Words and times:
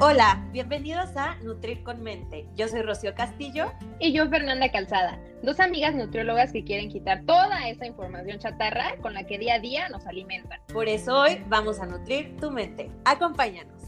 Hola, 0.00 0.44
bienvenidos 0.50 1.16
a 1.16 1.36
Nutrir 1.36 1.84
con 1.84 2.02
Mente. 2.02 2.48
Yo 2.56 2.66
soy 2.66 2.82
Rocío 2.82 3.14
Castillo. 3.14 3.72
Y 4.00 4.12
yo 4.12 4.28
Fernanda 4.28 4.72
Calzada, 4.72 5.20
dos 5.44 5.60
amigas 5.60 5.94
nutriólogas 5.94 6.50
que 6.50 6.64
quieren 6.64 6.90
quitar 6.90 7.24
toda 7.24 7.68
esa 7.68 7.86
información 7.86 8.40
chatarra 8.40 8.96
con 9.00 9.14
la 9.14 9.24
que 9.24 9.38
día 9.38 9.54
a 9.54 9.58
día 9.60 9.88
nos 9.90 10.04
alimentan. 10.08 10.60
Por 10.72 10.88
eso 10.88 11.20
hoy 11.20 11.44
vamos 11.46 11.78
a 11.78 11.86
nutrir 11.86 12.36
tu 12.38 12.50
mente. 12.50 12.90
Acompáñanos. 13.04 13.82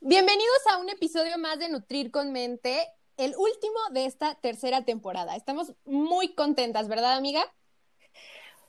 Bienvenidos 0.00 0.66
a 0.72 0.78
un 0.78 0.88
episodio 0.88 1.36
más 1.36 1.58
de 1.58 1.68
Nutrir 1.68 2.10
con 2.10 2.32
Mente, 2.32 2.88
el 3.18 3.34
último 3.36 3.78
de 3.92 4.06
esta 4.06 4.36
tercera 4.36 4.86
temporada. 4.86 5.36
Estamos 5.36 5.74
muy 5.84 6.34
contentas, 6.34 6.88
¿verdad, 6.88 7.12
amiga? 7.12 7.44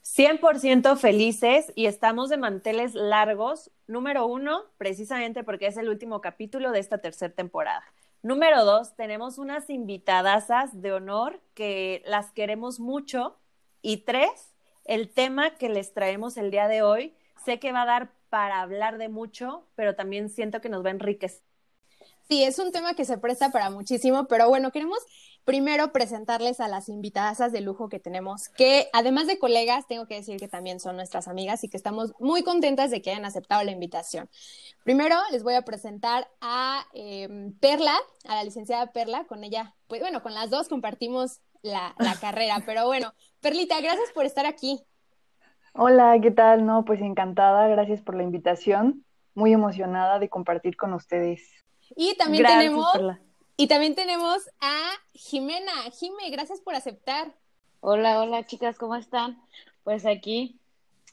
100% 0.05 0.97
felices 0.97 1.73
y 1.75 1.87
estamos 1.87 2.29
de 2.29 2.37
manteles 2.37 2.93
largos. 2.93 3.71
Número 3.87 4.27
uno, 4.27 4.61
precisamente 4.77 5.43
porque 5.43 5.67
es 5.67 5.77
el 5.77 5.89
último 5.89 6.21
capítulo 6.21 6.71
de 6.71 6.79
esta 6.79 6.99
tercera 6.99 7.33
temporada. 7.33 7.83
Número 8.21 8.63
dos, 8.65 8.95
tenemos 8.95 9.39
unas 9.39 9.69
invitadasas 9.69 10.79
de 10.81 10.93
honor 10.93 11.41
que 11.55 12.03
las 12.05 12.31
queremos 12.31 12.79
mucho. 12.79 13.37
Y 13.81 13.97
tres, 13.97 14.53
el 14.85 15.09
tema 15.09 15.55
que 15.55 15.69
les 15.69 15.93
traemos 15.93 16.37
el 16.37 16.51
día 16.51 16.67
de 16.67 16.83
hoy, 16.83 17.15
sé 17.43 17.59
que 17.59 17.71
va 17.71 17.81
a 17.81 17.85
dar 17.85 18.11
para 18.29 18.61
hablar 18.61 18.99
de 18.99 19.09
mucho, 19.09 19.67
pero 19.75 19.95
también 19.95 20.29
siento 20.29 20.61
que 20.61 20.69
nos 20.69 20.83
va 20.83 20.89
a 20.89 20.91
enriquecer. 20.91 21.41
Sí, 22.27 22.43
es 22.43 22.57
un 22.57 22.71
tema 22.71 22.95
que 22.95 23.05
se 23.05 23.17
presta 23.17 23.51
para 23.51 23.69
muchísimo, 23.69 24.27
pero 24.27 24.49
bueno, 24.49 24.71
queremos 24.71 24.99
primero 25.45 25.91
presentarles 25.91 26.59
a 26.59 26.67
las 26.67 26.89
invitadas 26.89 27.51
de 27.51 27.61
lujo 27.61 27.87
que 27.87 27.99
tenemos, 27.99 28.49
que 28.49 28.89
además 28.93 29.27
de 29.27 29.37
colegas, 29.37 29.85
tengo 29.87 30.07
que 30.07 30.15
decir 30.15 30.37
que 30.39 30.47
también 30.47 30.79
son 30.79 30.95
nuestras 30.95 31.27
amigas 31.27 31.63
y 31.63 31.69
que 31.69 31.77
estamos 31.77 32.13
muy 32.19 32.43
contentas 32.43 32.89
de 32.89 33.01
que 33.01 33.11
hayan 33.11 33.25
aceptado 33.25 33.63
la 33.63 33.71
invitación. 33.71 34.27
Primero 34.83 35.15
les 35.31 35.43
voy 35.43 35.53
a 35.53 35.61
presentar 35.61 36.27
a 36.41 36.85
em, 36.93 37.53
Perla, 37.59 37.95
a 38.27 38.35
la 38.35 38.43
licenciada 38.43 38.91
Perla, 38.91 39.25
con 39.25 39.43
ella, 39.43 39.75
pues 39.87 40.01
bueno, 40.01 40.23
con 40.23 40.33
las 40.33 40.49
dos 40.49 40.67
compartimos 40.67 41.39
la, 41.61 41.95
la 41.99 42.15
carrera, 42.19 42.63
pero 42.65 42.87
bueno, 42.87 43.13
Perlita, 43.39 43.79
gracias 43.81 44.11
por 44.13 44.25
estar 44.25 44.47
aquí. 44.47 44.83
Hola, 45.73 46.17
¿qué 46.21 46.31
tal? 46.31 46.65
No, 46.65 46.85
pues 46.85 47.01
encantada, 47.01 47.67
gracias 47.67 48.01
por 48.01 48.15
la 48.15 48.23
invitación, 48.23 49.05
muy 49.35 49.53
emocionada 49.53 50.17
de 50.17 50.29
compartir 50.29 50.75
con 50.75 50.93
ustedes. 50.93 51.43
Y 51.95 52.15
también 52.17 52.45
tenemos 52.45 52.87
y 53.57 53.67
también 53.67 53.95
tenemos 53.95 54.49
a 54.59 54.91
Jimena. 55.13 55.71
Jime, 55.97 56.29
gracias 56.29 56.59
por 56.61 56.75
aceptar. 56.75 57.33
Hola, 57.79 58.19
hola 58.19 58.45
chicas, 58.45 58.77
¿cómo 58.77 58.95
están? 58.95 59.41
Pues 59.83 60.05
aquí, 60.05 60.59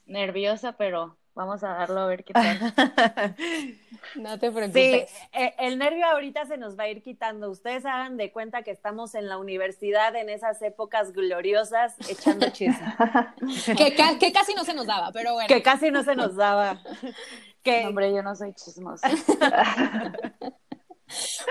nerviosa, 0.05 0.73
pero 0.73 1.17
vamos 1.35 1.63
a 1.63 1.69
darlo 1.69 2.01
a 2.01 2.07
ver 2.07 2.23
qué 2.23 2.33
tal. 2.33 2.57
no 4.15 4.39
te 4.39 4.51
preocupes. 4.51 5.09
Sí, 5.09 5.15
eh, 5.33 5.53
el 5.59 5.77
nervio 5.77 6.05
ahorita 6.05 6.45
se 6.45 6.57
nos 6.57 6.77
va 6.77 6.83
a 6.83 6.89
ir 6.89 7.01
quitando. 7.01 7.49
Ustedes 7.49 7.85
hagan 7.85 8.17
de 8.17 8.31
cuenta 8.31 8.63
que 8.63 8.71
estamos 8.71 9.15
en 9.15 9.29
la 9.29 9.37
universidad 9.37 10.15
en 10.15 10.29
esas 10.29 10.61
épocas 10.61 11.13
gloriosas 11.13 11.95
echando 12.09 12.49
chisme. 12.49 12.95
que, 13.77 13.95
que, 14.19 14.33
casi 14.33 14.53
no 14.53 14.63
se 14.63 14.73
nos 14.73 14.87
daba, 14.87 15.11
pero 15.11 15.33
bueno. 15.33 15.47
Que 15.47 15.61
casi 15.61 15.91
no 15.91 16.03
se 16.03 16.15
nos 16.15 16.35
daba. 16.35 16.81
que... 17.63 17.85
hombre, 17.85 18.13
yo 18.13 18.21
no 18.21 18.35
soy 18.35 18.53
chismosa. 18.53 19.09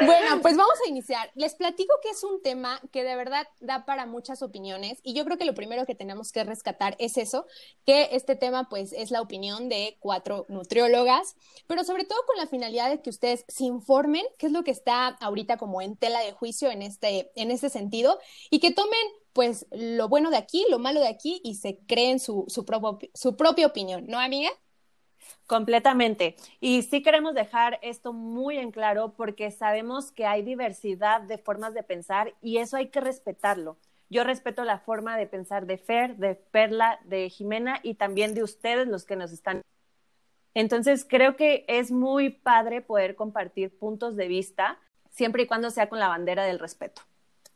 Bueno, 0.00 0.40
pues 0.40 0.56
vamos 0.56 0.74
a 0.84 0.88
iniciar. 0.88 1.30
Les 1.34 1.54
platico 1.54 1.94
que 2.02 2.10
es 2.10 2.22
un 2.24 2.42
tema 2.42 2.80
que 2.90 3.04
de 3.04 3.16
verdad 3.16 3.46
da 3.60 3.84
para 3.84 4.06
muchas 4.06 4.42
opiniones 4.42 4.98
y 5.02 5.14
yo 5.14 5.24
creo 5.24 5.38
que 5.38 5.44
lo 5.44 5.54
primero 5.54 5.86
que 5.86 5.94
tenemos 5.94 6.32
que 6.32 6.44
rescatar 6.44 6.96
es 6.98 7.16
eso, 7.16 7.46
que 7.86 8.08
este 8.12 8.36
tema 8.36 8.68
pues 8.68 8.92
es 8.92 9.10
la 9.10 9.20
opinión 9.20 9.68
de 9.68 9.96
cuatro 10.00 10.46
nutriólogas, 10.48 11.36
pero 11.66 11.84
sobre 11.84 12.04
todo 12.04 12.18
con 12.26 12.36
la 12.36 12.46
finalidad 12.46 12.90
de 12.90 13.00
que 13.00 13.10
ustedes 13.10 13.44
se 13.48 13.64
informen 13.64 14.24
qué 14.38 14.46
es 14.46 14.52
lo 14.52 14.64
que 14.64 14.70
está 14.70 15.08
ahorita 15.08 15.56
como 15.56 15.82
en 15.82 15.96
tela 15.96 16.20
de 16.20 16.32
juicio 16.32 16.70
en 16.70 16.82
este, 16.82 17.30
en 17.36 17.50
este 17.50 17.70
sentido 17.70 18.18
y 18.50 18.60
que 18.60 18.72
tomen 18.72 18.98
pues 19.32 19.66
lo 19.70 20.08
bueno 20.08 20.30
de 20.30 20.36
aquí, 20.36 20.66
lo 20.68 20.78
malo 20.78 21.00
de 21.00 21.08
aquí 21.08 21.40
y 21.42 21.54
se 21.54 21.78
creen 21.86 22.20
su, 22.20 22.44
su, 22.48 22.66
su 23.14 23.36
propia 23.36 23.66
opinión, 23.66 24.06
¿no, 24.06 24.18
amiga? 24.18 24.50
Completamente. 25.46 26.36
Y 26.60 26.82
sí 26.82 27.02
queremos 27.02 27.34
dejar 27.34 27.78
esto 27.82 28.12
muy 28.12 28.58
en 28.58 28.70
claro 28.70 29.14
porque 29.16 29.50
sabemos 29.50 30.12
que 30.12 30.26
hay 30.26 30.42
diversidad 30.42 31.20
de 31.20 31.38
formas 31.38 31.74
de 31.74 31.82
pensar 31.82 32.34
y 32.40 32.58
eso 32.58 32.76
hay 32.76 32.88
que 32.88 33.00
respetarlo. 33.00 33.76
Yo 34.08 34.24
respeto 34.24 34.64
la 34.64 34.78
forma 34.78 35.16
de 35.16 35.26
pensar 35.26 35.66
de 35.66 35.78
Fer, 35.78 36.16
de 36.16 36.34
Perla, 36.34 37.00
de 37.04 37.30
Jimena 37.30 37.80
y 37.82 37.94
también 37.94 38.34
de 38.34 38.42
ustedes 38.42 38.86
los 38.86 39.04
que 39.04 39.16
nos 39.16 39.32
están. 39.32 39.62
Entonces 40.54 41.06
creo 41.08 41.36
que 41.36 41.64
es 41.66 41.90
muy 41.90 42.30
padre 42.30 42.82
poder 42.82 43.14
compartir 43.16 43.76
puntos 43.78 44.16
de 44.16 44.28
vista 44.28 44.78
siempre 45.10 45.44
y 45.44 45.46
cuando 45.46 45.70
sea 45.70 45.88
con 45.88 45.98
la 45.98 46.08
bandera 46.08 46.44
del 46.44 46.58
respeto. 46.58 47.02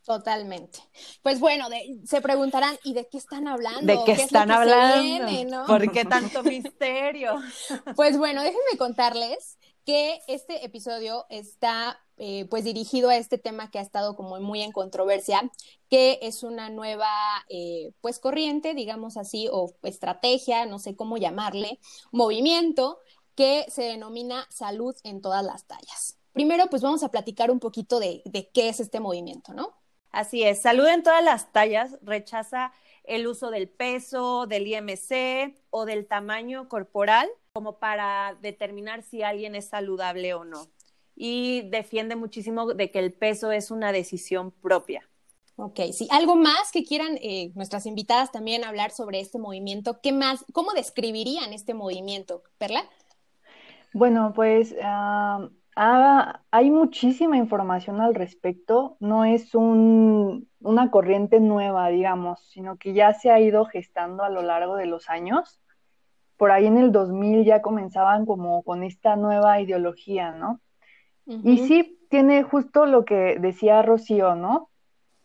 Totalmente. 0.06 0.78
Pues 1.20 1.40
bueno, 1.40 1.66
se 2.04 2.20
preguntarán, 2.20 2.78
¿y 2.84 2.94
de 2.94 3.08
qué 3.08 3.18
están 3.18 3.48
hablando? 3.48 3.92
¿De 3.92 3.98
qué, 4.04 4.12
están 4.12 4.52
hablando? 4.52 5.66
¿Por 5.66 5.90
qué 5.90 6.04
tanto 6.04 6.44
misterio? 6.44 7.34
Pues 7.96 8.16
bueno, 8.16 8.42
déjenme 8.42 8.78
contarles 8.78 9.58
que 9.84 10.20
este 10.28 10.64
episodio 10.64 11.26
está 11.28 11.98
eh, 12.18 12.46
pues 12.48 12.62
dirigido 12.62 13.08
a 13.08 13.16
este 13.16 13.36
tema 13.36 13.70
que 13.70 13.80
ha 13.80 13.82
estado 13.82 14.14
como 14.14 14.38
muy 14.38 14.62
en 14.62 14.70
controversia, 14.70 15.50
que 15.90 16.20
es 16.22 16.44
una 16.44 16.70
nueva 16.70 17.10
eh, 17.48 17.90
pues 18.00 18.20
corriente, 18.20 18.74
digamos 18.74 19.16
así, 19.16 19.48
o 19.50 19.74
estrategia, 19.82 20.66
no 20.66 20.78
sé 20.78 20.94
cómo 20.94 21.16
llamarle, 21.16 21.80
movimiento 22.12 23.00
que 23.34 23.66
se 23.68 23.82
denomina 23.82 24.46
salud 24.50 24.94
en 25.02 25.20
todas 25.20 25.44
las 25.44 25.64
tallas. 25.66 26.16
Primero, 26.32 26.68
pues 26.70 26.82
vamos 26.82 27.02
a 27.02 27.10
platicar 27.10 27.50
un 27.50 27.58
poquito 27.58 27.98
de, 27.98 28.22
de 28.24 28.48
qué 28.50 28.68
es 28.68 28.78
este 28.78 29.00
movimiento, 29.00 29.52
¿no? 29.52 29.74
Así 30.16 30.44
es, 30.44 30.62
salud 30.62 30.86
en 30.86 31.02
todas 31.02 31.22
las 31.22 31.52
tallas 31.52 31.98
rechaza 32.00 32.72
el 33.04 33.26
uso 33.26 33.50
del 33.50 33.68
peso, 33.68 34.46
del 34.46 34.66
IMC 34.66 35.54
o 35.68 35.84
del 35.84 36.06
tamaño 36.06 36.70
corporal 36.70 37.28
como 37.52 37.76
para 37.78 38.34
determinar 38.40 39.02
si 39.02 39.22
alguien 39.22 39.54
es 39.54 39.68
saludable 39.68 40.32
o 40.32 40.46
no. 40.46 40.68
Y 41.14 41.68
defiende 41.68 42.16
muchísimo 42.16 42.72
de 42.72 42.90
que 42.90 42.98
el 42.98 43.12
peso 43.12 43.52
es 43.52 43.70
una 43.70 43.92
decisión 43.92 44.52
propia. 44.52 45.06
Ok, 45.56 45.80
sí. 45.92 46.08
¿Algo 46.10 46.34
más 46.34 46.72
que 46.72 46.82
quieran 46.82 47.18
eh, 47.20 47.52
nuestras 47.54 47.84
invitadas 47.84 48.32
también 48.32 48.64
hablar 48.64 48.92
sobre 48.92 49.20
este 49.20 49.38
movimiento? 49.38 50.00
¿Qué 50.00 50.12
más, 50.12 50.46
cómo 50.54 50.72
describirían 50.72 51.52
este 51.52 51.74
movimiento? 51.74 52.42
Perla. 52.56 52.88
Bueno, 53.92 54.32
pues 54.34 54.74
ah, 54.82 55.50
Ah, 55.78 56.40
hay 56.50 56.70
muchísima 56.70 57.36
información 57.36 58.00
al 58.00 58.14
respecto, 58.14 58.96
no 58.98 59.26
es 59.26 59.54
una 59.54 60.90
corriente 60.90 61.38
nueva, 61.38 61.88
digamos, 61.88 62.40
sino 62.48 62.78
que 62.78 62.94
ya 62.94 63.12
se 63.12 63.30
ha 63.30 63.38
ido 63.40 63.66
gestando 63.66 64.24
a 64.24 64.30
lo 64.30 64.40
largo 64.40 64.76
de 64.76 64.86
los 64.86 65.10
años. 65.10 65.60
Por 66.38 66.50
ahí 66.50 66.64
en 66.64 66.78
el 66.78 66.92
2000 66.92 67.44
ya 67.44 67.60
comenzaban 67.60 68.24
como 68.24 68.62
con 68.62 68.84
esta 68.84 69.16
nueva 69.16 69.60
ideología, 69.60 70.32
¿no? 70.32 70.60
Y 71.26 71.58
sí, 71.58 71.98
tiene 72.08 72.42
justo 72.42 72.86
lo 72.86 73.04
que 73.04 73.38
decía 73.38 73.82
Rocío, 73.82 74.34
¿no? 74.34 74.70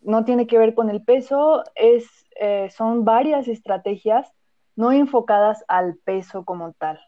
No 0.01 0.25
tiene 0.25 0.47
que 0.47 0.57
ver 0.57 0.73
con 0.73 0.90
el 0.90 1.01
peso, 1.01 1.63
es, 1.75 2.09
eh, 2.38 2.69
son 2.72 3.06
varias 3.06 3.47
estrategias 3.47 4.29
no 4.75 4.91
enfocadas 4.91 5.63
al 5.69 5.95
peso 6.03 6.44
como 6.44 6.73
tal. 6.73 7.00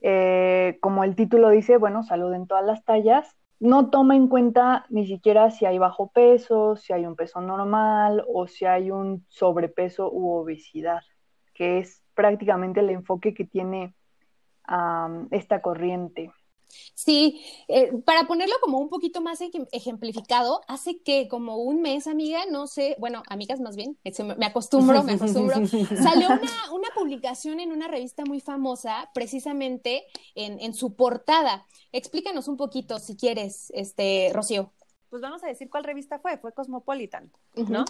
Eh, 0.00 0.78
como 0.80 1.04
el 1.04 1.16
título 1.16 1.50
dice, 1.50 1.76
bueno, 1.76 2.02
salud 2.02 2.32
en 2.34 2.46
todas 2.46 2.64
las 2.64 2.84
tallas, 2.84 3.36
no 3.60 3.90
toma 3.90 4.14
en 4.14 4.28
cuenta 4.28 4.86
ni 4.88 5.06
siquiera 5.06 5.50
si 5.50 5.66
hay 5.66 5.78
bajo 5.78 6.10
peso, 6.10 6.76
si 6.76 6.92
hay 6.92 7.06
un 7.06 7.16
peso 7.16 7.40
normal 7.40 8.24
o 8.32 8.46
si 8.46 8.64
hay 8.64 8.90
un 8.90 9.24
sobrepeso 9.28 10.10
u 10.12 10.30
obesidad, 10.30 11.02
que 11.54 11.78
es 11.78 12.02
prácticamente 12.14 12.80
el 12.80 12.90
enfoque 12.90 13.34
que 13.34 13.44
tiene 13.44 13.94
esta 15.30 15.62
corriente. 15.62 16.30
Sí, 16.94 17.40
eh, 17.68 17.92
para 18.04 18.26
ponerlo 18.26 18.54
como 18.60 18.78
un 18.78 18.88
poquito 18.88 19.20
más 19.20 19.40
ejemplificado, 19.72 20.60
hace 20.68 21.00
que 21.02 21.28
como 21.28 21.56
un 21.56 21.80
mes, 21.80 22.06
amiga, 22.06 22.44
no 22.50 22.66
sé, 22.66 22.96
bueno, 22.98 23.22
amigas 23.28 23.60
más 23.60 23.76
bien, 23.76 23.96
me 24.36 24.46
acostumbro, 24.46 25.02
me 25.02 25.12
acostumbro, 25.12 25.56
salió 26.02 26.28
una, 26.28 26.72
una 26.72 26.88
publicación 26.94 27.60
en 27.60 27.72
una 27.72 27.88
revista 27.88 28.24
muy 28.24 28.40
famosa, 28.40 29.10
precisamente 29.14 30.04
en, 30.34 30.60
en, 30.60 30.74
su 30.74 30.94
portada. 30.94 31.66
Explícanos 31.92 32.48
un 32.48 32.56
poquito, 32.56 32.98
si 32.98 33.16
quieres, 33.16 33.70
este, 33.74 34.30
Rocío. 34.34 34.72
Pues 35.10 35.22
vamos 35.22 35.42
a 35.42 35.46
decir 35.46 35.70
cuál 35.70 35.84
revista 35.84 36.18
fue, 36.18 36.36
fue 36.36 36.52
Cosmopolitan, 36.52 37.32
¿no? 37.56 37.84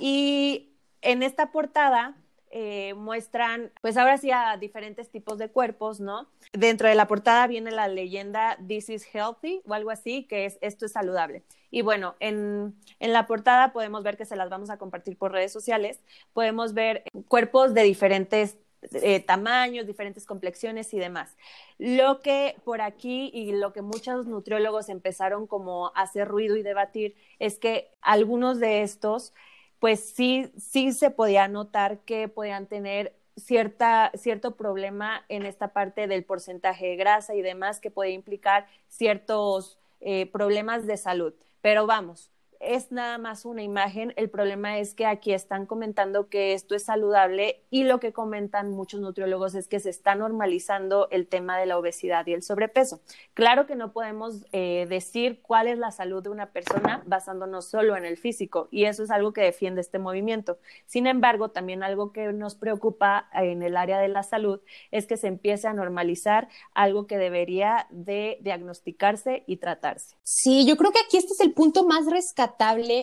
Y 0.00 0.72
en 1.02 1.22
esta 1.22 1.52
portada 1.52 2.16
eh, 2.52 2.94
muestran, 2.94 3.72
pues 3.80 3.96
ahora 3.96 4.18
sí, 4.18 4.30
a 4.30 4.56
diferentes 4.56 5.10
tipos 5.10 5.38
de 5.38 5.48
cuerpos, 5.48 6.00
¿no? 6.00 6.28
Dentro 6.52 6.88
de 6.88 6.94
la 6.94 7.08
portada 7.08 7.46
viene 7.46 7.70
la 7.70 7.88
leyenda 7.88 8.58
This 8.66 8.90
is 8.90 9.06
healthy 9.12 9.62
o 9.66 9.74
algo 9.74 9.90
así, 9.90 10.24
que 10.24 10.44
es 10.44 10.58
esto 10.60 10.86
es 10.86 10.92
saludable. 10.92 11.42
Y 11.70 11.82
bueno, 11.82 12.14
en, 12.20 12.74
en 13.00 13.12
la 13.12 13.26
portada 13.26 13.72
podemos 13.72 14.02
ver 14.02 14.16
que 14.16 14.26
se 14.26 14.36
las 14.36 14.50
vamos 14.50 14.70
a 14.70 14.76
compartir 14.76 15.16
por 15.16 15.32
redes 15.32 15.52
sociales, 15.52 16.00
podemos 16.32 16.74
ver 16.74 17.04
cuerpos 17.28 17.74
de 17.74 17.82
diferentes 17.82 18.58
eh, 18.94 19.20
tamaños, 19.20 19.86
diferentes 19.86 20.26
complexiones 20.26 20.92
y 20.92 20.98
demás. 20.98 21.36
Lo 21.78 22.20
que 22.20 22.56
por 22.64 22.80
aquí 22.80 23.30
y 23.32 23.52
lo 23.52 23.72
que 23.72 23.80
muchos 23.80 24.26
nutriólogos 24.26 24.88
empezaron 24.88 25.46
como 25.46 25.92
a 25.94 26.02
hacer 26.02 26.26
ruido 26.26 26.56
y 26.56 26.62
debatir 26.62 27.14
es 27.38 27.58
que 27.60 27.92
algunos 28.00 28.58
de 28.58 28.82
estos, 28.82 29.34
pues 29.82 29.98
sí, 30.14 30.52
sí 30.56 30.92
se 30.92 31.10
podía 31.10 31.48
notar 31.48 31.98
que 32.04 32.28
podían 32.28 32.68
tener 32.68 33.16
cierta, 33.36 34.12
cierto 34.14 34.56
problema 34.56 35.24
en 35.28 35.44
esta 35.44 35.72
parte 35.72 36.06
del 36.06 36.24
porcentaje 36.24 36.86
de 36.86 36.96
grasa 36.96 37.34
y 37.34 37.42
demás 37.42 37.80
que 37.80 37.90
puede 37.90 38.12
implicar 38.12 38.68
ciertos 38.86 39.80
eh, 40.00 40.26
problemas 40.26 40.86
de 40.86 40.96
salud. 40.96 41.34
Pero 41.62 41.84
vamos, 41.88 42.31
es 42.62 42.92
nada 42.92 43.18
más 43.18 43.44
una 43.44 43.62
imagen. 43.62 44.12
El 44.16 44.30
problema 44.30 44.78
es 44.78 44.94
que 44.94 45.04
aquí 45.04 45.32
están 45.32 45.66
comentando 45.66 46.28
que 46.28 46.54
esto 46.54 46.74
es 46.74 46.84
saludable 46.84 47.62
y 47.70 47.84
lo 47.84 47.98
que 47.98 48.12
comentan 48.12 48.70
muchos 48.70 49.00
nutriólogos 49.00 49.54
es 49.54 49.66
que 49.66 49.80
se 49.80 49.90
está 49.90 50.14
normalizando 50.14 51.08
el 51.10 51.26
tema 51.26 51.58
de 51.58 51.66
la 51.66 51.76
obesidad 51.76 52.26
y 52.26 52.32
el 52.32 52.42
sobrepeso. 52.42 53.00
Claro 53.34 53.66
que 53.66 53.74
no 53.74 53.92
podemos 53.92 54.46
eh, 54.52 54.86
decir 54.88 55.40
cuál 55.42 55.66
es 55.66 55.78
la 55.78 55.90
salud 55.90 56.22
de 56.22 56.28
una 56.28 56.52
persona 56.52 57.02
basándonos 57.04 57.68
solo 57.68 57.96
en 57.96 58.04
el 58.04 58.16
físico 58.16 58.68
y 58.70 58.84
eso 58.84 59.02
es 59.02 59.10
algo 59.10 59.32
que 59.32 59.42
defiende 59.42 59.80
este 59.80 59.98
movimiento. 59.98 60.58
Sin 60.86 61.06
embargo, 61.06 61.50
también 61.50 61.82
algo 61.82 62.12
que 62.12 62.32
nos 62.32 62.54
preocupa 62.54 63.28
en 63.34 63.62
el 63.62 63.76
área 63.76 63.98
de 63.98 64.08
la 64.08 64.22
salud 64.22 64.60
es 64.92 65.06
que 65.06 65.16
se 65.16 65.26
empiece 65.26 65.66
a 65.66 65.74
normalizar 65.74 66.48
algo 66.74 67.08
que 67.08 67.18
debería 67.18 67.88
de 67.90 68.38
diagnosticarse 68.40 69.42
y 69.46 69.56
tratarse. 69.56 70.16
Sí, 70.22 70.64
yo 70.64 70.76
creo 70.76 70.92
que 70.92 71.00
aquí 71.04 71.16
este 71.16 71.32
es 71.32 71.40
el 71.40 71.52
punto 71.52 71.84
más 71.84 72.06
rescatable 72.06 72.51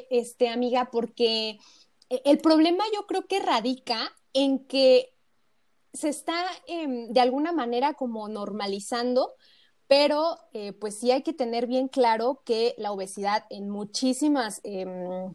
este, 0.10 0.50
amiga, 0.50 0.90
porque 0.92 1.60
eh, 2.10 2.22
el 2.25 2.40
problema 2.40 2.84
yo 2.94 3.06
creo 3.07 3.28
que 3.28 3.40
radica 3.40 4.12
en 4.34 4.66
que 4.66 5.13
se 5.94 6.10
está 6.10 6.46
em, 6.68 7.07
de 7.12 7.19
alguna 7.19 7.51
manera 7.51 7.94
como 7.94 8.28
normalizando, 8.28 9.34
pero 9.88 10.38
eh, 10.54 10.74
pues 10.74 11.00
sí 11.00 11.12
hay 11.12 11.24
que 11.24 11.34
tener 11.34 11.68
bien 11.68 11.88
claro 11.88 12.42
que 12.46 12.75
la 12.78 12.92
obesidad 12.92 13.46
en 13.50 13.69
muchísimas 13.69 14.62
em, 14.63 15.34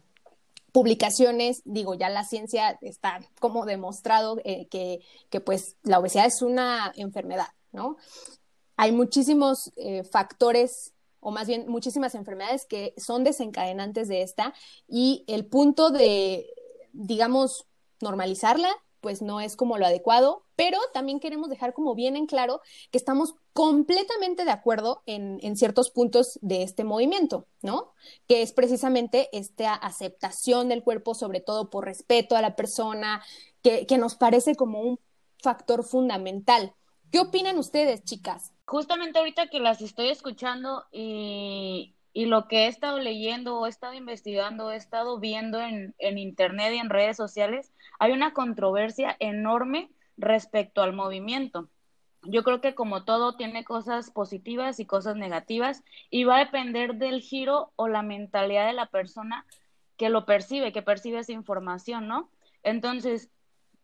publicaciones, 0.73 1.63
digo, 1.65 1.95
ya 1.95 2.09
la 2.09 2.25
ciencia 2.25 2.79
está 2.83 3.21
como 3.41 3.67
demostrado 3.67 4.39
eh, 4.45 4.67
que, 4.69 5.01
que, 5.31 5.41
pues 5.41 5.77
la 5.83 5.99
obesidad 5.99 6.27
es 6.27 6.43
una 6.43 6.93
enfermedad, 6.97 7.49
¿no? 7.73 7.97
Hay 8.77 8.91
muchísimos 8.91 9.71
factores 10.11 10.94
o 11.25 11.31
más 11.31 11.49
bien 11.49 11.65
muchísimas 11.67 12.15
enfermedades 12.15 12.67
que 12.67 12.95
son 12.97 13.25
desencadenantes 13.25 14.09
de 14.09 14.23
esta 14.23 14.55
y 14.87 15.25
el 15.27 15.47
punto 15.47 15.91
de, 15.91 16.47
digamos, 16.93 17.67
normalizarla, 18.01 18.69
pues 19.01 19.23
no 19.23 19.41
es 19.41 19.57
como 19.57 19.77
lo 19.77 19.87
adecuado, 19.87 20.45
pero 20.55 20.79
también 20.93 21.21
queremos 21.21 21.51
dejar 21.51 21.75
como 21.75 21.95
bien 21.95 22.17
en 22.17 22.27
claro 22.27 22.61
que 22.91 22.99
estamos 22.99 23.35
completamente 23.53 24.45
de 24.45 24.51
acuerdo 24.51 25.03
en, 25.07 25.39
en, 25.43 25.57
ciertos 25.57 25.91
puntos 25.91 26.39
de 26.43 26.63
este 26.63 26.85
movimiento, 26.85 27.47
¿no? 27.63 27.93
Que 28.27 28.43
es 28.43 28.53
precisamente 28.53 29.29
esta 29.37 29.75
aceptación 29.75 30.69
del 30.69 30.83
cuerpo, 30.83 31.15
sobre 31.15 31.41
todo 31.41 31.71
por 31.71 31.85
respeto 31.85 32.37
a 32.37 32.43
la 32.43 32.57
persona, 32.57 33.23
que, 33.63 33.87
que 33.87 33.99
nos 33.99 34.15
parece 34.15 34.55
como 34.55 34.81
un 34.81 34.99
factor 35.43 35.85
fundamental. 35.85 36.75
¿Qué 37.11 37.21
opinan 37.21 37.59
ustedes, 37.59 38.05
chicas? 38.05 38.54
Justamente 38.67 39.19
ahorita 39.19 39.49
que 39.49 39.61
las 39.61 39.81
estoy 39.81 40.09
escuchando 40.09 40.85
y, 40.93 41.95
lo 42.15 42.47
que 42.47 42.65
he 42.65 42.67
estado 42.69 43.01
leyendo 43.01 43.59
o 43.59 43.67
he 43.67 43.69
estado 43.69 43.95
investigando, 43.95 44.71
he 44.71 44.77
estado 44.77 45.19
viendo 45.19 45.61
en, 45.61 45.95
en 45.99 46.17
internet 46.19 46.73
y 46.75 46.79
en 46.79 46.89
redes 46.89 47.17
sociales, 47.17 47.73
hay 47.99 48.13
una 48.13 48.33
controversia 48.33 49.17
enorme 49.19 49.91
respecto 50.17 50.83
al 50.83 50.93
movimiento. 50.93 51.69
Yo 52.23 52.43
creo 52.45 52.61
que 52.61 52.75
como 52.75 53.05
todo 53.05 53.37
tiene 53.37 53.65
cosas 53.65 54.11
positivas 54.11 54.79
y 54.81 54.87
cosas 54.87 55.17
negativas 55.17 55.83
y 56.09 56.25
va 56.25 56.37
a 56.37 56.45
depender 56.45 56.95
del 56.95 57.21
giro 57.21 57.73
o 57.77 57.89
la 57.89 58.03
mentalidad 58.03 58.67
de 58.67 58.73
la 58.75 58.87
persona 58.87 59.45
que 59.97 60.09
lo 60.09 60.25
percibe, 60.25 60.73
que 60.73 60.83
percibe 60.83 61.19
esa 61.19 61.33
información, 61.33 62.09
¿no? 62.09 62.31
Entonces, 62.63 63.31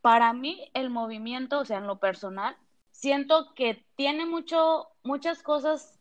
para 0.00 0.32
mí 0.32 0.70
el 0.74 0.90
movimiento, 0.90 1.58
o 1.58 1.64
sea, 1.64 1.78
en 1.78 1.86
lo 1.86 1.98
personal, 1.98 2.56
siento 3.00 3.54
que 3.54 3.82
tiene 3.96 4.26
mucho, 4.26 4.88
muchas 5.02 5.42
cosas 5.42 5.98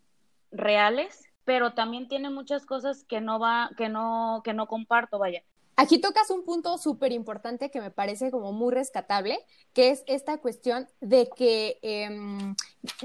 reales, 0.51 1.23
pero 1.45 1.73
también 1.73 2.09
tiene 2.09 2.29
muchas 2.29 2.65
cosas 2.65 3.05
que 3.05 3.21
no 3.21 3.39
va, 3.39 3.71
que 3.77 3.87
no, 3.87 4.41
que 4.43 4.53
no 4.53 4.67
comparto, 4.67 5.17
vaya. 5.17 5.41
Aquí 5.77 6.01
tocas 6.01 6.29
un 6.29 6.43
punto 6.43 6.77
súper 6.77 7.13
importante 7.13 7.71
que 7.71 7.79
me 7.79 7.89
parece 7.89 8.31
como 8.31 8.51
muy 8.51 8.73
rescatable, 8.73 9.39
que 9.71 9.91
es 9.91 10.03
esta 10.07 10.39
cuestión 10.39 10.89
de 10.99 11.29
que 11.33 11.79
em, 11.81 12.53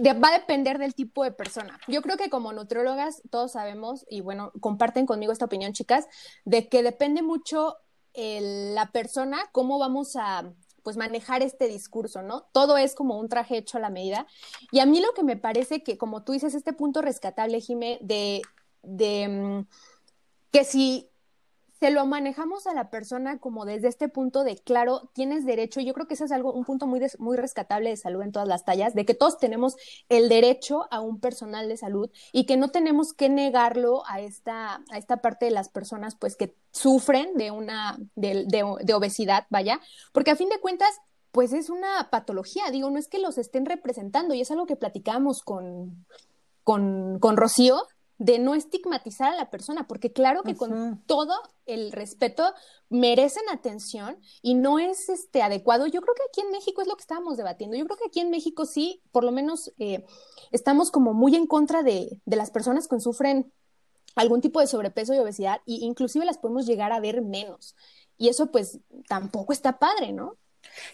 va 0.00 0.28
a 0.28 0.38
depender 0.40 0.78
del 0.78 0.96
tipo 0.96 1.22
de 1.22 1.30
persona. 1.30 1.78
Yo 1.86 2.02
creo 2.02 2.16
que 2.16 2.30
como 2.30 2.52
nutriólogas 2.52 3.22
todos 3.30 3.52
sabemos, 3.52 4.04
y 4.10 4.22
bueno, 4.22 4.50
comparten 4.58 5.06
conmigo 5.06 5.32
esta 5.32 5.44
opinión, 5.44 5.72
chicas, 5.72 6.08
de 6.44 6.68
que 6.68 6.82
depende 6.82 7.22
mucho 7.22 7.76
la 8.16 8.90
persona, 8.92 9.38
cómo 9.52 9.78
vamos 9.78 10.16
a, 10.16 10.52
pues 10.84 10.96
manejar 10.98 11.42
este 11.42 11.66
discurso, 11.66 12.22
¿no? 12.22 12.42
Todo 12.52 12.76
es 12.76 12.94
como 12.94 13.18
un 13.18 13.28
traje 13.28 13.56
hecho 13.56 13.78
a 13.78 13.80
la 13.80 13.90
medida. 13.90 14.26
Y 14.70 14.78
a 14.78 14.86
mí 14.86 15.00
lo 15.00 15.12
que 15.14 15.24
me 15.24 15.36
parece 15.36 15.82
que, 15.82 15.98
como 15.98 16.22
tú 16.22 16.32
dices, 16.32 16.54
este 16.54 16.74
punto 16.74 17.00
rescatable, 17.02 17.60
Jime, 17.60 17.98
de, 18.02 18.42
de 18.82 19.28
mm, 19.28 19.66
que 20.52 20.64
si 20.64 21.08
se 21.84 21.90
lo 21.90 22.06
manejamos 22.06 22.66
a 22.66 22.72
la 22.72 22.88
persona 22.88 23.38
como 23.38 23.66
desde 23.66 23.88
este 23.88 24.08
punto 24.08 24.42
de, 24.42 24.56
claro, 24.56 25.10
tienes 25.12 25.44
derecho, 25.44 25.82
yo 25.82 25.92
creo 25.92 26.06
que 26.06 26.14
ese 26.14 26.24
es 26.24 26.32
algo, 26.32 26.50
un 26.50 26.64
punto 26.64 26.86
muy, 26.86 26.98
muy 27.18 27.36
rescatable 27.36 27.90
de 27.90 27.98
salud 27.98 28.22
en 28.22 28.32
todas 28.32 28.48
las 28.48 28.64
tallas, 28.64 28.94
de 28.94 29.04
que 29.04 29.12
todos 29.12 29.36
tenemos 29.36 29.76
el 30.08 30.30
derecho 30.30 30.86
a 30.90 31.00
un 31.00 31.20
personal 31.20 31.68
de 31.68 31.76
salud 31.76 32.10
y 32.32 32.46
que 32.46 32.56
no 32.56 32.70
tenemos 32.70 33.12
que 33.12 33.28
negarlo 33.28 34.02
a 34.06 34.22
esta, 34.22 34.82
a 34.90 34.96
esta 34.96 35.18
parte 35.18 35.44
de 35.44 35.50
las 35.50 35.68
personas, 35.68 36.14
pues, 36.14 36.36
que 36.36 36.56
sufren 36.70 37.36
de 37.36 37.50
una, 37.50 37.98
de, 38.14 38.46
de 38.46 38.94
obesidad, 38.94 39.46
vaya, 39.50 39.78
porque 40.14 40.30
a 40.30 40.36
fin 40.36 40.48
de 40.48 40.60
cuentas, 40.60 40.88
pues 41.32 41.52
es 41.52 41.68
una 41.68 42.08
patología, 42.10 42.70
digo, 42.70 42.90
no 42.90 42.98
es 42.98 43.08
que 43.08 43.18
los 43.18 43.36
estén 43.36 43.66
representando 43.66 44.32
y 44.32 44.40
es 44.40 44.50
algo 44.50 44.64
que 44.64 44.76
platicamos 44.76 45.42
con, 45.42 46.06
con, 46.62 47.18
con 47.18 47.36
Rocío, 47.36 47.82
de 48.18 48.38
no 48.38 48.54
estigmatizar 48.54 49.32
a 49.32 49.36
la 49.36 49.50
persona, 49.50 49.86
porque 49.88 50.12
claro 50.12 50.42
que 50.42 50.54
con 50.54 51.02
todo 51.06 51.34
el 51.66 51.92
respeto 51.92 52.54
merecen 52.88 53.42
atención 53.50 54.18
y 54.40 54.54
no 54.54 54.78
es 54.78 55.08
este 55.08 55.42
adecuado. 55.42 55.86
Yo 55.86 56.00
creo 56.00 56.14
que 56.14 56.22
aquí 56.28 56.40
en 56.40 56.52
México 56.52 56.80
es 56.80 56.88
lo 56.88 56.94
que 56.94 57.02
estábamos 57.02 57.36
debatiendo. 57.36 57.76
Yo 57.76 57.84
creo 57.86 57.96
que 57.96 58.06
aquí 58.06 58.20
en 58.20 58.30
México 58.30 58.66
sí, 58.66 59.02
por 59.10 59.24
lo 59.24 59.32
menos 59.32 59.72
eh, 59.78 60.04
estamos 60.52 60.90
como 60.90 61.12
muy 61.12 61.34
en 61.34 61.46
contra 61.46 61.82
de, 61.82 62.20
de 62.24 62.36
las 62.36 62.50
personas 62.50 62.86
que 62.86 63.00
sufren 63.00 63.52
algún 64.14 64.40
tipo 64.40 64.60
de 64.60 64.68
sobrepeso 64.68 65.12
y 65.14 65.18
obesidad, 65.18 65.56
e 65.66 65.72
inclusive 65.80 66.24
las 66.24 66.38
podemos 66.38 66.66
llegar 66.66 66.92
a 66.92 67.00
ver 67.00 67.22
menos. 67.22 67.74
Y 68.16 68.28
eso 68.28 68.50
pues 68.52 68.78
tampoco 69.08 69.52
está 69.52 69.78
padre, 69.78 70.12
¿no? 70.12 70.36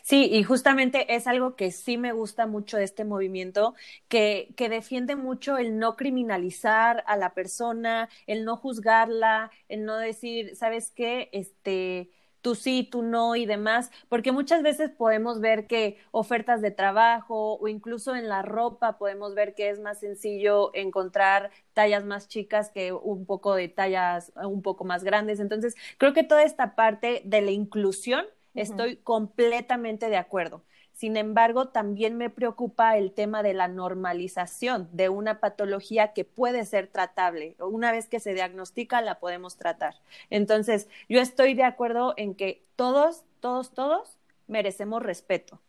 Sí, 0.03 0.29
y 0.33 0.43
justamente 0.43 1.15
es 1.15 1.27
algo 1.27 1.57
que 1.57 1.71
sí 1.71 1.97
me 1.97 2.13
gusta 2.13 2.47
mucho 2.47 2.77
de 2.77 2.85
este 2.85 3.05
movimiento, 3.05 3.75
que, 4.09 4.53
que 4.57 4.69
defiende 4.69 5.17
mucho 5.17 5.59
el 5.59 5.79
no 5.79 5.97
criminalizar 5.97 7.03
a 7.07 7.17
la 7.17 7.35
persona, 7.35 8.09
el 8.27 8.45
no 8.45 8.57
juzgarla, 8.57 9.51
el 9.69 9.85
no 9.85 9.97
decir, 9.97 10.57
¿sabes 10.57 10.91
qué? 10.91 11.29
Este, 11.33 12.11
tú 12.43 12.55
sí, 12.55 12.89
tú 12.91 13.03
no 13.03 13.37
y 13.37 13.47
demás, 13.47 13.91
porque 14.09 14.33
muchas 14.33 14.63
veces 14.63 14.91
podemos 14.91 15.41
ver 15.41 15.67
que 15.67 15.99
ofertas 16.11 16.61
de 16.63 16.71
trabajo 16.71 17.59
o 17.59 17.69
incluso 17.69 18.15
en 18.17 18.29
la 18.29 18.43
ropa 18.43 18.99
podemos 18.99 19.35
ver 19.35 19.55
que 19.55 19.71
es 19.71 19.81
más 19.81 20.01
sencillo 20.01 20.71
encontrar 20.75 21.51
tallas 21.75 22.05
más 22.05 22.29
chicas 22.29 22.71
que 22.71 22.93
un 22.93 23.27
poco 23.27 23.55
de 23.55 23.69
tallas 23.69 24.33
un 24.37 24.63
poco 24.63 24.85
más 24.85 25.05
grandes. 25.05 25.41
Entonces, 25.41 25.75
creo 25.99 26.13
que 26.15 26.25
toda 26.25 26.43
esta 26.43 26.75
parte 26.75 27.23
de 27.25 27.41
la 27.43 27.51
inclusión 27.51 28.25
Estoy 28.55 28.97
completamente 28.97 30.09
de 30.09 30.17
acuerdo. 30.17 30.63
Sin 30.93 31.17
embargo, 31.17 31.69
también 31.69 32.19
me 32.19 32.29
preocupa 32.29 32.99
el 32.99 33.13
tema 33.13 33.43
de 33.43 33.55
la 33.55 33.69
normalización 33.69 34.89
de 34.93 35.09
una 35.09 35.41
patología 35.41 36.13
que 36.13 36.25
puede 36.25 36.67
ser 36.67 36.89
tratable. 36.89 37.57
Una 37.59 37.91
vez 37.91 38.07
que 38.07 38.21
se 38.21 38.35
diagnostica, 38.35 39.01
la 39.01 39.19
podemos 39.19 39.57
tratar. 39.57 39.95
Entonces, 40.29 40.89
yo 41.09 41.21
estoy 41.21 41.55
de 41.55 41.65
acuerdo 41.65 42.13
en 42.19 42.35
que 42.35 42.63
todos, 42.77 43.25
todos, 43.41 43.73
todos 43.73 44.19
merecemos 44.47 45.03
respeto. 45.03 45.61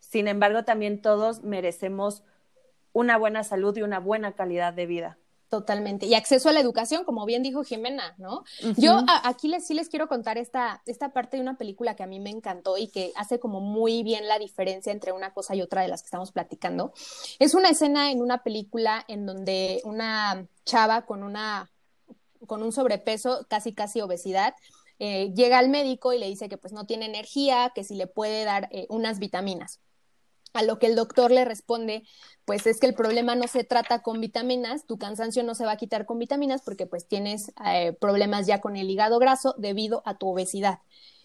Sin 0.00 0.26
embargo, 0.26 0.64
también 0.64 1.00
todos 1.02 1.44
merecemos 1.44 2.24
una 2.92 3.16
buena 3.16 3.44
salud 3.44 3.76
y 3.76 3.82
una 3.82 4.00
buena 4.00 4.32
calidad 4.32 4.72
de 4.72 4.86
vida. 4.86 5.18
Totalmente. 5.48 6.04
Y 6.04 6.14
acceso 6.14 6.50
a 6.50 6.52
la 6.52 6.60
educación, 6.60 7.04
como 7.04 7.24
bien 7.24 7.42
dijo 7.42 7.64
Jimena, 7.64 8.14
¿no? 8.18 8.44
Yo 8.76 9.02
aquí 9.24 9.48
les, 9.48 9.66
sí 9.66 9.72
les 9.72 9.88
quiero 9.88 10.06
contar 10.06 10.36
esta, 10.36 10.82
esta 10.84 11.14
parte 11.14 11.38
de 11.38 11.42
una 11.42 11.56
película 11.56 11.96
que 11.96 12.02
a 12.02 12.06
mí 12.06 12.20
me 12.20 12.28
encantó 12.28 12.76
y 12.76 12.88
que 12.88 13.12
hace 13.16 13.40
como 13.40 13.60
muy 13.60 14.02
bien 14.02 14.28
la 14.28 14.38
diferencia 14.38 14.92
entre 14.92 15.12
una 15.12 15.32
cosa 15.32 15.54
y 15.54 15.62
otra 15.62 15.80
de 15.80 15.88
las 15.88 16.02
que 16.02 16.06
estamos 16.06 16.32
platicando. 16.32 16.92
Es 17.38 17.54
una 17.54 17.70
escena 17.70 18.10
en 18.10 18.20
una 18.20 18.42
película 18.42 19.02
en 19.08 19.24
donde 19.24 19.80
una 19.84 20.46
chava 20.66 21.06
con 21.06 21.22
una 21.22 21.70
con 22.46 22.62
un 22.62 22.70
sobrepeso, 22.70 23.46
casi 23.48 23.72
casi 23.72 24.00
obesidad, 24.00 24.54
eh, 24.98 25.32
llega 25.34 25.58
al 25.58 25.68
médico 25.68 26.12
y 26.12 26.18
le 26.18 26.26
dice 26.26 26.48
que 26.48 26.58
pues 26.58 26.72
no 26.72 26.84
tiene 26.84 27.06
energía, 27.06 27.72
que 27.74 27.84
si 27.84 27.94
le 27.94 28.06
puede 28.06 28.44
dar 28.44 28.68
eh, 28.70 28.86
unas 28.90 29.18
vitaminas. 29.18 29.80
A 30.52 30.62
lo 30.62 30.78
que 30.78 30.86
el 30.86 30.96
doctor 30.96 31.30
le 31.30 31.44
responde, 31.44 32.04
pues 32.44 32.66
es 32.66 32.80
que 32.80 32.86
el 32.86 32.94
problema 32.94 33.34
no 33.34 33.46
se 33.48 33.64
trata 33.64 34.02
con 34.02 34.20
vitaminas, 34.20 34.86
tu 34.86 34.98
cansancio 34.98 35.42
no 35.42 35.54
se 35.54 35.64
va 35.64 35.72
a 35.72 35.76
quitar 35.76 36.06
con 36.06 36.18
vitaminas 36.18 36.62
porque 36.62 36.86
pues 36.86 37.06
tienes 37.06 37.52
eh, 37.66 37.92
problemas 38.00 38.46
ya 38.46 38.60
con 38.60 38.76
el 38.76 38.90
hígado 38.90 39.18
graso 39.18 39.54
debido 39.58 40.02
a 40.04 40.16
tu 40.16 40.28
obesidad. 40.28 40.80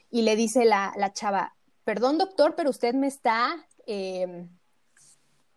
Y 0.09 0.23
le 0.23 0.35
dice 0.35 0.65
la, 0.65 0.93
la 0.97 1.13
chava, 1.13 1.55
perdón 1.83 2.17
doctor, 2.17 2.55
pero 2.55 2.69
usted 2.69 2.93
me 2.93 3.07
está... 3.07 3.65
Eh, 3.87 4.47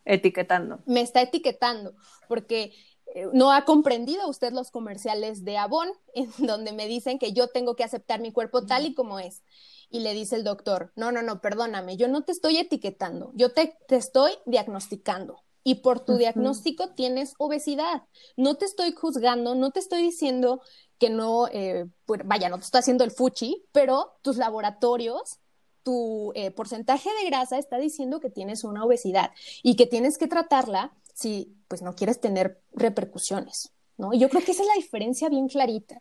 etiquetando. 0.05 0.81
Me 0.87 1.01
está 1.01 1.21
etiquetando 1.21 1.95
porque 2.29 2.73
eh, 3.15 3.27
no 3.33 3.53
ha 3.53 3.65
comprendido 3.65 4.29
usted 4.29 4.53
los 4.53 4.71
comerciales 4.71 5.45
de 5.45 5.57
Avon, 5.57 5.89
en 6.15 6.31
donde 6.39 6.73
me 6.73 6.87
dicen 6.87 7.19
que 7.19 7.33
yo 7.33 7.49
tengo 7.49 7.77
que 7.77 7.85
aceptar 7.85 8.21
mi 8.21 8.33
cuerpo 8.33 8.67
tal 8.67 8.87
y 8.87 8.95
como 8.95 9.19
es. 9.19 9.43
Y 9.91 10.01
le 10.01 10.15
dice 10.15 10.37
el 10.37 10.45
doctor, 10.45 10.93
no, 10.97 11.13
no, 11.13 11.23
no, 11.23 11.41
perdóname, 11.41 11.97
yo 11.97 12.09
no 12.09 12.23
te 12.23 12.33
estoy 12.33 12.59
etiquetando, 12.59 13.31
yo 13.35 13.53
te, 13.53 13.77
te 13.89 13.97
estoy 13.97 14.33
diagnosticando. 14.45 15.43
Y 15.63 15.77
por 15.77 15.99
tu 15.99 16.17
diagnóstico 16.17 16.91
tienes 16.95 17.35
obesidad. 17.39 18.05
No 18.37 18.55
te 18.55 18.67
estoy 18.67 18.93
juzgando, 18.93 19.57
no 19.57 19.73
te 19.73 19.81
estoy 19.81 20.01
diciendo 20.01 20.61
que 20.99 21.11
no, 21.11 21.49
eh, 21.49 21.87
pues, 22.05 22.21
vaya, 22.25 22.49
no 22.49 22.59
te 22.59 22.65
estoy 22.65 22.79
haciendo 22.79 23.03
el 23.03 23.11
fuchi, 23.11 23.65
pero 23.73 24.13
tus 24.23 24.37
laboratorios 24.37 25.41
tu 25.87 26.33
eh, 26.35 26.51
porcentaje 26.51 27.09
de 27.23 27.31
grasa 27.31 27.59
está 27.59 27.79
diciendo 27.79 28.19
que 28.19 28.29
tienes 28.29 28.65
una 28.65 28.85
obesidad 28.85 29.31
y 29.63 29.77
que 29.77 29.87
tienes 29.87 30.19
que 30.19 30.27
tratarla 30.27 30.93
si 31.15 31.57
pues 31.69 31.81
no 31.81 31.95
quieres 31.95 32.21
tener 32.21 32.61
repercusiones, 32.73 33.71
¿no? 33.97 34.13
Y 34.13 34.19
yo 34.19 34.29
creo 34.29 34.43
que 34.43 34.51
esa 34.51 34.63
es 34.63 34.69
la 34.69 34.75
diferencia 34.75 35.29
bien 35.29 35.47
clarita. 35.47 35.97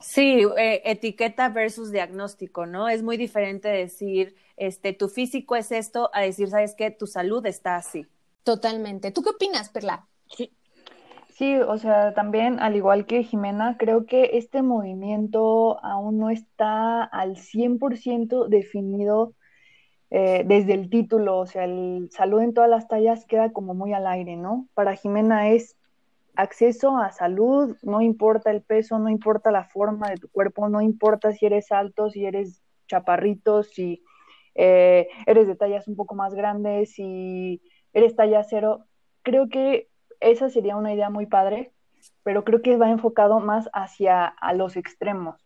Sí, 0.00 0.42
eh, 0.58 0.82
etiqueta 0.84 1.48
versus 1.48 1.90
diagnóstico, 1.90 2.66
¿no? 2.66 2.88
Es 2.88 3.02
muy 3.02 3.16
diferente 3.16 3.68
decir, 3.68 4.34
este, 4.56 4.92
tu 4.92 5.08
físico 5.08 5.56
es 5.56 5.72
esto, 5.72 6.10
a 6.12 6.20
decir, 6.20 6.48
¿sabes 6.48 6.74
qué? 6.76 6.90
Tu 6.90 7.06
salud 7.06 7.44
está 7.46 7.76
así. 7.76 8.06
Totalmente. 8.42 9.10
¿Tú 9.10 9.22
qué 9.22 9.30
opinas, 9.30 9.70
Perla? 9.70 10.06
Sí. 10.28 10.52
Sí, 11.36 11.56
o 11.58 11.76
sea, 11.76 12.14
también, 12.14 12.60
al 12.60 12.76
igual 12.76 13.04
que 13.04 13.22
Jimena, 13.22 13.76
creo 13.78 14.06
que 14.06 14.38
este 14.38 14.62
movimiento 14.62 15.78
aún 15.84 16.18
no 16.18 16.30
está 16.30 17.04
al 17.04 17.36
100% 17.36 18.48
definido 18.48 19.34
eh, 20.10 20.44
desde 20.46 20.72
el 20.72 20.88
título, 20.88 21.38
o 21.38 21.46
sea, 21.46 21.64
el 21.64 22.08
salud 22.10 22.40
en 22.40 22.54
todas 22.54 22.70
las 22.70 22.88
tallas 22.88 23.26
queda 23.26 23.52
como 23.52 23.74
muy 23.74 23.92
al 23.92 24.06
aire, 24.06 24.36
¿no? 24.36 24.66
Para 24.72 24.94
Jimena 24.94 25.50
es 25.50 25.76
acceso 26.36 26.96
a 26.96 27.10
salud, 27.12 27.76
no 27.82 28.00
importa 28.00 28.50
el 28.50 28.62
peso, 28.62 28.98
no 28.98 29.08
importa 29.08 29.50
la 29.50 29.64
forma 29.64 30.08
de 30.10 30.16
tu 30.16 30.28
cuerpo, 30.28 30.68
no 30.68 30.80
importa 30.80 31.32
si 31.32 31.46
eres 31.46 31.72
alto, 31.72 32.10
si 32.10 32.24
eres 32.24 32.62
chaparrito, 32.86 33.62
si 33.62 34.02
eh, 34.54 35.08
eres 35.26 35.46
de 35.46 35.56
tallas 35.56 35.88
un 35.88 35.96
poco 35.96 36.14
más 36.14 36.34
grandes, 36.34 36.92
si 36.92 37.62
eres 37.92 38.16
talla 38.16 38.42
cero. 38.44 38.86
Creo 39.22 39.48
que 39.48 39.88
esa 40.20 40.48
sería 40.48 40.76
una 40.76 40.94
idea 40.94 41.10
muy 41.10 41.26
padre, 41.26 41.72
pero 42.22 42.44
creo 42.44 42.62
que 42.62 42.76
va 42.76 42.90
enfocado 42.90 43.40
más 43.40 43.68
hacia 43.72 44.24
a 44.26 44.52
los 44.52 44.76
extremos. 44.76 45.45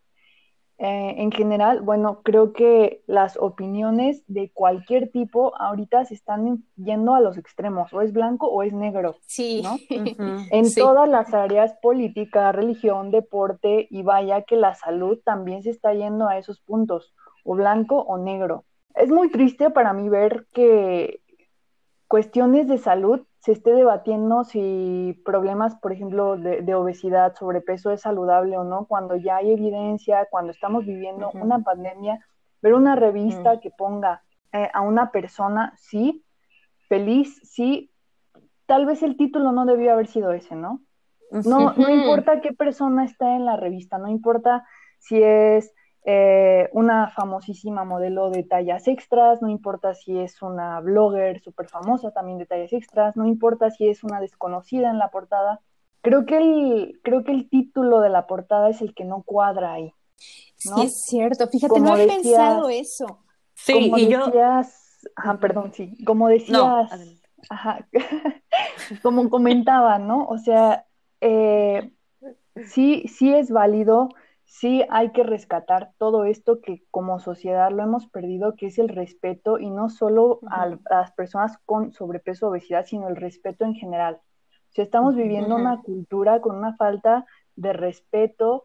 Eh, 0.83 1.17
en 1.19 1.31
general, 1.31 1.83
bueno, 1.83 2.23
creo 2.23 2.55
que 2.55 3.03
las 3.07 3.37
opiniones 3.37 4.25
de 4.29 4.51
cualquier 4.51 5.11
tipo 5.11 5.55
ahorita 5.61 6.07
se 6.07 6.15
están 6.15 6.65
yendo 6.77 7.15
a 7.15 7.21
los 7.21 7.37
extremos, 7.37 7.93
o 7.93 8.01
es 8.01 8.15
blanco 8.15 8.47
o 8.47 8.63
es 8.63 8.73
negro. 8.73 9.17
Sí. 9.27 9.61
¿no? 9.63 9.77
En 10.51 10.75
todas 10.75 11.07
las 11.07 11.35
áreas, 11.35 11.75
política, 11.83 12.51
religión, 12.53 13.11
deporte, 13.11 13.89
y 13.91 14.03
vaya 14.03 14.41
que 14.43 14.57
la 14.57 14.75
salud 14.75 15.19
también 15.23 15.63
se 15.63 15.69
está 15.69 15.93
yendo 15.93 16.27
a 16.27 16.39
esos 16.39 16.61
puntos, 16.61 17.13
o 17.45 17.55
blanco 17.57 18.01
o 18.01 18.17
negro. 18.17 18.65
Es 18.95 19.11
muy 19.11 19.31
triste 19.31 19.69
para 19.69 19.93
mí 19.93 20.09
ver 20.09 20.47
que 20.55 21.21
cuestiones 22.11 22.67
de 22.67 22.77
salud 22.77 23.21
se 23.39 23.53
esté 23.53 23.73
debatiendo 23.73 24.43
si 24.43 25.23
problemas, 25.25 25.77
por 25.77 25.93
ejemplo, 25.93 26.37
de, 26.37 26.75
obesidad, 26.75 27.37
sobrepeso 27.37 27.93
es 27.93 28.01
saludable 28.01 28.59
o 28.59 28.65
no, 28.65 28.87
cuando 28.87 29.15
ya 29.15 29.37
hay 29.37 29.53
evidencia, 29.53 30.27
cuando 30.29 30.51
estamos 30.51 30.85
viviendo 30.85 31.31
una 31.35 31.61
pandemia, 31.61 32.19
ver 32.63 32.75
una 32.75 32.97
revista 32.97 33.61
que 33.61 33.71
ponga 33.71 34.25
eh, 34.53 34.69
a 34.75 34.81
una 34.81 35.13
persona, 35.13 35.73
sí, 35.79 36.25
feliz, 36.89 37.41
sí, 37.45 37.93
tal 38.67 38.87
vez 38.87 39.05
el 39.05 39.17
título 39.17 39.53
no 39.53 39.65
debió 39.65 39.93
haber 39.93 40.09
sido 40.09 40.33
ese, 40.33 40.57
¿no? 40.57 40.81
No, 41.31 41.75
no 41.75 41.89
importa 41.91 42.41
qué 42.41 42.53
persona 42.53 43.05
está 43.05 43.37
en 43.37 43.45
la 43.45 43.55
revista, 43.55 43.99
no 43.99 44.09
importa 44.09 44.67
si 44.99 45.23
es 45.23 45.73
eh, 46.05 46.71
una 46.73 47.09
famosísima 47.09 47.85
modelo 47.85 48.31
de 48.31 48.43
tallas 48.43 48.89
extras, 48.89 49.43
no 49.43 49.49
importa 49.49 49.95
si 49.95 50.19
es 50.19 50.41
una 50.41 50.81
blogger 50.81 51.43
súper 51.43 51.69
famosa 51.69 52.11
también 52.11 52.39
de 52.39 52.47
tallas 52.47 52.73
extras, 52.73 53.17
no 53.17 53.27
importa 53.27 53.71
si 53.71 53.89
es 53.89 54.03
una 54.03 54.21
desconocida 54.21 54.91
en 54.91 54.99
la 54.99 55.11
portada. 55.11 55.61
Creo 56.01 56.25
que 56.25 56.39
el, 56.39 57.01
creo 57.05 57.23
que 57.23 57.33
el 57.33 57.51
título 57.51 58.01
de 58.01 58.09
la 58.09 58.27
portada 58.27 58.71
es 58.71 58.81
el 58.81 58.95
que 58.95 59.05
no 59.05 59.23
cuadra 59.23 59.75
ahí. 59.75 59.93
Sí, 60.57 60.71
es 60.83 61.05
cierto. 61.05 61.47
Fíjate, 61.49 61.81
no 61.81 61.97
he 61.97 62.07
pensado 62.07 62.71
eso. 62.71 63.21
Sí, 63.55 63.75
como 63.75 63.99
y 63.99 64.07
decías, 64.07 65.07
ajá, 65.17 65.39
perdón, 65.39 65.73
sí, 65.75 66.03
como 66.05 66.29
decías, 66.29 66.91
ajá, 67.51 67.87
como 69.03 69.29
comentaba, 69.29 69.99
¿no? 69.99 70.25
O 70.27 70.39
sea, 70.39 70.87
eh, 71.21 71.93
sí, 72.65 73.05
sí 73.07 73.35
es 73.35 73.51
válido 73.51 74.09
sí 74.51 74.85
hay 74.91 75.13
que 75.13 75.23
rescatar 75.23 75.93
todo 75.97 76.25
esto 76.25 76.61
que 76.61 76.83
como 76.91 77.21
sociedad 77.21 77.71
lo 77.71 77.85
hemos 77.85 78.09
perdido, 78.09 78.57
que 78.57 78.67
es 78.67 78.81
el 78.81 78.89
respeto 78.89 79.61
y 79.61 79.71
no 79.71 79.89
solo 79.89 80.41
a, 80.51 80.77
las 80.91 81.13
personas 81.13 81.57
con 81.65 81.93
sobrepeso 81.93 82.47
o 82.47 82.51
obesidad, 82.51 82.85
sino 82.85 83.07
el 83.09 83.15
respeto 83.15 83.65
en 83.65 83.77
general. 83.77 84.17
O 84.17 84.73
sea, 84.73 84.83
estamos 84.83 85.15
viviendo 85.15 85.55
una 85.55 85.81
cultura 85.83 86.41
con 86.41 86.57
una 86.57 86.75
falta 86.77 87.27
de 87.55 87.73
respeto 87.73 88.65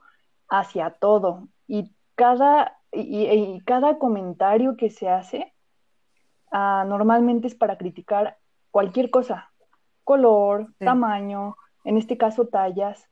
hacia 0.49 0.89
todo 0.89 1.49
y 1.67 1.93
cada, 2.15 2.79
y, 2.91 3.59
cada 3.61 3.99
comentario 3.99 4.77
que 4.77 4.89
se 4.89 5.07
hace 5.07 5.53
ah, 6.51 6.83
normalmente 6.87 7.45
es 7.45 7.53
para 7.53 7.77
criticar 7.77 8.39
cualquier 8.71 9.11
cosa, 9.11 9.51
color, 10.03 10.73
tamaño, 10.79 11.57
en 11.83 11.97
este 11.97 12.17
caso 12.17 12.47
tallas, 12.47 13.07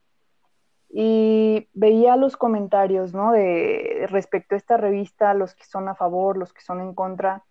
y 0.96 1.68
veía 1.72 2.14
los 2.14 2.36
comentarios, 2.36 3.14
¿no? 3.14 3.32
De 3.32 4.06
respecto 4.10 4.54
a 4.54 4.58
esta 4.58 4.76
revista, 4.76 5.34
los 5.34 5.56
que 5.56 5.64
son 5.64 5.88
a 5.88 5.96
favor, 5.96 6.36
los 6.36 6.52
que 6.52 6.60
son 6.60 6.80
en 6.80 6.94
contra. 6.94 7.44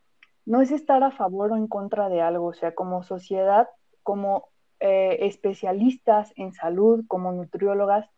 No 0.46 0.62
es 0.62 0.72
estar 0.72 1.04
a 1.04 1.12
favor 1.12 1.52
o 1.52 1.58
en 1.58 1.68
contra 1.68 2.08
de 2.08 2.22
algo, 2.22 2.46
o 2.48 2.54
sea, 2.54 2.74
como 2.74 3.04
sociedad, 3.04 3.68
como 4.02 4.48
eh, 4.80 5.18
especialistas 5.28 6.32
en 6.38 6.54
salud, 6.54 7.04
como 7.10 7.34
nutriólogas, 7.34 8.10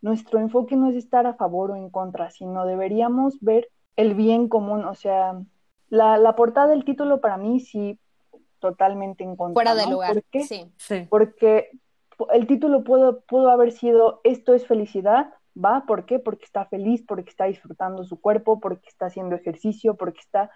nuestro 0.00 0.40
enfoque 0.40 0.74
no 0.74 0.90
es 0.90 0.96
estar 0.96 1.28
a 1.28 1.34
favor 1.34 1.70
o 1.70 1.76
en 1.76 1.88
contra, 1.88 2.30
sino 2.30 2.66
deberíamos 2.66 3.40
ver 3.40 3.68
el 3.94 4.14
bien 4.14 4.48
común, 4.48 4.84
o 4.84 4.96
sea, 4.96 5.40
la, 5.90 6.18
la 6.18 6.34
portada 6.34 6.66
del 6.66 6.84
título 6.84 7.20
para 7.20 7.36
mí 7.36 7.60
sí 7.60 8.00
totalmente 8.58 9.22
en 9.22 9.36
contra. 9.36 9.54
Fuera 9.54 9.76
de 9.76 9.88
lugar. 9.88 10.14
¿Por 10.14 10.24
qué? 10.24 10.42
Sí. 10.42 10.72
sí. 10.76 11.06
Porque 11.08 11.70
el 12.30 12.46
título 12.46 12.84
pudo, 12.84 13.20
pudo 13.22 13.50
haber 13.50 13.72
sido 13.72 14.20
Esto 14.24 14.54
es 14.54 14.66
felicidad, 14.66 15.32
¿va? 15.56 15.84
¿Por 15.86 16.06
qué? 16.06 16.18
Porque 16.18 16.44
está 16.44 16.66
feliz, 16.66 17.04
porque 17.06 17.30
está 17.30 17.44
disfrutando 17.44 18.04
su 18.04 18.20
cuerpo, 18.20 18.60
porque 18.60 18.88
está 18.88 19.06
haciendo 19.06 19.34
ejercicio, 19.34 19.96
porque 19.96 20.20
está 20.20 20.50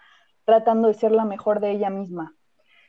tratando 0.44 0.88
de 0.88 0.94
ser 0.94 1.12
la 1.12 1.25
mejor 1.25 1.61
de 1.61 1.73
ella 1.73 1.90
misma. 1.90 2.35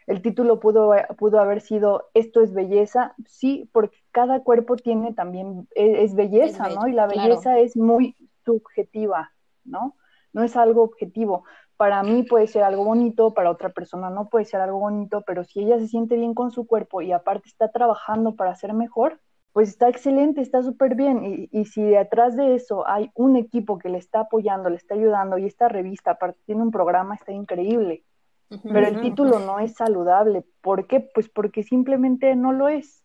El 0.05 0.21
título 0.21 0.59
pudo, 0.59 0.95
pudo 1.17 1.39
haber 1.39 1.61
sido 1.61 2.09
Esto 2.13 2.41
es 2.41 2.53
belleza, 2.53 3.13
sí, 3.25 3.69
porque 3.73 3.97
cada 4.11 4.41
cuerpo 4.41 4.77
tiene 4.77 5.13
también, 5.13 5.67
e, 5.75 6.03
es, 6.03 6.15
belleza, 6.15 6.69
¿no? 6.69 6.87
Y 6.87 6.93
la 6.93 7.07
belleza 7.07 7.59
es 7.59 7.75
muy 7.75 8.15
subjetiva, 8.45 9.33
¿no? 9.65 9.97
No 10.31 10.43
es 10.43 10.55
algo 10.55 10.83
objetivo 10.83 11.43
para 11.77 12.01
mí 12.01 12.23
puede 12.23 12.47
ser 12.47 12.63
algo 12.63 12.83
bonito, 12.83 13.33
para 13.33 13.51
otra 13.51 13.69
persona 13.69 14.09
no 14.09 14.29
puede 14.29 14.45
ser 14.45 14.61
algo 14.61 14.79
bonito, 14.79 15.23
pero 15.25 15.43
si 15.43 15.61
ella 15.61 15.79
se 15.79 15.87
siente 15.87 16.15
bien 16.15 16.33
con 16.33 16.51
su 16.51 16.65
cuerpo 16.65 17.01
y 17.01 17.11
aparte 17.11 17.47
está 17.47 17.71
trabajando 17.71 18.35
para 18.35 18.55
ser 18.55 18.73
mejor, 18.73 19.19
pues 19.53 19.69
está 19.69 19.87
excelente, 19.87 20.41
está 20.41 20.61
súper 20.61 20.95
bien. 20.95 21.47
Y, 21.51 21.65
si 21.65 21.81
detrás 21.81 22.35
de 22.35 22.55
eso 22.55 22.87
hay 22.87 23.11
un 23.15 23.35
equipo 23.35 23.77
que 23.77 23.89
le 23.89 23.97
está 23.97 24.21
apoyando, 24.21 24.69
le 24.69 24.75
está 24.75 24.95
ayudando 24.95 25.37
y 25.37 25.45
esta 25.45 25.67
revista 25.67 26.11
aparte 26.11 26.39
tiene 26.45 26.63
un 26.63 26.71
programa, 26.71 27.15
está 27.15 27.31
increíble. 27.31 28.03
Pero 28.49 28.87
el 28.87 29.01
título 29.01 29.39
no 29.39 29.59
es 29.59 29.73
saludable. 29.73 30.45
¿Por 30.61 30.87
qué? 30.87 30.99
Pues 30.99 31.27
porque 31.27 31.63
simplemente 31.63 32.35
no 32.35 32.53
lo 32.53 32.69
es. 32.69 33.03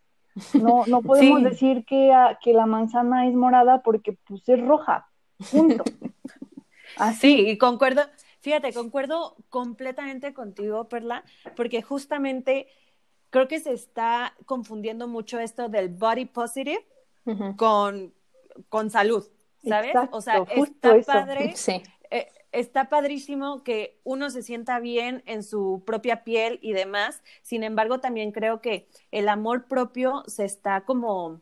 No, 0.53 0.83
no 0.87 1.01
podemos 1.01 1.43
decir 1.43 1.85
que, 1.85 2.13
que 2.41 2.53
la 2.53 2.65
manzana 2.65 3.27
es 3.27 3.33
morada 3.33 3.81
porque 3.81 4.17
pues 4.27 4.47
es 4.47 4.61
roja. 4.61 5.07
Punto. 5.51 5.83
Así. 6.97 7.19
Sí, 7.19 7.49
y 7.49 7.57
concuerdo, 7.57 8.03
Fíjate, 8.43 8.73
concuerdo 8.73 9.37
completamente 9.47 10.33
contigo, 10.33 10.89
Perla, 10.89 11.23
porque 11.55 11.81
justamente 11.81 12.67
creo 13.29 13.47
que 13.47 13.61
se 13.61 13.71
está 13.71 14.35
confundiendo 14.45 15.07
mucho 15.07 15.39
esto 15.39 15.69
del 15.69 15.87
body 15.87 16.25
positive 16.25 16.85
con, 17.55 18.13
con 18.67 18.89
salud, 18.89 19.25
¿sabes? 19.65 19.95
o 20.11 20.19
sea, 20.19 20.43
está 20.53 21.01
padre. 21.05 21.53
Sí. 21.55 21.81
Eh, 22.11 22.27
está 22.51 22.89
padrísimo 22.89 23.63
que 23.63 24.01
uno 24.03 24.29
se 24.29 24.43
sienta 24.43 24.81
bien 24.81 25.23
en 25.25 25.41
su 25.41 25.81
propia 25.85 26.25
piel 26.25 26.59
y 26.61 26.73
demás. 26.73 27.23
Sin 27.43 27.63
embargo, 27.63 28.01
también 28.01 28.33
creo 28.33 28.59
que 28.59 28.89
el 29.11 29.29
amor 29.29 29.69
propio 29.69 30.25
se 30.27 30.43
está 30.43 30.81
como, 30.83 31.39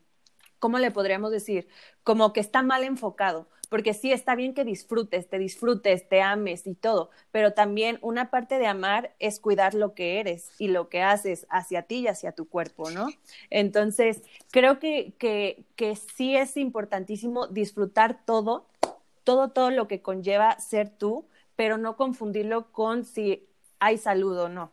¿cómo 0.59 0.77
le 0.77 0.91
podríamos 0.91 1.31
decir? 1.31 1.67
Como 2.03 2.31
que 2.31 2.41
está 2.41 2.61
mal 2.61 2.83
enfocado. 2.83 3.47
Porque 3.71 3.93
sí, 3.93 4.11
está 4.11 4.35
bien 4.35 4.53
que 4.53 4.65
disfrutes, 4.65 5.29
te 5.29 5.39
disfrutes, 5.39 6.09
te 6.09 6.21
ames 6.21 6.67
y 6.67 6.75
todo, 6.75 7.09
pero 7.31 7.53
también 7.53 7.99
una 8.01 8.29
parte 8.29 8.59
de 8.59 8.67
amar 8.67 9.15
es 9.19 9.39
cuidar 9.39 9.75
lo 9.75 9.93
que 9.93 10.19
eres 10.19 10.51
y 10.57 10.67
lo 10.67 10.89
que 10.89 11.01
haces 11.01 11.47
hacia 11.49 11.83
ti 11.83 11.99
y 11.99 12.07
hacia 12.09 12.33
tu 12.33 12.49
cuerpo, 12.49 12.91
¿no? 12.91 13.07
Entonces, 13.49 14.23
creo 14.51 14.77
que, 14.79 15.13
que, 15.17 15.63
que 15.77 15.95
sí 15.95 16.35
es 16.35 16.57
importantísimo 16.57 17.47
disfrutar 17.47 18.25
todo, 18.25 18.65
todo, 19.23 19.51
todo 19.51 19.71
lo 19.71 19.87
que 19.87 20.01
conlleva 20.01 20.59
ser 20.59 20.89
tú, 20.89 21.25
pero 21.55 21.77
no 21.77 21.95
confundirlo 21.95 22.73
con 22.73 23.05
si 23.05 23.47
hay 23.79 23.97
salud 23.97 24.37
o 24.37 24.49
no. 24.49 24.69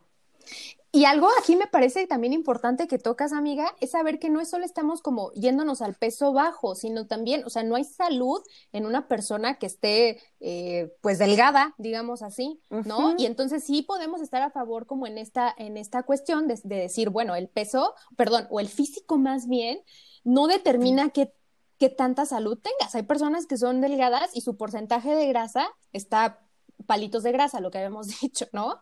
Y 0.91 1.05
algo 1.05 1.27
aquí 1.39 1.55
me 1.55 1.67
parece 1.67 2.07
también 2.07 2.33
importante 2.33 2.87
que 2.87 2.97
tocas, 2.97 3.31
amiga, 3.31 3.75
es 3.79 3.91
saber 3.91 4.17
que 4.17 4.29
no 4.29 4.41
es 4.41 4.49
solo 4.49 4.65
estamos 4.65 5.01
como 5.01 5.31
yéndonos 5.33 5.83
al 5.83 5.93
peso 5.93 6.33
bajo, 6.33 6.73
sino 6.73 7.05
también, 7.05 7.43
o 7.45 7.49
sea, 7.51 7.61
no 7.61 7.75
hay 7.75 7.83
salud 7.83 8.41
en 8.71 8.87
una 8.87 9.07
persona 9.07 9.59
que 9.59 9.67
esté, 9.67 10.19
eh, 10.39 10.91
pues, 11.01 11.19
delgada, 11.19 11.75
digamos 11.77 12.23
así, 12.23 12.59
¿no? 12.69 13.15
Y 13.17 13.27
entonces 13.27 13.63
sí 13.63 13.83
podemos 13.83 14.21
estar 14.21 14.41
a 14.41 14.49
favor 14.49 14.87
como 14.87 15.05
en 15.05 15.19
esta, 15.19 15.53
en 15.57 15.77
esta 15.77 16.01
cuestión 16.03 16.47
de, 16.47 16.59
de 16.63 16.77
decir, 16.77 17.09
bueno, 17.09 17.35
el 17.35 17.49
peso, 17.49 17.93
perdón, 18.17 18.47
o 18.49 18.59
el 18.59 18.67
físico 18.67 19.19
más 19.19 19.47
bien, 19.47 19.81
no 20.23 20.47
determina 20.47 21.09
qué 21.09 21.33
qué 21.79 21.89
tanta 21.89 22.25
salud 22.25 22.59
tengas. 22.59 22.93
Hay 22.93 23.03
personas 23.03 23.47
que 23.47 23.55
son 23.57 23.79
delgadas 23.79 24.35
y 24.35 24.41
su 24.41 24.57
porcentaje 24.57 25.15
de 25.15 25.27
grasa 25.27 25.69
está 25.93 26.45
palitos 26.89 27.21
de 27.21 27.31
grasa, 27.31 27.59
lo 27.59 27.69
que 27.69 27.77
habíamos 27.77 28.07
dicho, 28.21 28.47
¿no? 28.51 28.79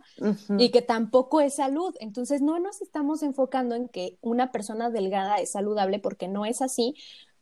Y 0.57 0.71
que 0.71 0.81
tampoco 0.81 1.41
es 1.41 1.55
salud. 1.55 1.93
Entonces, 1.99 2.41
no 2.41 2.57
nos 2.57 2.81
estamos 2.81 3.21
enfocando 3.21 3.75
en 3.75 3.89
que 3.89 4.17
una 4.21 4.53
persona 4.53 4.89
delgada 4.89 5.39
es 5.39 5.51
saludable 5.51 5.99
porque 5.99 6.29
no 6.29 6.45
es 6.45 6.61
así, 6.61 6.95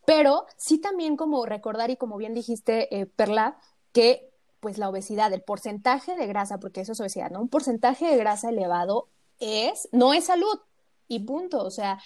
pero 0.07 0.47
sí 0.57 0.79
también 0.79 1.17
como 1.17 1.45
recordar 1.45 1.91
y 1.91 1.97
como 1.97 2.17
bien 2.17 2.33
dijiste, 2.33 2.99
eh, 2.99 3.05
Perla, 3.05 3.59
que 3.91 4.31
pues 4.59 4.79
la 4.79 4.89
obesidad, 4.89 5.31
el 5.31 5.43
porcentaje 5.43 6.15
de 6.15 6.25
grasa, 6.25 6.59
porque 6.59 6.81
eso 6.81 6.93
es 6.93 6.99
obesidad, 6.99 7.29
¿no? 7.29 7.41
Un 7.41 7.49
porcentaje 7.49 8.07
de 8.07 8.17
grasa 8.17 8.49
elevado 8.49 9.09
es, 9.39 9.87
no 9.91 10.15
es 10.15 10.25
salud 10.25 10.59
y 11.07 11.19
punto. 11.19 11.63
O 11.63 11.69
sea, 11.69 11.99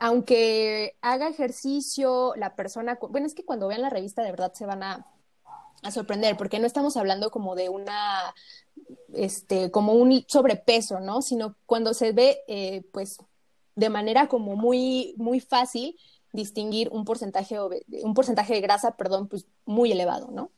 aunque 0.00 0.96
haga 1.00 1.28
ejercicio, 1.28 2.32
la 2.34 2.56
persona, 2.56 2.98
bueno, 3.08 3.28
es 3.28 3.34
que 3.34 3.44
cuando 3.44 3.68
vean 3.68 3.82
la 3.82 3.90
revista 3.90 4.24
de 4.24 4.32
verdad 4.32 4.52
se 4.52 4.66
van 4.66 4.82
a, 4.82 5.06
sorprender, 5.90 6.36
porque 6.36 6.58
no 6.58 6.66
estamos 6.66 6.96
hablando 6.96 7.30
como 7.30 7.54
de 7.54 7.68
una, 7.68 8.34
este, 9.14 9.70
como 9.70 9.94
un 9.94 10.24
sobrepeso, 10.26 11.00
¿no? 11.00 11.22
Sino 11.22 11.56
cuando 11.66 11.94
se 11.94 12.12
ve, 12.12 12.40
eh, 12.48 12.82
pues, 12.92 13.18
de 13.76 13.88
manera 13.88 14.28
como 14.28 14.56
muy, 14.56 15.14
muy 15.16 15.40
fácil 15.40 15.96
distinguir 16.32 16.88
un 16.92 17.04
porcentaje, 17.04 17.56
un 18.02 18.14
porcentaje 18.14 18.54
de 18.54 18.60
grasa, 18.60 18.96
perdón, 18.96 19.28
pues 19.28 19.46
muy 19.64 19.90
elevado, 19.90 20.28
¿no? 20.30 20.50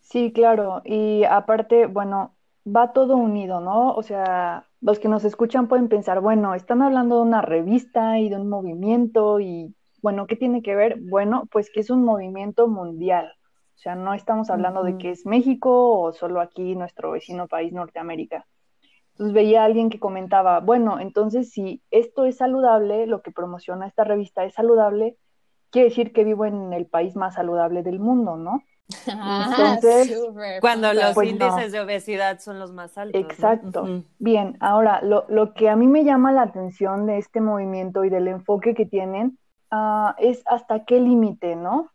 Sí, 0.00 0.32
claro. 0.32 0.82
Y 0.84 1.24
aparte, 1.24 1.86
bueno, 1.86 2.34
va 2.66 2.92
todo 2.92 3.16
unido, 3.16 3.60
¿no? 3.60 3.94
O 3.94 4.02
sea, 4.02 4.66
los 4.80 4.98
que 4.98 5.08
nos 5.08 5.24
escuchan 5.24 5.68
pueden 5.68 5.88
pensar, 5.88 6.20
bueno, 6.20 6.54
están 6.54 6.82
hablando 6.82 7.16
de 7.16 7.22
una 7.22 7.42
revista 7.42 8.18
y 8.18 8.28
de 8.28 8.36
un 8.36 8.48
movimiento 8.48 9.40
y, 9.40 9.74
bueno, 10.02 10.26
¿qué 10.26 10.36
tiene 10.36 10.62
que 10.62 10.74
ver? 10.74 10.98
Bueno, 11.00 11.48
pues 11.50 11.70
que 11.70 11.80
es 11.80 11.90
un 11.90 12.04
movimiento 12.04 12.66
mundial. 12.66 13.32
O 13.80 13.82
sea, 13.82 13.94
no 13.94 14.12
estamos 14.12 14.50
hablando 14.50 14.82
de 14.82 14.98
que 14.98 15.10
es 15.10 15.24
México 15.24 15.98
o 15.98 16.12
solo 16.12 16.42
aquí 16.42 16.76
nuestro 16.76 17.12
vecino 17.12 17.48
país 17.48 17.72
Norteamérica. 17.72 18.46
Entonces 19.12 19.32
veía 19.32 19.62
a 19.62 19.64
alguien 19.64 19.88
que 19.88 19.98
comentaba, 19.98 20.60
bueno, 20.60 21.00
entonces 21.00 21.50
si 21.50 21.82
esto 21.90 22.26
es 22.26 22.36
saludable, 22.36 23.06
lo 23.06 23.22
que 23.22 23.30
promociona 23.30 23.86
esta 23.86 24.04
revista 24.04 24.44
es 24.44 24.52
saludable, 24.52 25.16
quiere 25.70 25.88
decir 25.88 26.12
que 26.12 26.24
vivo 26.24 26.44
en 26.44 26.74
el 26.74 26.88
país 26.88 27.16
más 27.16 27.36
saludable 27.36 27.82
del 27.82 28.00
mundo, 28.00 28.36
¿no? 28.36 28.62
Entonces, 29.06 30.14
cuando 30.60 30.92
los 30.92 31.14
pues 31.14 31.30
índices 31.30 31.72
de 31.72 31.80
obesidad 31.80 32.38
son 32.38 32.58
los 32.58 32.72
más 32.72 32.98
altos. 32.98 33.18
Exacto. 33.18 34.04
Bien, 34.18 34.58
ahora, 34.60 35.00
lo, 35.00 35.24
lo, 35.30 35.54
que 35.54 35.70
a 35.70 35.76
mí 35.76 35.86
me 35.86 36.04
llama 36.04 36.32
la 36.32 36.42
atención 36.42 37.06
de 37.06 37.16
este 37.16 37.40
movimiento 37.40 38.04
y 38.04 38.10
del 38.10 38.28
enfoque 38.28 38.74
que 38.74 38.84
tienen 38.84 39.38
uh, 39.72 40.10
es 40.18 40.42
hasta 40.44 40.84
qué 40.84 41.00
límite, 41.00 41.56
¿no? 41.56 41.90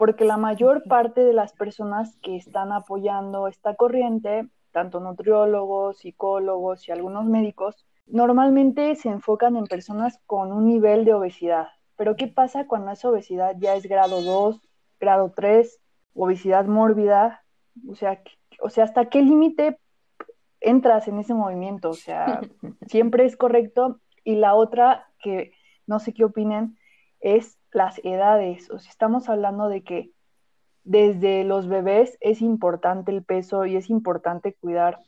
Porque 0.00 0.24
la 0.24 0.38
mayor 0.38 0.84
parte 0.84 1.22
de 1.22 1.34
las 1.34 1.52
personas 1.52 2.16
que 2.22 2.34
están 2.34 2.72
apoyando 2.72 3.48
esta 3.48 3.74
corriente, 3.74 4.48
tanto 4.72 4.98
nutriólogos, 4.98 5.98
psicólogos 5.98 6.88
y 6.88 6.92
algunos 6.92 7.26
médicos, 7.26 7.86
normalmente 8.06 8.96
se 8.96 9.10
enfocan 9.10 9.56
en 9.56 9.66
personas 9.66 10.18
con 10.24 10.52
un 10.52 10.66
nivel 10.66 11.04
de 11.04 11.12
obesidad. 11.12 11.66
Pero 11.96 12.16
¿qué 12.16 12.28
pasa 12.28 12.66
cuando 12.66 12.92
esa 12.92 13.10
obesidad 13.10 13.56
ya 13.58 13.74
es 13.74 13.86
grado 13.86 14.22
2, 14.22 14.62
grado 14.98 15.34
3, 15.36 15.78
obesidad 16.14 16.64
mórbida, 16.64 17.44
o 17.86 17.94
sea, 17.94 18.22
o 18.62 18.70
sea, 18.70 18.84
¿hasta 18.84 19.10
qué 19.10 19.20
límite 19.20 19.78
entras 20.62 21.08
en 21.08 21.18
ese 21.18 21.34
movimiento? 21.34 21.90
O 21.90 21.92
sea, 21.92 22.40
siempre 22.86 23.26
es 23.26 23.36
correcto. 23.36 24.00
Y 24.24 24.36
la 24.36 24.54
otra, 24.54 25.10
que 25.22 25.52
no 25.86 25.98
sé 25.98 26.14
qué 26.14 26.24
opinen, 26.24 26.78
es 27.20 27.59
las 27.72 27.98
edades. 28.04 28.70
O 28.70 28.78
sea, 28.78 28.90
estamos 28.90 29.28
hablando 29.28 29.68
de 29.68 29.82
que 29.82 30.10
desde 30.84 31.44
los 31.44 31.68
bebés 31.68 32.16
es 32.20 32.40
importante 32.40 33.12
el 33.12 33.22
peso 33.22 33.66
y 33.66 33.76
es 33.76 33.90
importante 33.90 34.54
cuidar 34.54 34.98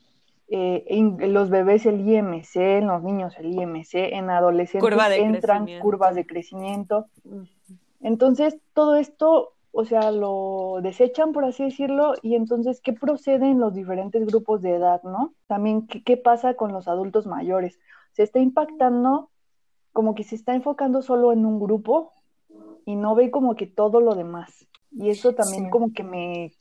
eh, 0.47 0.83
en 0.87 1.33
los 1.33 1.49
bebés 1.49 1.85
el 1.85 2.07
IMC, 2.07 2.55
en 2.55 2.87
los 2.87 3.01
niños 3.01 3.35
el 3.37 3.51
IMC, 3.53 3.95
en 3.95 4.29
adolescentes 4.29 5.17
entran 5.17 5.67
curvas 5.81 6.15
de 6.15 6.25
crecimiento. 6.25 7.07
Entonces, 8.01 8.57
todo 8.73 8.95
esto 8.95 9.53
o 9.75 9.85
sea, 9.85 10.11
lo 10.11 10.81
desechan, 10.83 11.33
por 11.33 11.45
así 11.45 11.63
decirlo, 11.63 12.13
y 12.21 12.35
entonces, 12.35 12.79
¿qué 12.79 12.93
procede 12.93 13.49
en 13.49 13.59
los 13.59 13.73
diferentes 13.73 14.23
grupos 14.27 14.61
de 14.61 14.75
edad, 14.75 15.01
no? 15.01 15.33
También, 15.47 15.87
¿qué, 15.87 16.15
pasa 16.15 16.53
con 16.53 16.71
los 16.71 16.87
adultos 16.87 17.25
mayores? 17.25 17.79
Se 18.11 18.21
está 18.21 18.37
impactando 18.37 19.31
como 19.91 20.13
que 20.13 20.23
se 20.23 20.35
está 20.35 20.53
enfocando 20.53 21.01
solo 21.01 21.33
en 21.33 21.43
un 21.43 21.59
grupo 21.59 22.13
y 22.85 22.95
no 22.95 23.15
ve 23.15 23.31
como 23.31 23.55
que 23.55 23.67
todo 23.67 24.01
lo 24.01 24.15
demás. 24.15 24.67
Y 24.91 25.09
eso 25.09 25.33
también 25.33 25.69
como 25.69 25.91
que 25.93 26.03
me 26.03 26.53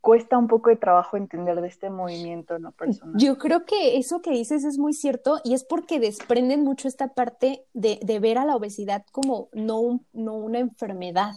cuesta 0.00 0.36
un 0.36 0.48
poco 0.48 0.68
de 0.68 0.76
trabajo 0.76 1.16
entender 1.16 1.60
de 1.62 1.68
este 1.68 1.88
movimiento 1.88 2.58
no 2.58 2.72
personal. 2.72 3.14
Yo 3.16 3.38
creo 3.38 3.64
que 3.64 3.96
eso 3.96 4.20
que 4.20 4.32
dices 4.32 4.64
es 4.64 4.76
muy 4.76 4.92
cierto 4.92 5.40
y 5.44 5.54
es 5.54 5.64
porque 5.64 5.98
desprenden 5.98 6.62
mucho 6.62 6.88
esta 6.88 7.14
parte 7.14 7.64
de, 7.72 7.98
de 8.02 8.20
ver 8.20 8.36
a 8.36 8.44
la 8.44 8.54
obesidad 8.54 9.04
como 9.12 9.48
no, 9.54 10.00
no 10.12 10.34
una 10.34 10.58
enfermedad. 10.58 11.32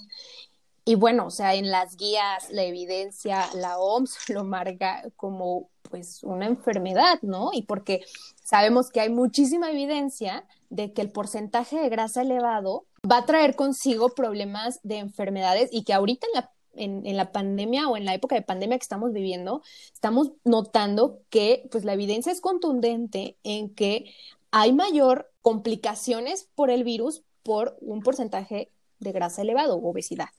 Y 0.84 0.96
bueno, 0.96 1.28
o 1.28 1.32
sea, 1.32 1.54
en 1.54 1.70
las 1.70 1.96
guías, 1.96 2.50
la 2.50 2.64
evidencia, 2.64 3.46
la 3.56 3.78
OMS 3.78 4.30
lo 4.30 4.44
marca 4.44 5.04
como 5.16 5.70
pues 5.90 6.24
una 6.24 6.46
enfermedad, 6.46 7.20
¿no? 7.22 7.52
Y 7.54 7.62
porque 7.62 8.02
sabemos 8.44 8.90
que 8.90 9.00
hay 9.00 9.10
muchísima 9.10 9.72
evidencia 9.72 10.46
de 10.70 10.92
que 10.92 11.02
el 11.02 11.12
porcentaje 11.12 11.78
de 11.78 11.90
grasa 11.90 12.22
elevado 12.22 12.86
va 13.10 13.18
a 13.18 13.26
traer 13.26 13.56
consigo 13.56 14.10
problemas 14.10 14.80
de 14.84 14.98
enfermedades 14.98 15.70
y 15.72 15.84
que 15.84 15.94
ahorita 15.94 16.28
en 16.28 16.34
la, 16.34 16.52
en, 16.76 17.18
la 17.18 17.32
pandemia 17.32 17.88
o 17.88 17.98
en 17.98 18.06
la 18.06 18.14
época 18.14 18.36
de 18.36 18.42
pandemia 18.42 18.78
que 18.78 18.84
estamos 18.84 19.14
viviendo, 19.14 19.62
estamos 19.94 20.32
notando 20.44 21.20
que 21.30 21.68
pues 21.72 21.86
la 21.86 21.94
evidencia 21.94 22.32
es 22.32 22.42
contundente 22.42 23.38
en 23.44 23.74
que 23.74 24.14
hay 24.52 24.74
mayor 24.74 25.32
complicaciones 25.42 26.50
por 26.56 26.70
el 26.70 26.84
virus 26.84 27.24
por 27.44 27.78
un 27.82 28.02
porcentaje 28.02 28.72
de 29.00 29.12
grasa 29.12 29.42
elevado, 29.42 29.78
obesidad. 29.78 30.30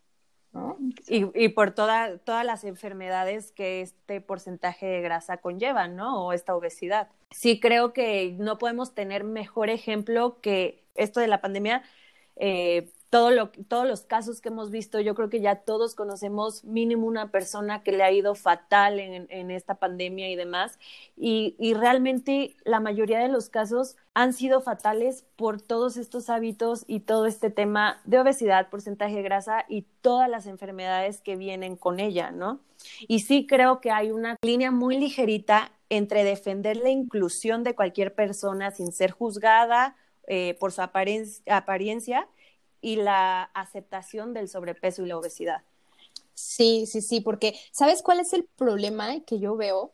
Y, 1.06 1.48
por 1.50 1.72
todas 1.72 2.44
las 2.44 2.64
enfermedades 2.64 3.52
que 3.52 3.80
este 3.82 4.20
porcentaje 4.20 4.86
de 4.86 5.00
grasa 5.00 5.38
conlleva, 5.38 5.88
¿no? 5.88 6.26
O 6.26 6.32
esta 6.32 6.54
obesidad. 6.56 7.08
Sí 7.30 7.60
creo 7.60 7.92
que 7.92 8.34
no 8.38 8.58
podemos 8.58 8.94
tener 8.94 9.24
mejor 9.24 9.70
ejemplo 9.70 10.40
que 10.40 10.84
esto 10.94 11.20
de 11.20 11.28
la 11.28 11.40
pandemia. 11.40 11.82
Eh, 12.38 12.90
todo 13.10 13.30
lo, 13.30 13.48
todos 13.68 13.86
los 13.86 14.02
casos 14.02 14.40
que 14.40 14.50
hemos 14.50 14.70
visto, 14.70 15.00
yo 15.00 15.14
creo 15.14 15.30
que 15.30 15.40
ya 15.40 15.56
todos 15.56 15.94
conocemos 15.94 16.62
mínimo 16.64 17.06
una 17.06 17.30
persona 17.30 17.82
que 17.82 17.92
le 17.92 18.02
ha 18.02 18.12
ido 18.12 18.34
fatal 18.34 19.00
en, 19.00 19.50
esta 19.50 19.76
pandemia 19.76 20.30
y 20.30 20.36
demás. 20.36 20.78
Y, 21.16 21.56
y, 21.58 21.72
realmente 21.72 22.54
la 22.64 22.80
mayoría 22.80 23.18
de 23.20 23.28
los 23.28 23.48
casos 23.48 23.96
han 24.12 24.34
sido 24.34 24.60
fatales 24.60 25.24
por 25.36 25.60
todos 25.62 25.96
estos 25.96 26.28
hábitos 26.28 26.84
y 26.86 27.00
todo 27.00 27.24
este 27.24 27.50
tema 27.50 28.00
de 28.04 28.18
obesidad, 28.18 28.68
porcentaje 28.68 29.16
de 29.16 29.22
grasa 29.22 29.64
y 29.68 29.86
todas 30.02 30.28
las 30.28 30.46
enfermedades 30.46 31.22
que 31.22 31.36
vienen 31.36 31.76
con 31.76 32.00
ella, 32.00 32.30
¿no? 32.30 32.60
Y 33.08 33.20
sí 33.20 33.46
creo 33.46 33.80
que 33.80 33.90
hay 33.90 34.10
una 34.10 34.36
línea 34.42 34.70
muy 34.70 34.98
ligerita 34.98 35.72
entre 35.88 36.24
defender 36.24 36.76
la 36.76 36.90
inclusión 36.90 37.64
de 37.64 37.74
cualquier 37.74 38.14
persona 38.14 38.70
sin 38.70 38.92
ser 38.92 39.12
juzgada 39.12 39.96
eh, 40.28 40.56
por 40.60 40.72
su 40.72 40.82
apariencia 40.82 42.28
y 42.80 42.96
la 42.96 43.42
aceptación 43.42 44.34
del 44.34 44.48
sobrepeso 44.48 45.02
y 45.02 45.08
la 45.08 45.18
obesidad. 45.18 45.62
Sí, 46.34 46.86
sí, 46.86 47.02
sí, 47.02 47.20
porque 47.20 47.58
¿sabes 47.72 48.02
cuál 48.02 48.20
es 48.20 48.32
el 48.32 48.44
problema 48.44 49.20
que 49.20 49.40
yo 49.40 49.56
veo? 49.56 49.92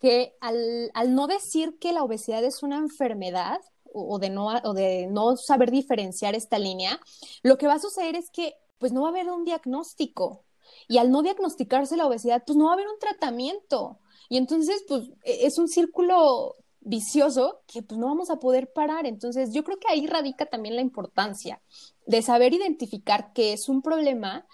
Que 0.00 0.34
al, 0.40 0.90
al 0.94 1.14
no 1.14 1.28
decir 1.28 1.78
que 1.78 1.92
la 1.92 2.02
obesidad 2.02 2.42
es 2.42 2.62
una 2.62 2.78
enfermedad, 2.78 3.60
o 3.92 4.18
de, 4.18 4.30
no, 4.30 4.46
o 4.46 4.74
de 4.74 5.06
no 5.06 5.36
saber 5.36 5.70
diferenciar 5.70 6.34
esta 6.34 6.58
línea, 6.58 7.00
lo 7.42 7.58
que 7.58 7.66
va 7.66 7.74
a 7.74 7.78
suceder 7.78 8.16
es 8.16 8.30
que 8.30 8.54
pues 8.78 8.92
no 8.92 9.02
va 9.02 9.08
a 9.08 9.10
haber 9.10 9.30
un 9.30 9.44
diagnóstico. 9.44 10.44
Y 10.86 10.98
al 10.98 11.10
no 11.10 11.22
diagnosticarse 11.22 11.96
la 11.96 12.06
obesidad, 12.06 12.42
pues 12.46 12.56
no 12.56 12.66
va 12.66 12.70
a 12.70 12.74
haber 12.74 12.88
un 12.88 12.98
tratamiento. 12.98 13.98
Y 14.28 14.36
entonces, 14.36 14.84
pues 14.86 15.08
e, 15.24 15.46
es 15.46 15.58
un 15.58 15.68
círculo 15.68 16.56
vicioso 16.80 17.62
que 17.66 17.82
pues 17.82 17.98
no 17.98 18.06
vamos 18.06 18.30
a 18.30 18.38
poder 18.38 18.72
parar. 18.72 19.06
Entonces, 19.06 19.52
yo 19.52 19.64
creo 19.64 19.78
que 19.78 19.88
ahí 19.88 20.06
radica 20.06 20.46
también 20.46 20.76
la 20.76 20.82
importancia 20.82 21.60
de 22.06 22.22
saber 22.22 22.54
identificar 22.54 23.32
que 23.32 23.52
es 23.52 23.68
un 23.68 23.82
problema 23.82 24.46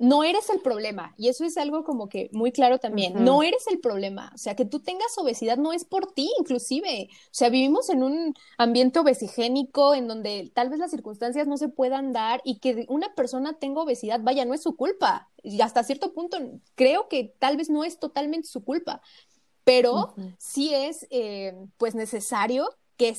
no 0.00 0.24
eres 0.24 0.48
el 0.48 0.60
problema. 0.60 1.14
Y 1.18 1.28
eso 1.28 1.44
es 1.44 1.58
algo 1.58 1.84
como 1.84 2.08
que 2.08 2.30
muy 2.32 2.52
claro 2.52 2.78
también. 2.78 3.22
No 3.22 3.42
eres 3.42 3.66
el 3.70 3.80
problema. 3.80 4.32
O 4.34 4.38
sea, 4.38 4.56
que 4.56 4.64
tú 4.64 4.80
tengas 4.80 5.16
obesidad 5.18 5.58
no 5.58 5.74
es 5.74 5.84
por 5.84 6.10
ti, 6.14 6.30
inclusive. 6.38 7.08
O 7.10 7.28
sea, 7.32 7.50
vivimos 7.50 7.90
en 7.90 8.02
un 8.02 8.34
ambiente 8.56 8.98
obesigénico 8.98 9.94
en 9.94 10.08
donde 10.08 10.50
tal 10.54 10.70
vez 10.70 10.78
las 10.78 10.90
circunstancias 10.90 11.46
no 11.46 11.58
se 11.58 11.68
puedan 11.68 12.14
dar 12.14 12.40
y 12.44 12.60
que 12.60 12.86
una 12.88 13.14
persona 13.14 13.58
tenga 13.58 13.82
obesidad, 13.82 14.20
vaya, 14.22 14.46
no 14.46 14.54
es 14.54 14.62
su 14.62 14.74
culpa. 14.74 15.28
Y 15.42 15.60
hasta 15.60 15.84
cierto 15.84 16.14
punto 16.14 16.38
creo 16.76 17.08
que 17.08 17.34
tal 17.38 17.58
vez 17.58 17.68
no 17.68 17.84
es 17.84 17.98
totalmente 17.98 18.48
su 18.48 18.64
culpa. 18.64 19.02
Pero 19.64 20.14
sí 20.38 20.74
es, 20.74 21.06
eh, 21.10 21.54
pues, 21.76 21.94
necesario 21.94 22.68
que, 22.96 23.16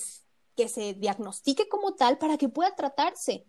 que 0.55 0.67
se 0.67 0.93
diagnostique 0.93 1.69
como 1.69 1.93
tal 1.93 2.17
para 2.17 2.37
que 2.37 2.49
pueda 2.49 2.75
tratarse. 2.75 3.45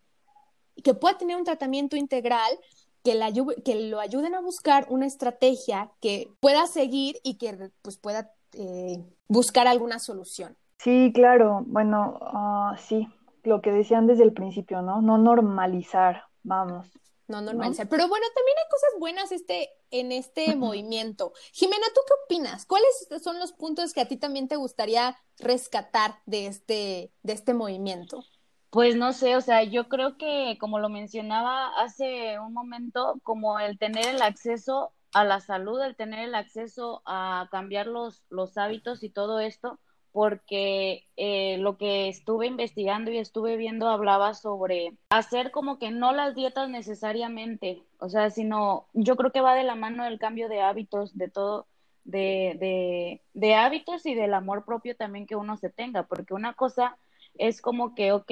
Que 0.83 0.94
pueda 0.94 1.18
tener 1.18 1.37
un 1.37 1.44
tratamiento 1.44 1.96
integral 1.96 2.59
que, 3.02 3.14
la, 3.14 3.31
que 3.64 3.88
lo 3.88 4.00
ayuden 4.00 4.35
a 4.35 4.40
buscar 4.40 4.87
una 4.88 5.07
estrategia 5.07 5.90
que 6.00 6.31
pueda 6.40 6.66
seguir 6.66 7.16
y 7.22 7.37
que 7.38 7.70
pues, 7.83 7.98
pueda 7.98 8.31
eh, 8.55 9.02
buscar 9.28 9.66
alguna 9.66 9.98
solución. 9.98 10.57
Sí, 10.78 11.12
claro. 11.14 11.62
Bueno, 11.66 12.18
ah, 12.20 12.76
sí, 12.78 13.09
lo 13.44 13.61
que 13.61 13.72
decían 13.72 14.07
desde 14.07 14.24
el 14.24 14.33
principio, 14.33 14.83
¿no? 14.83 15.00
No 15.00 15.18
normalizar, 15.18 16.24
vamos. 16.42 16.87
No 17.33 17.40
normalizar. 17.40 17.88
Pero 17.88 18.09
bueno, 18.09 18.27
también 18.35 18.59
hay 18.59 18.71
cosas 18.71 18.90
buenas 19.01 19.33
este, 19.33 19.71
en 19.90 20.12
este 20.12 20.55
movimiento. 20.55 21.33
Jimena, 21.55 21.87
¿tú 21.95 22.03
qué 22.07 22.12
opinas? 22.27 22.66
¿Cuáles 22.66 23.09
son 23.23 23.38
los 23.38 23.53
puntos 23.53 23.95
que 23.95 24.03
a 24.03 24.07
ti 24.07 24.18
también 24.18 24.49
te 24.49 24.57
gustaría 24.57 25.16
rescatar 25.38 26.18
de 26.27 26.47
este, 26.47 27.11
de 27.23 27.33
este 27.33 27.55
movimiento? 27.55 28.23
Pues 28.68 28.97
no 28.97 29.14
sé, 29.14 29.35
o 29.35 29.40
sea, 29.40 29.62
yo 29.62 29.88
creo 29.88 30.18
que 30.18 30.59
como 30.61 30.79
lo 30.79 30.90
mencionaba 30.90 31.68
hace 31.83 32.38
un 32.38 32.53
momento, 32.53 33.18
como 33.23 33.59
el 33.59 33.79
tener 33.79 34.09
el 34.09 34.21
acceso 34.21 34.92
a 35.14 35.25
la 35.25 35.40
salud, 35.40 35.81
el 35.81 35.97
tener 35.97 36.21
el 36.21 36.35
acceso 36.35 37.01
a 37.07 37.49
cambiar 37.51 37.87
los, 37.87 38.25
los 38.29 38.59
hábitos 38.59 39.03
y 39.03 39.09
todo 39.09 39.40
esto, 39.40 39.81
porque 40.12 41.09
eh, 41.16 41.57
lo 41.59 41.79
que 41.79 42.09
estuve 42.09 42.46
investigando 42.46 43.11
y 43.11 43.18
estuve 43.18 43.57
viendo 43.57 43.88
hablaba 43.88 44.35
sobre 44.35 44.92
hacer 45.11 45.51
como 45.51 45.79
que 45.79 45.90
no 45.90 46.12
las 46.12 46.35
dietas 46.35 46.68
necesariamente, 46.68 47.83
o 47.98 48.11
sea, 48.11 48.31
sino 48.31 48.87
yo 48.92 49.16
creo 49.16 49.33
que 49.33 49.40
va 49.40 49.55
de 49.55 49.64
la 49.64 49.75
mano 49.75 50.05
del 50.05 50.18
cambio 50.18 50.51
de 50.51 50.61
hábitos, 50.61 51.16
de 51.16 51.29
todo, 51.29 51.66
de, 52.05 53.20
de, 53.33 53.55
hábitos 53.55 54.05
y 54.05 54.14
del 54.14 54.35
amor 54.35 54.64
propio 54.64 54.94
también 54.96 55.27
que 55.27 55.37
uno 55.37 55.57
se 55.57 55.70
tenga, 55.70 56.03
porque 56.05 56.35
una 56.35 56.53
cosa 56.53 56.98
es 57.38 57.62
como 57.62 57.94
que, 57.94 58.12
ok, 58.12 58.31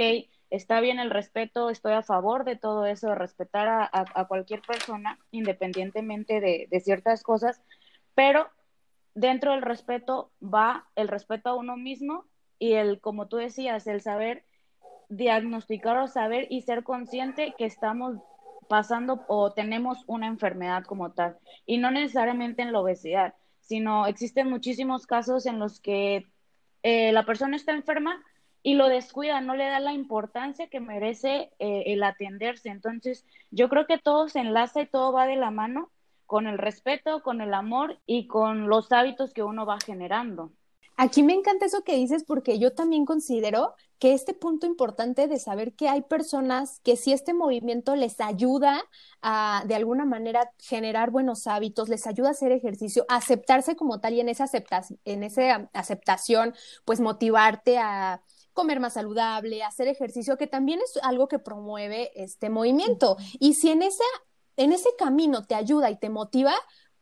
está 0.50 0.80
bien 0.80 0.98
el 0.98 1.10
respeto, 1.10 1.70
estoy 1.70 1.94
a 1.94 2.02
favor 2.02 2.44
de 2.44 2.56
todo 2.56 2.84
eso, 2.84 3.08
de 3.08 3.14
respetar 3.14 3.88
a, 3.90 4.24
cualquier 4.26 4.60
persona 4.60 5.18
independientemente 5.30 6.40
de, 6.40 6.68
de, 6.70 6.80
ciertas 6.80 7.22
cosas, 7.22 7.62
pero 8.14 8.48
dentro 9.14 9.52
del 9.52 9.62
respeto 9.62 10.30
va 10.42 10.86
el 10.96 11.08
respeto 11.08 11.50
a 11.50 11.54
uno 11.54 11.76
mismo 11.76 12.24
y 12.58 12.72
el, 12.74 13.00
como 13.00 13.28
tú 13.28 13.36
decías, 13.36 13.86
el 13.86 14.00
saber 14.00 14.44
diagnosticar 15.08 15.98
o 15.98 16.08
saber 16.08 16.46
y 16.50 16.62
ser 16.62 16.84
consciente 16.84 17.54
que 17.58 17.64
estamos 17.64 18.16
pasando 18.68 19.24
o 19.26 19.52
tenemos 19.52 20.04
una 20.06 20.28
enfermedad 20.28 20.84
como 20.84 21.10
tal, 21.12 21.38
y 21.66 21.78
no 21.78 21.90
necesariamente 21.90 22.62
en 22.62 22.72
la 22.72 22.80
obesidad, 22.80 23.34
sino 23.60 24.06
existen 24.06 24.48
muchísimos 24.48 25.06
casos 25.06 25.46
en 25.46 25.58
los 25.58 25.80
que 25.80 26.30
eh, 26.84 27.10
la 27.10 27.26
persona 27.26 27.56
está 27.56 27.72
enferma, 27.72 28.22
y 28.62 28.74
lo 28.74 28.88
descuida, 28.88 29.40
no 29.40 29.56
le 29.56 29.64
da 29.64 29.80
la 29.80 29.92
importancia 29.92 30.68
que 30.68 30.80
merece 30.80 31.50
eh, 31.58 31.84
el 31.86 32.02
atenderse. 32.02 32.68
Entonces, 32.68 33.24
yo 33.50 33.68
creo 33.68 33.86
que 33.86 33.98
todo 33.98 34.28
se 34.28 34.40
enlaza 34.40 34.82
y 34.82 34.86
todo 34.86 35.12
va 35.12 35.26
de 35.26 35.36
la 35.36 35.50
mano 35.50 35.90
con 36.30 36.46
el 36.46 36.58
respeto, 36.58 37.24
con 37.24 37.40
el 37.40 37.52
amor 37.54 37.98
y 38.06 38.28
con 38.28 38.68
los 38.68 38.92
hábitos 38.92 39.32
que 39.32 39.42
uno 39.42 39.66
va 39.66 39.78
generando. 39.84 40.52
Aquí 40.96 41.24
me 41.24 41.32
encanta 41.32 41.66
eso 41.66 41.82
que 41.82 41.96
dices 41.96 42.22
porque 42.22 42.60
yo 42.60 42.72
también 42.72 43.04
considero 43.04 43.74
que 43.98 44.12
este 44.12 44.32
punto 44.32 44.64
importante 44.64 45.26
de 45.26 45.40
saber 45.40 45.72
que 45.74 45.88
hay 45.88 46.02
personas 46.02 46.78
que 46.84 46.94
si 46.94 47.12
este 47.12 47.34
movimiento 47.34 47.96
les 47.96 48.20
ayuda 48.20 48.80
a 49.22 49.64
de 49.66 49.74
alguna 49.74 50.04
manera 50.04 50.52
generar 50.60 51.10
buenos 51.10 51.48
hábitos, 51.48 51.88
les 51.88 52.06
ayuda 52.06 52.28
a 52.28 52.30
hacer 52.30 52.52
ejercicio, 52.52 53.04
aceptarse 53.08 53.74
como 53.74 53.98
tal 53.98 54.14
y 54.14 54.20
en 54.20 54.28
esa 54.28 54.44
aceptación, 54.44 55.00
en 55.04 55.24
esa 55.24 55.68
aceptación, 55.72 56.54
pues 56.84 57.00
motivarte 57.00 57.78
a 57.78 58.22
comer 58.52 58.78
más 58.78 58.92
saludable, 58.92 59.64
hacer 59.64 59.88
ejercicio, 59.88 60.36
que 60.36 60.46
también 60.46 60.78
es 60.80 60.96
algo 61.02 61.26
que 61.26 61.40
promueve 61.40 62.12
este 62.14 62.50
movimiento. 62.50 63.16
Y 63.40 63.54
si 63.54 63.70
en 63.70 63.82
ese, 63.82 64.04
en 64.60 64.72
ese 64.72 64.90
camino 64.98 65.42
te 65.44 65.54
ayuda 65.54 65.90
y 65.90 65.96
te 65.96 66.10
motiva, 66.10 66.52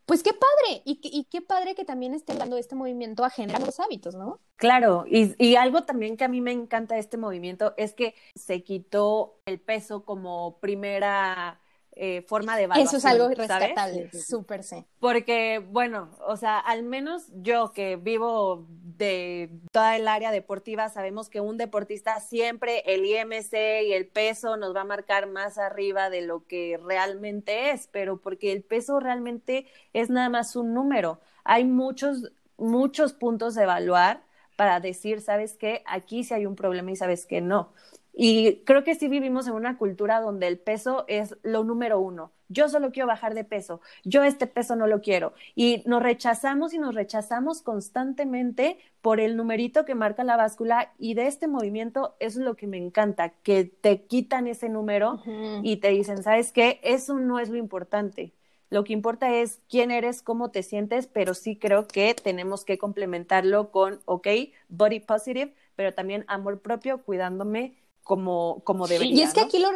pues 0.06 0.22
qué 0.22 0.30
padre, 0.32 0.82
y, 0.84 1.24
qué 1.24 1.42
padre 1.42 1.74
que 1.74 1.84
también 1.84 2.14
esté 2.14 2.34
dando 2.34 2.56
este 2.56 2.76
movimiento 2.76 3.24
a 3.24 3.30
generar 3.30 3.60
los 3.66 3.80
hábitos, 3.80 4.14
¿no? 4.14 4.40
Claro, 4.56 5.04
y, 5.06 5.34
y, 5.44 5.56
algo 5.56 5.82
también 5.82 6.16
que 6.16 6.24
a 6.24 6.28
mí 6.28 6.40
me 6.40 6.52
encanta 6.52 6.94
de 6.94 7.00
este 7.00 7.16
movimiento 7.16 7.74
es 7.76 7.94
que 7.94 8.14
se 8.34 8.62
quitó 8.62 9.40
el 9.44 9.60
peso 9.60 10.04
como 10.04 10.60
primera 10.60 11.60
eh, 12.00 12.22
forma 12.22 12.56
de 12.56 12.62
evaluación. 12.62 12.86
Eso 12.86 12.96
es 12.98 13.04
algo 13.04 13.28
rescatable, 13.28 14.08
súper 14.12 14.62
sí. 14.62 14.86
Porque, 15.00 15.58
bueno, 15.58 16.10
o 16.28 16.36
sea, 16.36 16.60
al 16.60 16.84
menos 16.84 17.24
yo 17.42 17.72
que 17.72 17.96
vivo 17.96 18.68
de 18.68 19.50
toda 19.72 19.96
el 19.96 20.06
área 20.06 20.30
deportiva, 20.30 20.90
sabemos 20.90 21.28
que 21.28 21.40
un 21.40 21.56
deportista 21.56 22.20
siempre 22.20 22.84
el 22.86 23.04
IMC 23.04 23.52
y 23.88 23.94
el 23.94 24.06
peso 24.06 24.56
nos 24.56 24.76
va 24.76 24.82
a 24.82 24.84
marcar 24.84 25.26
más 25.26 25.58
arriba 25.58 26.08
de 26.08 26.20
lo 26.20 26.46
que 26.46 26.78
realmente 26.80 27.72
es, 27.72 27.88
pero 27.88 28.20
porque 28.20 28.52
el 28.52 28.62
peso 28.62 29.00
realmente 29.00 29.66
es 29.92 30.08
nada 30.08 30.28
más 30.28 30.54
un 30.54 30.74
número. 30.74 31.18
Hay 31.42 31.64
muchos, 31.64 32.30
muchos 32.56 33.12
puntos 33.12 33.56
de 33.56 33.64
evaluar 33.64 34.22
para 34.54 34.78
decir, 34.78 35.20
sabes 35.20 35.56
qué, 35.56 35.82
aquí 35.84 36.22
sí 36.22 36.34
hay 36.34 36.46
un 36.46 36.54
problema 36.54 36.92
y 36.92 36.96
sabes 36.96 37.26
que 37.26 37.40
no. 37.40 37.72
Y 38.20 38.64
creo 38.64 38.82
que 38.82 38.96
sí 38.96 39.06
vivimos 39.06 39.46
en 39.46 39.52
una 39.52 39.78
cultura 39.78 40.20
donde 40.20 40.48
el 40.48 40.58
peso 40.58 41.04
es 41.06 41.36
lo 41.44 41.62
número 41.62 42.00
uno. 42.00 42.32
Yo 42.48 42.68
solo 42.68 42.90
quiero 42.90 43.06
bajar 43.06 43.32
de 43.32 43.44
peso, 43.44 43.80
yo 44.02 44.24
este 44.24 44.48
peso 44.48 44.74
no 44.74 44.88
lo 44.88 45.00
quiero. 45.00 45.34
Y 45.54 45.84
nos 45.86 46.02
rechazamos 46.02 46.74
y 46.74 46.78
nos 46.78 46.96
rechazamos 46.96 47.62
constantemente 47.62 48.76
por 49.02 49.20
el 49.20 49.36
numerito 49.36 49.84
que 49.84 49.94
marca 49.94 50.24
la 50.24 50.36
báscula 50.36 50.92
y 50.98 51.14
de 51.14 51.28
este 51.28 51.46
movimiento 51.46 52.16
es 52.18 52.34
lo 52.34 52.56
que 52.56 52.66
me 52.66 52.76
encanta, 52.76 53.28
que 53.44 53.66
te 53.66 54.02
quitan 54.06 54.48
ese 54.48 54.68
número 54.68 55.22
y 55.62 55.76
te 55.76 55.90
dicen, 55.90 56.24
¿sabes 56.24 56.50
qué? 56.50 56.80
Eso 56.82 57.20
no 57.20 57.38
es 57.38 57.50
lo 57.50 57.56
importante. 57.56 58.32
Lo 58.68 58.82
que 58.82 58.94
importa 58.94 59.32
es 59.32 59.60
quién 59.70 59.92
eres, 59.92 60.22
cómo 60.22 60.50
te 60.50 60.64
sientes, 60.64 61.06
pero 61.06 61.34
sí 61.34 61.54
creo 61.54 61.86
que 61.86 62.14
tenemos 62.14 62.64
que 62.64 62.78
complementarlo 62.78 63.70
con, 63.70 64.00
ok, 64.06 64.26
body 64.68 64.98
positive, 64.98 65.54
pero 65.76 65.94
también 65.94 66.24
amor 66.26 66.60
propio, 66.60 66.98
cuidándome 67.04 67.76
como, 68.08 68.62
como 68.64 68.88
debería. 68.88 69.14
Y 69.14 69.20
es 69.20 69.34
que 69.34 69.42
aquí 69.42 69.58
lo, 69.58 69.68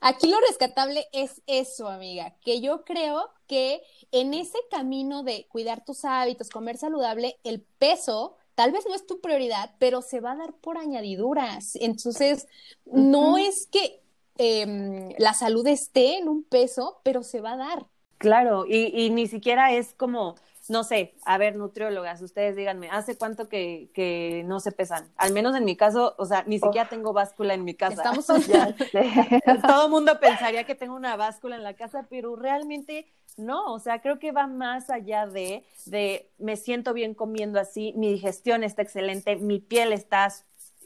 aquí 0.00 0.30
lo 0.30 0.38
rescatable 0.48 1.08
es 1.12 1.42
eso, 1.46 1.88
amiga, 1.88 2.36
que 2.40 2.60
yo 2.60 2.84
creo 2.84 3.28
que 3.48 3.82
en 4.12 4.32
ese 4.32 4.58
camino 4.70 5.24
de 5.24 5.48
cuidar 5.48 5.84
tus 5.84 6.04
hábitos, 6.04 6.48
comer 6.50 6.78
saludable, 6.78 7.38
el 7.42 7.60
peso 7.78 8.36
tal 8.54 8.70
vez 8.70 8.86
no 8.86 8.94
es 8.94 9.06
tu 9.06 9.20
prioridad, 9.20 9.74
pero 9.80 10.02
se 10.02 10.20
va 10.20 10.32
a 10.32 10.36
dar 10.36 10.54
por 10.54 10.78
añadiduras. 10.78 11.74
Entonces, 11.74 12.46
no 12.86 13.38
es 13.38 13.66
que 13.66 14.00
em, 14.38 15.10
la 15.18 15.34
salud 15.34 15.66
esté 15.66 16.18
en 16.18 16.28
un 16.28 16.44
peso, 16.44 17.00
pero 17.02 17.24
se 17.24 17.40
va 17.40 17.54
a 17.54 17.56
dar. 17.56 17.86
Claro, 18.18 18.64
y, 18.66 18.86
y 18.94 19.10
ni 19.10 19.26
siquiera 19.26 19.72
es 19.72 19.94
como 19.94 20.36
no 20.68 20.84
sé, 20.84 21.14
a 21.24 21.38
ver, 21.38 21.56
nutriólogas, 21.56 22.20
ustedes 22.22 22.56
díganme, 22.56 22.88
¿hace 22.90 23.16
cuánto 23.16 23.48
que, 23.48 23.90
que 23.94 24.42
no 24.46 24.60
se 24.60 24.72
pesan? 24.72 25.08
Al 25.16 25.32
menos 25.32 25.54
en 25.56 25.64
mi 25.64 25.76
caso, 25.76 26.14
o 26.18 26.26
sea, 26.26 26.44
ni 26.46 26.58
siquiera 26.58 26.88
tengo 26.88 27.12
báscula 27.12 27.54
en 27.54 27.64
mi 27.64 27.74
casa. 27.74 27.94
Estamos 27.94 28.26
Todo 29.66 29.84
el 29.86 29.90
mundo 29.90 30.18
pensaría 30.20 30.64
que 30.64 30.74
tengo 30.74 30.94
una 30.94 31.16
báscula 31.16 31.56
en 31.56 31.62
la 31.62 31.74
casa, 31.74 32.06
pero 32.08 32.36
realmente 32.36 33.06
no, 33.36 33.72
o 33.72 33.78
sea, 33.78 34.00
creo 34.00 34.18
que 34.18 34.32
va 34.32 34.46
más 34.46 34.88
allá 34.90 35.26
de, 35.26 35.64
de 35.84 36.30
me 36.38 36.56
siento 36.56 36.94
bien 36.94 37.14
comiendo 37.14 37.60
así, 37.60 37.92
mi 37.96 38.10
digestión 38.10 38.64
está 38.64 38.82
excelente, 38.82 39.36
mi 39.36 39.60
piel 39.60 39.92
está 39.92 40.32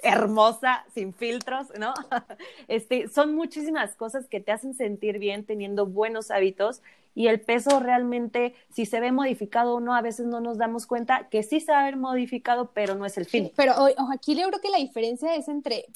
hermosa, 0.03 0.85
sin 0.95 1.13
filtros, 1.15 1.69
¿no? 1.79 1.95
Este, 2.69 3.09
son 3.09 3.35
muchísimas 3.35 3.95
cosas 3.97 4.27
que 4.27 4.41
te 4.41 4.53
hacen 4.53 4.75
sentir 4.75 5.19
bien 5.19 5.45
teniendo 5.45 5.87
buenos 5.87 6.31
hábitos 6.31 6.83
y 7.15 7.27
el 7.29 7.41
peso 7.41 7.81
realmente, 7.81 8.55
si 8.73 8.87
se 8.87 9.01
ve 9.01 9.13
modificado 9.13 9.75
o 9.75 9.81
no, 9.81 9.95
a 9.95 10.03
veces 10.03 10.27
no 10.27 10.41
nos 10.41 10.59
damos 10.59 10.87
cuenta 10.87 11.29
que 11.29 11.43
sí 11.43 11.61
se 11.61 11.73
va 11.73 11.81
a 11.81 11.85
ver 11.85 11.97
modificado, 11.97 12.71
pero 12.73 12.95
no 12.95 13.05
es 13.07 13.19
el 13.19 13.27
fin. 13.27 13.53
pero 13.57 13.75
aquí 14.13 14.35
yo 14.37 14.47
creo 14.49 14.61
que 14.61 14.71
la 14.71 14.79
diferencia 14.79 15.35
es 15.35 15.49
entre 15.49 15.87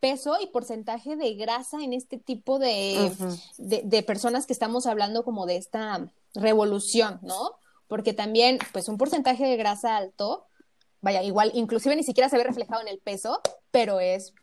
peso 0.00 0.36
y 0.42 0.48
porcentaje 0.48 1.14
de 1.14 1.34
grasa 1.34 1.80
en 1.80 1.92
este 1.92 2.18
tipo 2.18 2.58
de, 2.58 3.12
de, 3.58 4.02
personas 4.02 4.46
que 4.46 4.52
estamos 4.52 4.86
hablando 4.86 5.24
como 5.24 5.46
de 5.46 5.56
esta 5.56 6.08
revolución, 6.34 7.20
¿no? 7.22 7.52
Porque 7.86 8.12
también, 8.12 8.58
pues 8.72 8.88
un 8.88 8.98
porcentaje 8.98 9.46
de 9.46 9.56
grasa 9.56 9.96
alto, 9.96 10.46
vaya, 11.02 11.22
igual, 11.22 11.52
inclusive 11.54 11.94
ni 11.94 12.02
siquiera 12.02 12.28
se 12.28 12.36
ve 12.36 12.42
reflejado 12.42 12.82
en 12.82 12.88
el 12.88 12.98
peso, 12.98 13.40
pero 13.70 14.00
es 14.00 14.34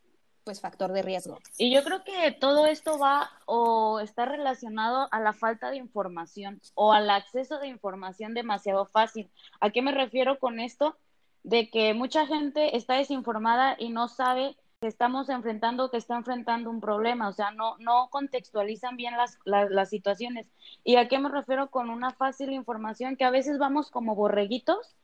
pues 0.49 0.61
factor 0.61 0.91
de 0.93 1.03
riesgo. 1.03 1.37
Y 1.59 1.71
yo 1.71 1.83
creo 1.83 2.03
que 2.03 2.31
todo 2.31 2.65
esto 2.65 2.97
va 2.97 3.29
o 3.45 3.99
está 3.99 4.25
relacionado 4.25 5.07
a 5.11 5.19
la 5.19 5.31
falta 5.31 5.69
de 5.69 5.77
información 5.77 6.59
o 6.73 6.91
al 6.91 7.07
acceso 7.11 7.59
de 7.59 7.67
información 7.67 8.33
demasiado 8.33 8.87
fácil. 8.87 9.29
¿A 9.59 9.69
qué 9.69 9.83
me 9.83 9.91
refiero 9.91 10.39
con 10.39 10.59
esto? 10.59 10.97
De 11.43 11.69
que 11.69 11.93
mucha 11.93 12.25
gente 12.25 12.75
está 12.75 12.95
desinformada 12.95 13.75
y 13.77 13.89
no 13.89 14.07
sabe 14.07 14.57
que 14.81 14.87
estamos 14.87 15.29
enfrentando, 15.29 15.91
que 15.91 15.97
está 15.97 16.15
enfrentando 16.15 16.71
un 16.71 16.81
problema, 16.81 17.29
o 17.29 17.33
sea, 17.33 17.51
no, 17.51 17.77
no 17.77 18.09
contextualizan 18.09 18.97
bien 18.97 19.15
las, 19.17 19.37
las, 19.45 19.89
situaciones. 19.89 20.47
¿Y 20.83 20.95
a 20.95 21.07
qué 21.07 21.19
me 21.19 21.29
refiero 21.29 21.69
con 21.69 21.91
una 21.91 22.09
fácil 22.09 22.53
información? 22.53 23.17
Que 23.17 23.25
a 23.25 23.29
veces 23.29 23.59
vamos 23.59 23.91
como 23.91 24.15
borreguitos 24.15 24.95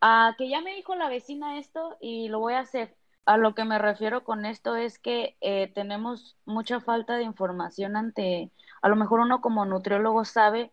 a 0.00 0.34
que 0.36 0.48
ya 0.48 0.60
me 0.62 0.74
dijo 0.74 0.96
la 0.96 1.08
vecina 1.08 1.60
esto 1.60 1.96
y 2.00 2.28
lo 2.28 2.40
voy 2.40 2.54
a 2.54 2.60
hacer. 2.60 2.96
A 3.26 3.36
lo 3.36 3.54
que 3.54 3.64
me 3.64 3.78
refiero 3.78 4.24
con 4.24 4.44
esto 4.44 4.76
es 4.76 4.98
que 4.98 5.36
eh, 5.40 5.70
tenemos 5.74 6.36
mucha 6.46 6.80
falta 6.80 7.16
de 7.16 7.22
información 7.24 7.96
ante, 7.96 8.50
a 8.82 8.88
lo 8.88 8.96
mejor 8.96 9.20
uno 9.20 9.40
como 9.40 9.64
nutriólogo 9.64 10.24
sabe 10.24 10.72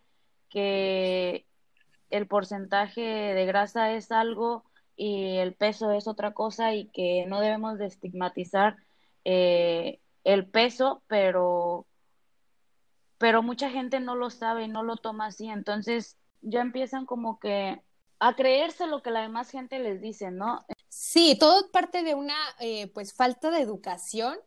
que 0.49 1.45
el 2.09 2.27
porcentaje 2.27 3.01
de 3.01 3.45
grasa 3.45 3.91
es 3.91 4.11
algo 4.11 4.63
y 4.95 5.37
el 5.37 5.53
peso 5.53 5.91
es 5.91 6.07
otra 6.07 6.33
cosa 6.33 6.73
y 6.73 6.87
que 6.87 7.25
no 7.27 7.41
debemos 7.41 7.77
de 7.77 7.85
estigmatizar 7.87 8.77
eh, 9.25 9.99
el 10.23 10.47
peso, 10.47 11.03
pero, 11.07 11.85
pero 13.17 13.43
mucha 13.43 13.69
gente 13.69 13.99
no 13.99 14.15
lo 14.15 14.29
sabe 14.29 14.63
y 14.63 14.67
no 14.67 14.83
lo 14.83 14.97
toma 14.97 15.27
así, 15.27 15.47
entonces 15.47 16.17
ya 16.41 16.61
empiezan 16.61 17.05
como 17.05 17.39
que 17.39 17.81
a 18.19 18.35
creerse 18.35 18.87
lo 18.87 19.01
que 19.01 19.11
la 19.11 19.21
demás 19.21 19.49
gente 19.49 19.79
les 19.79 20.01
dice, 20.01 20.31
¿no? 20.31 20.65
Sí, 20.89 21.37
todo 21.39 21.69
parte 21.71 22.03
de 22.03 22.15
una 22.15 22.35
eh, 22.59 22.87
pues 22.93 23.13
falta 23.13 23.51
de 23.51 23.61
educación 23.61 24.37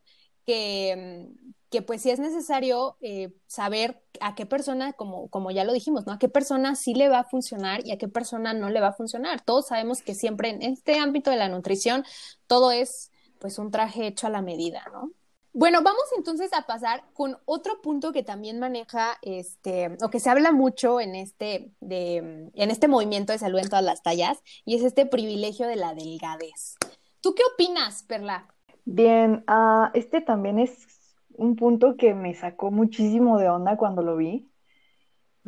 que, 0.44 1.28
que 1.70 1.82
pues 1.82 2.02
sí 2.02 2.10
es 2.10 2.18
necesario 2.18 2.96
eh, 3.00 3.32
saber 3.46 4.02
a 4.20 4.34
qué 4.34 4.46
persona, 4.46 4.92
como, 4.92 5.28
como 5.28 5.50
ya 5.50 5.64
lo 5.64 5.72
dijimos, 5.72 6.06
¿no? 6.06 6.12
A 6.12 6.18
qué 6.18 6.28
persona 6.28 6.74
sí 6.74 6.94
le 6.94 7.08
va 7.08 7.20
a 7.20 7.24
funcionar 7.24 7.86
y 7.86 7.92
a 7.92 7.98
qué 7.98 8.08
persona 8.08 8.52
no 8.52 8.70
le 8.70 8.80
va 8.80 8.88
a 8.88 8.92
funcionar. 8.92 9.40
Todos 9.42 9.68
sabemos 9.68 10.02
que 10.02 10.14
siempre 10.14 10.50
en 10.50 10.62
este 10.62 10.98
ámbito 10.98 11.30
de 11.30 11.36
la 11.36 11.48
nutrición 11.48 12.04
todo 12.46 12.72
es 12.72 13.10
pues 13.38 13.58
un 13.58 13.70
traje 13.70 14.06
hecho 14.06 14.26
a 14.26 14.30
la 14.30 14.42
medida, 14.42 14.84
¿no? 14.92 15.12
Bueno, 15.52 15.82
vamos 15.82 16.04
entonces 16.16 16.52
a 16.52 16.62
pasar 16.62 17.02
con 17.12 17.36
otro 17.44 17.82
punto 17.82 18.12
que 18.12 18.22
también 18.22 18.60
maneja 18.60 19.18
este, 19.22 19.96
o 20.00 20.08
que 20.08 20.20
se 20.20 20.30
habla 20.30 20.52
mucho 20.52 21.00
en 21.00 21.16
este, 21.16 21.72
de, 21.80 22.50
en 22.54 22.70
este 22.70 22.86
movimiento 22.86 23.32
de 23.32 23.38
salud 23.38 23.58
en 23.58 23.68
todas 23.68 23.84
las 23.84 24.02
tallas, 24.02 24.40
y 24.64 24.76
es 24.76 24.84
este 24.84 25.06
privilegio 25.06 25.66
de 25.66 25.74
la 25.74 25.92
delgadez. 25.94 26.76
¿Tú 27.20 27.34
qué 27.34 27.42
opinas, 27.52 28.04
Perla? 28.04 28.46
Bien, 28.84 29.44
uh, 29.48 29.90
este 29.92 30.20
también 30.20 30.60
es 30.60 30.86
un 31.34 31.56
punto 31.56 31.96
que 31.96 32.14
me 32.14 32.34
sacó 32.34 32.70
muchísimo 32.70 33.38
de 33.38 33.48
onda 33.48 33.76
cuando 33.76 34.02
lo 34.02 34.16
vi. 34.16 34.46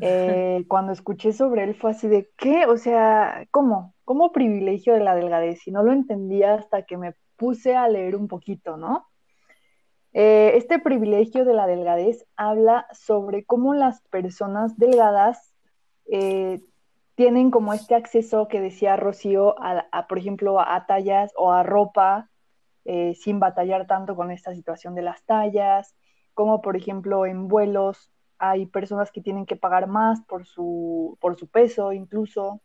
Eh, 0.00 0.64
cuando 0.68 0.92
escuché 0.92 1.34
sobre 1.34 1.64
él 1.64 1.74
fue 1.74 1.90
así 1.90 2.08
de, 2.08 2.30
¿qué? 2.38 2.64
O 2.64 2.78
sea, 2.78 3.46
¿cómo? 3.50 3.94
¿Cómo 4.04 4.32
privilegio 4.32 4.94
de 4.94 5.00
la 5.00 5.14
delgadez? 5.14 5.64
Y 5.68 5.70
no 5.70 5.82
lo 5.82 5.92
entendía 5.92 6.54
hasta 6.54 6.86
que 6.86 6.96
me 6.96 7.14
puse 7.36 7.76
a 7.76 7.86
leer 7.88 8.16
un 8.16 8.26
poquito, 8.26 8.78
¿no? 8.78 9.11
Eh, 10.14 10.52
este 10.56 10.78
privilegio 10.78 11.44
de 11.44 11.54
la 11.54 11.66
delgadez 11.66 12.26
habla 12.36 12.86
sobre 12.92 13.44
cómo 13.44 13.72
las 13.72 14.02
personas 14.02 14.76
delgadas 14.76 15.54
eh, 16.06 16.60
tienen 17.14 17.50
como 17.50 17.72
este 17.72 17.94
acceso 17.94 18.48
que 18.48 18.60
decía 18.60 18.96
Rocío, 18.96 19.54
a, 19.58 20.06
por 20.08 20.18
ejemplo, 20.18 20.60
a 20.60 20.86
tallas 20.86 21.32
o 21.36 21.52
a 21.52 21.62
ropa 21.62 22.30
eh, 22.84 23.14
sin 23.14 23.40
batallar 23.40 23.86
tanto 23.86 24.14
con 24.16 24.30
esta 24.30 24.54
situación 24.54 24.94
de 24.94 25.02
las 25.02 25.22
tallas, 25.24 25.94
como 26.34 26.60
por 26.60 26.76
ejemplo 26.76 27.26
en 27.26 27.48
vuelos 27.48 28.10
hay 28.38 28.66
personas 28.66 29.12
que 29.12 29.20
tienen 29.20 29.46
que 29.46 29.56
pagar 29.56 29.86
más 29.86 30.20
por 30.22 30.46
su, 30.46 31.16
por 31.20 31.38
su 31.38 31.46
peso 31.46 31.92
incluso, 31.92 32.60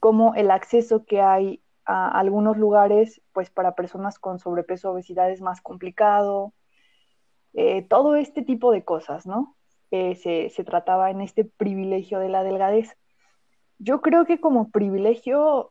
como 0.00 0.34
el 0.34 0.50
acceso 0.50 1.06
que 1.06 1.22
hay 1.22 1.63
a 1.86 2.18
algunos 2.18 2.56
lugares, 2.56 3.20
pues 3.32 3.50
para 3.50 3.74
personas 3.74 4.18
con 4.18 4.38
sobrepeso 4.38 4.90
obesidad 4.90 5.30
es 5.30 5.40
más 5.40 5.60
complicado, 5.60 6.54
eh, 7.52 7.82
todo 7.88 8.16
este 8.16 8.42
tipo 8.42 8.72
de 8.72 8.84
cosas, 8.84 9.26
¿no? 9.26 9.56
Eh, 9.90 10.16
se, 10.16 10.64
trataba 10.64 11.10
en 11.10 11.20
este 11.20 11.44
privilegio 11.44 12.18
de 12.18 12.28
la 12.28 12.42
delgadez. 12.42 12.96
Yo 13.78 14.00
creo 14.00 14.26
que 14.26 14.40
como 14.40 14.70
privilegio 14.70 15.70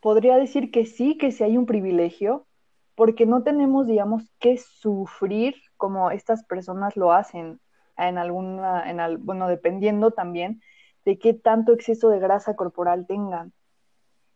podría 0.00 0.36
decir 0.36 0.70
que 0.70 0.86
sí, 0.86 1.18
que 1.18 1.32
sí 1.32 1.42
hay 1.44 1.56
un 1.56 1.66
privilegio, 1.66 2.46
porque 2.94 3.26
no 3.26 3.42
tenemos, 3.42 3.86
digamos, 3.86 4.30
que 4.38 4.58
sufrir 4.58 5.56
como 5.76 6.10
estas 6.10 6.44
personas 6.44 6.96
lo 6.96 7.12
hacen 7.12 7.60
en 7.96 8.18
alguna, 8.18 8.88
en 8.88 9.24
bueno, 9.24 9.48
dependiendo 9.48 10.12
también 10.12 10.60
de 11.06 11.18
qué 11.18 11.32
tanto 11.32 11.72
exceso 11.72 12.10
de 12.10 12.18
grasa 12.18 12.56
corporal 12.56 13.06
tengan. 13.06 13.52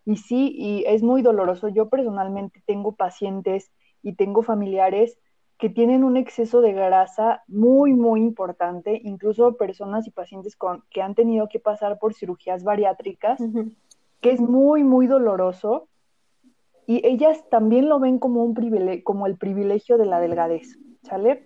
Y 0.07 0.17
sí, 0.17 0.55
y 0.57 0.85
es 0.87 1.03
muy 1.03 1.21
doloroso. 1.21 1.69
Yo 1.69 1.91
personalmente 1.91 2.63
tengo 2.65 2.93
pacientes 2.93 3.71
y 4.03 4.15
tengo 4.15 4.43
familiares 4.43 5.19
que 5.59 5.69
tienen 5.69 6.05
un 6.05 6.17
exceso 6.17 6.63
de 6.63 6.73
grasa 6.73 7.43
muy, 7.49 7.93
muy 7.93 8.21
importante, 8.21 8.99
incluso 9.05 9.59
personas 9.59 10.07
y 10.07 10.11
pacientes 10.11 10.57
con, 10.57 10.85
que 10.91 11.03
han 11.03 11.15
tenido 11.15 11.49
que 11.49 11.61
pasar 11.61 11.99
por 11.99 12.15
cirugías 12.15 12.65
bariátricas 12.65 13.39
que 14.23 14.31
es 14.31 14.41
muy, 14.41 14.85
muy 14.85 15.07
doloroso. 15.07 15.89
Y 16.87 17.07
ellas 17.07 17.45
también 17.51 17.89
lo 17.89 18.01
ven 18.01 18.19
como, 18.19 18.45
un 18.45 18.55
privilegio, 18.55 19.05
como 19.05 19.27
el 19.27 19.37
privilegio 19.37 19.99
de 19.99 20.07
la 20.07 20.21
delgadez, 20.21 20.79
¿sale? 21.03 21.45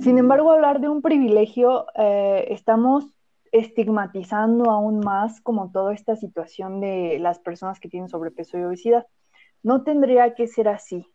Sin 0.00 0.18
embargo, 0.18 0.52
hablar 0.52 0.80
de 0.80 0.88
un 0.88 1.00
privilegio, 1.00 1.86
eh, 1.94 2.48
estamos 2.50 3.15
estigmatizando 3.58 4.70
aún 4.70 5.00
más 5.00 5.40
como 5.40 5.70
toda 5.70 5.94
esta 5.94 6.14
situación 6.14 6.80
de 6.80 7.18
las 7.18 7.38
personas 7.38 7.80
que 7.80 7.88
tienen 7.88 8.10
sobrepeso 8.10 8.58
y 8.58 8.64
obesidad. 8.64 9.06
No 9.62 9.82
tendría 9.82 10.34
que 10.34 10.46
ser 10.46 10.68
así. 10.68 11.06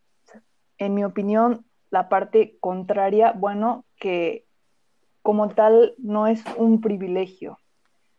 En 0.79 0.95
mi 0.95 1.03
opinión, 1.03 1.65
la 1.91 2.09
parte 2.09 2.57
contraria, 2.59 3.33
bueno, 3.33 3.85
que 3.95 4.47
como 5.21 5.49
tal 5.49 5.93
no 5.99 6.25
es 6.25 6.43
un 6.57 6.81
privilegio. 6.81 7.59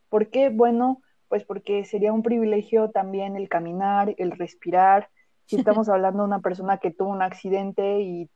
¿Por 0.08 0.30
qué? 0.30 0.50
Bueno, 0.50 1.02
pues 1.26 1.44
porque 1.44 1.85
sería 1.85 2.12
un 2.12 2.22
privilegio 2.22 2.90
también 2.90 3.35
el 3.35 3.48
caminar, 3.48 4.14
el 4.18 4.30
respirar. 4.30 5.11
Si 5.46 5.56
estamos 5.56 5.88
hablando 5.88 6.22
de 6.22 6.28
una 6.28 6.40
persona 6.40 6.78
que 6.78 6.92
tuvo 6.92 7.11
un 7.11 7.22
accidente 7.22 8.00
y, 8.02 8.30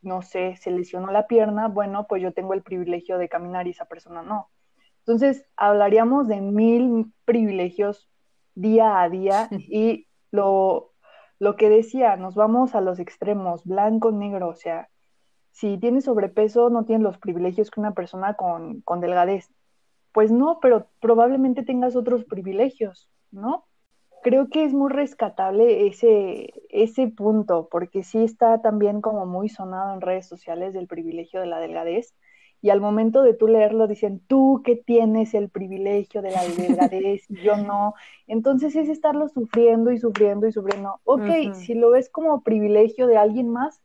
no 0.00 0.22
sé, 0.22 0.56
se 0.56 0.70
lesionó 0.70 1.12
la 1.12 1.26
pierna, 1.26 1.68
bueno, 1.68 2.06
pues 2.08 2.22
yo 2.22 2.32
tengo 2.32 2.54
el 2.54 2.62
privilegio 2.62 3.18
de 3.18 3.28
caminar 3.28 3.66
y 3.66 3.72
esa 3.72 3.84
persona 3.84 4.22
no. 4.22 4.48
Entonces, 5.08 5.46
hablaríamos 5.56 6.28
de 6.28 6.42
mil 6.42 7.14
privilegios 7.24 8.10
día 8.54 9.00
a 9.00 9.08
día 9.08 9.48
y 9.52 10.06
lo, 10.30 10.92
lo 11.38 11.56
que 11.56 11.70
decía, 11.70 12.16
nos 12.16 12.34
vamos 12.34 12.74
a 12.74 12.82
los 12.82 12.98
extremos, 12.98 13.64
blanco, 13.64 14.12
negro, 14.12 14.48
o 14.48 14.54
sea, 14.54 14.90
si 15.50 15.78
tienes 15.78 16.04
sobrepeso 16.04 16.68
no 16.68 16.84
tienes 16.84 17.02
los 17.02 17.16
privilegios 17.16 17.70
que 17.70 17.80
una 17.80 17.94
persona 17.94 18.34
con, 18.34 18.82
con 18.82 19.00
delgadez. 19.00 19.50
Pues 20.12 20.30
no, 20.30 20.58
pero 20.60 20.88
probablemente 21.00 21.62
tengas 21.62 21.96
otros 21.96 22.26
privilegios, 22.26 23.08
¿no? 23.30 23.64
Creo 24.22 24.50
que 24.50 24.66
es 24.66 24.74
muy 24.74 24.90
rescatable 24.90 25.86
ese, 25.86 26.52
ese 26.68 27.08
punto, 27.08 27.70
porque 27.70 28.02
sí 28.02 28.24
está 28.24 28.60
también 28.60 29.00
como 29.00 29.24
muy 29.24 29.48
sonado 29.48 29.94
en 29.94 30.02
redes 30.02 30.26
sociales 30.26 30.74
del 30.74 30.86
privilegio 30.86 31.40
de 31.40 31.46
la 31.46 31.60
delgadez. 31.60 32.14
Y 32.60 32.70
al 32.70 32.80
momento 32.80 33.22
de 33.22 33.34
tú 33.34 33.46
leerlo 33.46 33.86
dicen, 33.86 34.20
tú 34.26 34.62
que 34.64 34.76
tienes 34.76 35.34
el 35.34 35.48
privilegio 35.48 36.22
de 36.22 36.30
la 36.32 36.42
delgadez 36.44 37.30
y 37.30 37.40
yo 37.42 37.56
no. 37.56 37.94
Entonces 38.26 38.74
es 38.76 38.88
estarlo 38.88 39.28
sufriendo 39.28 39.92
y 39.92 39.98
sufriendo 39.98 40.46
y 40.46 40.52
sufriendo. 40.52 41.00
Ok, 41.04 41.54
si 41.54 41.74
lo 41.74 41.90
ves 41.90 42.10
como 42.10 42.42
privilegio 42.42 43.06
de 43.06 43.16
alguien 43.16 43.48
más, 43.48 43.80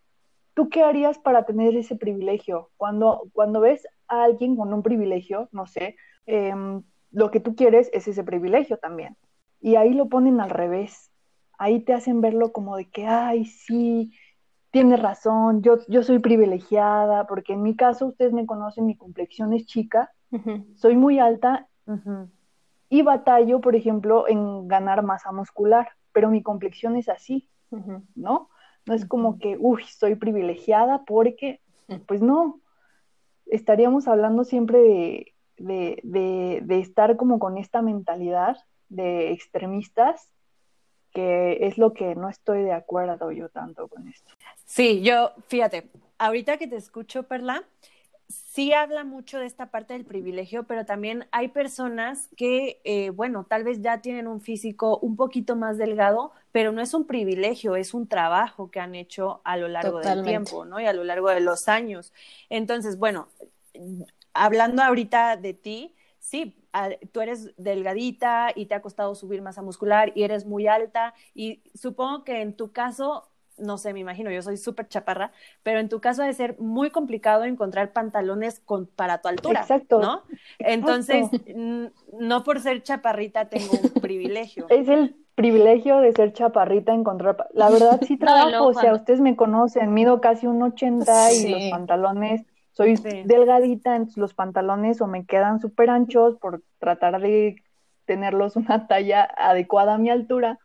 ¿tú 0.54 0.70
qué 0.70 0.84
harías 0.84 1.20
para 1.20 1.46
tener 1.46 1.76
ese 1.76 1.96
privilegio? 1.96 2.72
Cuando, 2.78 3.24
cuando 3.34 3.60
ves 3.62 3.88
a 4.08 4.24
alguien 4.24 4.56
con 4.56 4.74
un 4.74 4.82
privilegio, 4.82 5.50
no 5.52 5.68
sé, 5.68 5.96
Em, 6.26 6.84
lo 7.12 7.32
que 7.32 7.40
tú 7.40 7.56
quieres 7.56 7.90
es 7.94 8.08
ese 8.08 8.24
privilegio 8.24 8.78
también. 8.78 9.18
Y 9.62 9.76
ahí 9.76 9.94
lo 9.94 10.10
ponen 10.10 10.42
al 10.42 10.50
revés. 10.50 11.12
Ahí 11.58 11.82
te 11.82 11.94
hacen 11.94 12.22
verlo 12.22 12.52
como 12.52 12.78
de 12.78 12.90
que, 12.90 13.06
ay, 13.06 13.46
sí, 13.46 14.14
tienes 14.74 15.00
razón, 15.00 15.62
yo, 15.62 15.78
yo 15.88 16.02
soy 16.02 16.18
privilegiada, 16.18 17.28
porque 17.28 17.54
en 17.54 17.62
mi 17.62 17.76
caso, 17.76 18.08
ustedes 18.08 18.34
me 18.34 18.48
conocen, 18.48 18.88
mi 18.88 18.98
complexión 18.98 19.54
es 19.54 19.68
chica, 19.68 20.12
soy 20.74 20.96
muy 20.96 21.20
alta 21.20 21.68
y 22.90 23.04
batallo, 23.04 23.62
por 23.62 23.76
ejemplo, 23.76 24.28
en 24.28 24.68
ganar 24.68 25.04
masa 25.04 25.32
muscular, 25.32 25.90
pero 26.12 26.32
mi 26.32 26.42
complexión 26.42 26.96
es 26.96 27.08
así, 27.08 27.48
¿no? 28.16 28.50
No 28.88 28.94
es 28.96 29.06
como 29.06 29.38
que, 29.38 29.58
uy, 29.60 29.84
soy 29.84 30.16
privilegiada 30.16 31.04
porque, 31.06 31.62
pues 32.08 32.24
no, 32.24 32.60
estaríamos 33.46 34.08
hablando 34.08 34.44
siempre 34.44 35.36
de, 35.58 36.02
de, 36.04 36.80
estar 36.80 37.16
como 37.16 37.38
con 37.38 37.60
esta 37.60 37.84
mentalidad 37.84 38.58
de 38.90 39.34
extremistas, 39.34 40.32
que 41.12 41.68
es 41.68 41.78
lo 41.78 41.94
que 41.94 42.16
no 42.16 42.28
estoy 42.28 42.64
de 42.64 42.74
acuerdo 42.74 43.32
yo 43.32 43.50
tanto 43.50 43.88
con 43.88 44.08
esto. 44.08 44.34
Sí, 44.74 45.04
yo, 45.04 45.34
fíjate, 45.50 45.88
ahorita 46.18 46.58
que 46.58 46.66
te 46.66 46.78
escucho, 46.78 47.22
Perla, 47.22 47.64
sí 48.28 48.74
habla 48.74 49.04
mucho 49.04 49.38
de 49.38 49.46
esta 49.46 49.68
parte 49.68 49.94
del 49.94 50.04
privilegio, 50.04 50.64
pero 50.64 50.84
también 50.84 51.28
hay 51.30 51.50
personas 51.50 52.28
que, 52.36 52.82
eh, 52.84 53.12
bueno, 53.12 53.46
tal 53.48 53.64
vez 53.64 53.84
ya 53.84 54.02
tienen 54.02 54.26
un 54.26 54.42
físico 54.42 54.98
un 54.98 55.16
poquito 55.16 55.56
más 55.56 55.78
delgado, 55.78 56.32
pero 56.52 56.72
no 56.72 56.82
es 56.82 56.96
un 56.96 57.06
privilegio, 57.06 57.76
es 57.76 57.94
un 57.94 58.08
trabajo 58.08 58.72
que 58.72 58.80
han 58.80 58.96
hecho 58.96 59.42
a 59.44 59.58
lo 59.58 59.68
largo 59.68 60.00
del 60.00 60.24
tiempo, 60.24 60.66
¿no? 60.66 60.80
Y 60.80 60.88
a 60.88 60.94
lo 60.94 61.04
largo 61.04 61.30
de 61.30 61.42
los 61.42 61.68
años. 61.68 62.12
Entonces, 62.50 62.98
bueno, 62.98 63.28
hablando 64.34 64.82
ahorita 64.82 65.38
de 65.38 65.54
ti, 65.54 65.94
sí, 66.18 66.56
tú 67.12 67.22
eres 67.22 67.52
delgadita 67.58 68.52
y 68.56 68.66
te 68.66 68.74
ha 68.74 68.82
costado 68.82 69.14
subir 69.14 69.44
masa 69.44 69.62
muscular 69.62 70.14
y 70.16 70.24
eres 70.24 70.48
muy 70.48 70.66
alta 70.66 71.14
y 71.36 71.62
supongo 71.76 72.24
que 72.24 72.42
en 72.42 72.56
tu 72.56 72.72
caso 72.72 73.30
no 73.58 73.78
sé, 73.78 73.94
me 73.94 74.00
imagino, 74.00 74.32
yo 74.32 74.42
soy 74.42 74.58
súper 74.58 74.88
chaparra, 74.88 75.32
pero 75.62 75.80
en 75.80 75.90
tu 75.90 76.02
caso 76.02 76.22
debe 76.22 76.34
ser 76.34 76.58
muy 76.60 76.90
complicado 76.90 77.44
encontrar 77.44 77.94
pantalones 77.94 78.60
con, 78.60 78.88
para 78.88 79.22
tu 79.22 79.28
altura, 79.28 79.62
Exacto. 79.62 80.00
¿no? 80.00 80.24
Entonces, 80.60 81.28
no 81.56 82.44
por 82.44 82.60
ser 82.60 82.84
chaparrita 82.84 83.50
tengo 83.50 83.72
un 83.72 83.90
privilegio. 84.02 84.68
Es 84.70 84.88
el 84.88 85.16
privilegio 85.36 86.00
de 86.00 86.12
ser 86.14 86.34
chaparrita 86.34 86.94
encontrar, 86.94 87.48
la 87.54 87.70
verdad 87.70 88.00
sí 88.06 88.18
trabajo, 88.20 88.66
o 88.66 88.74
sea, 88.74 88.94
ustedes 88.94 89.20
me 89.20 89.36
conocen, 89.36 89.94
mido 89.94 90.22
casi 90.22 90.48
un 90.48 90.62
80 90.62 91.34
y 91.34 91.48
los 91.50 91.64
pantalones, 91.72 92.46
soy 92.72 92.96
delgadita, 92.96 93.96
entonces 93.96 94.18
los 94.18 94.34
pantalones 94.34 95.00
o 95.02 95.08
me 95.08 95.26
quedan 95.26 95.60
súper 95.60 95.90
anchos 95.90 96.38
por 96.38 96.64
tratar 96.80 97.22
de 97.22 97.62
tenerlos 98.06 98.56
una 98.56 98.88
talla 98.88 99.24
adecuada 99.38 99.96
a 99.96 99.98
mi 99.98 100.10
altura, 100.10 100.60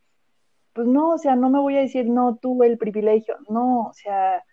pues 0.79 0.87
no, 0.87 1.11
o 1.11 1.19
sea, 1.19 1.35
no 1.35 1.51
me 1.51 1.59
voy 1.59 1.77
a 1.77 1.81
decir, 1.81 2.07
no, 2.09 2.37
tuve 2.37 2.69
el 2.69 2.79
privilegio, 2.79 3.35
no, 3.49 3.88
o 3.88 3.93
sea, 3.95 4.45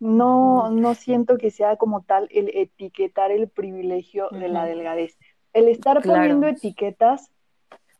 no, 0.00 0.68
no 0.68 0.94
siento 0.96 1.38
que 1.38 1.52
sea 1.52 1.76
como 1.76 2.02
tal 2.02 2.26
el 2.32 2.50
etiquetar 2.52 3.30
el 3.30 3.46
privilegio 3.46 4.30
de 4.32 4.48
la 4.48 4.64
delgadez. 4.64 5.16
El 5.52 5.68
estar 5.68 6.02
poniendo 6.02 6.48
etiquetas 6.48 7.30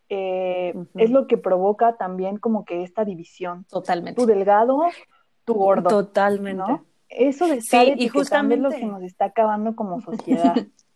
eh, 0.09 0.75
es 0.97 1.11
lo 1.11 1.29
que 1.29 1.39
provoca 1.39 1.97
también 1.97 2.39
como 2.39 2.65
que 2.65 2.83
esta 2.83 3.05
división. 3.05 3.67
Totalmente. 3.71 4.21
Tu 4.21 4.27
delgado, 4.27 4.83
tu 5.45 5.55
gordo. 5.55 5.91
Totalmente. 5.91 6.83
Eso 7.09 7.47
de 7.47 7.59
estar 7.59 7.87
y 7.87 8.09
justamente 8.09 8.57
es 8.57 8.63
lo 8.63 8.71
que 8.71 8.85
nos 8.85 9.05
está 9.05 9.27
acabando 9.27 9.77
como 9.77 10.01
sociedad. 10.01 10.57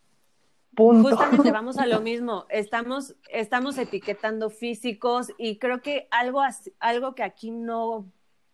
Justamente 0.77 1.51
vamos 1.53 1.79
a 1.79 1.87
lo 1.87 2.01
mismo. 2.01 2.47
Estamos, 2.49 3.15
estamos 3.31 3.77
etiquetando 3.79 4.51
físicos 4.51 5.33
y 5.39 5.59
creo 5.59 5.83
que 5.83 6.09
algo, 6.11 6.41
algo 6.81 7.15
que 7.15 7.23
aquí 7.23 7.51
no 7.51 8.07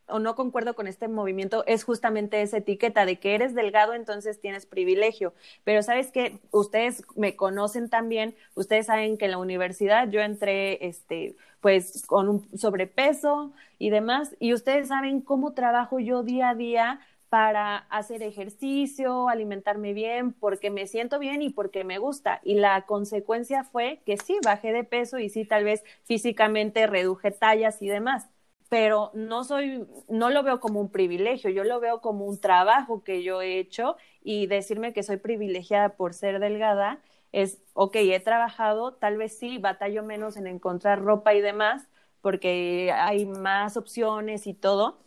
o 0.08 0.18
no 0.18 0.34
concuerdo 0.34 0.74
con 0.74 0.86
este 0.86 1.06
movimiento 1.06 1.64
es 1.66 1.84
justamente 1.84 2.40
esa 2.42 2.58
etiqueta 2.58 3.04
de 3.04 3.18
que 3.18 3.34
eres 3.34 3.54
delgado, 3.54 3.94
entonces 3.94 4.40
tienes 4.40 4.66
privilegio. 4.66 5.34
Pero 5.64 5.82
sabes 5.82 6.10
que 6.10 6.40
ustedes 6.50 7.04
me 7.14 7.36
conocen 7.36 7.90
también, 7.90 8.34
ustedes 8.54 8.86
saben 8.86 9.18
que 9.18 9.26
en 9.26 9.32
la 9.32 9.38
universidad 9.38 10.08
yo 10.08 10.20
entré, 10.20 10.86
este, 10.86 11.36
pues 11.60 12.04
con 12.06 12.28
un 12.28 12.58
sobrepeso 12.58 13.52
y 13.78 13.90
demás, 13.90 14.34
y 14.40 14.54
ustedes 14.54 14.88
saben 14.88 15.20
cómo 15.20 15.52
trabajo 15.52 16.00
yo 16.00 16.22
día 16.22 16.50
a 16.50 16.54
día 16.54 17.00
para 17.28 17.76
hacer 17.90 18.22
ejercicio, 18.22 19.28
alimentarme 19.28 19.92
bien, 19.92 20.32
porque 20.32 20.70
me 20.70 20.86
siento 20.86 21.18
bien 21.18 21.42
y 21.42 21.50
porque 21.50 21.84
me 21.84 21.98
gusta. 21.98 22.40
Y 22.42 22.54
la 22.54 22.86
consecuencia 22.86 23.64
fue 23.64 24.02
que 24.06 24.16
sí, 24.16 24.38
bajé 24.42 24.72
de 24.72 24.84
peso 24.84 25.18
y 25.18 25.28
sí, 25.28 25.44
tal 25.44 25.64
vez 25.64 25.84
físicamente 26.04 26.86
reduje 26.86 27.30
tallas 27.30 27.82
y 27.82 27.88
demás. 27.88 28.28
Pero 28.68 29.10
no 29.14 29.44
soy, 29.44 29.86
no 30.08 30.28
lo 30.30 30.42
veo 30.42 30.60
como 30.60 30.80
un 30.80 30.90
privilegio, 30.90 31.48
yo 31.50 31.64
lo 31.64 31.80
veo 31.80 32.00
como 32.02 32.26
un 32.26 32.38
trabajo 32.38 33.02
que 33.02 33.22
yo 33.22 33.40
he 33.40 33.58
hecho 33.58 33.96
y 34.22 34.46
decirme 34.46 34.92
que 34.92 35.02
soy 35.02 35.16
privilegiada 35.16 35.90
por 35.96 36.12
ser 36.14 36.38
delgada 36.38 37.00
es, 37.32 37.60
ok, 37.74 37.96
he 37.96 38.20
trabajado, 38.20 38.94
tal 38.94 39.16
vez 39.18 39.38
sí, 39.38 39.58
batallo 39.58 40.02
menos 40.02 40.36
en 40.36 40.46
encontrar 40.46 41.02
ropa 41.02 41.34
y 41.34 41.40
demás, 41.40 41.88
porque 42.20 42.90
hay 42.94 43.26
más 43.26 43.76
opciones 43.76 44.46
y 44.46 44.54
todo, 44.54 44.98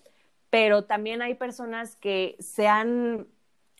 pero 0.52 0.84
también 0.84 1.24
hay 1.24 1.34
personas 1.34 1.96
que 1.96 2.36
se 2.40 2.68
han, 2.68 3.26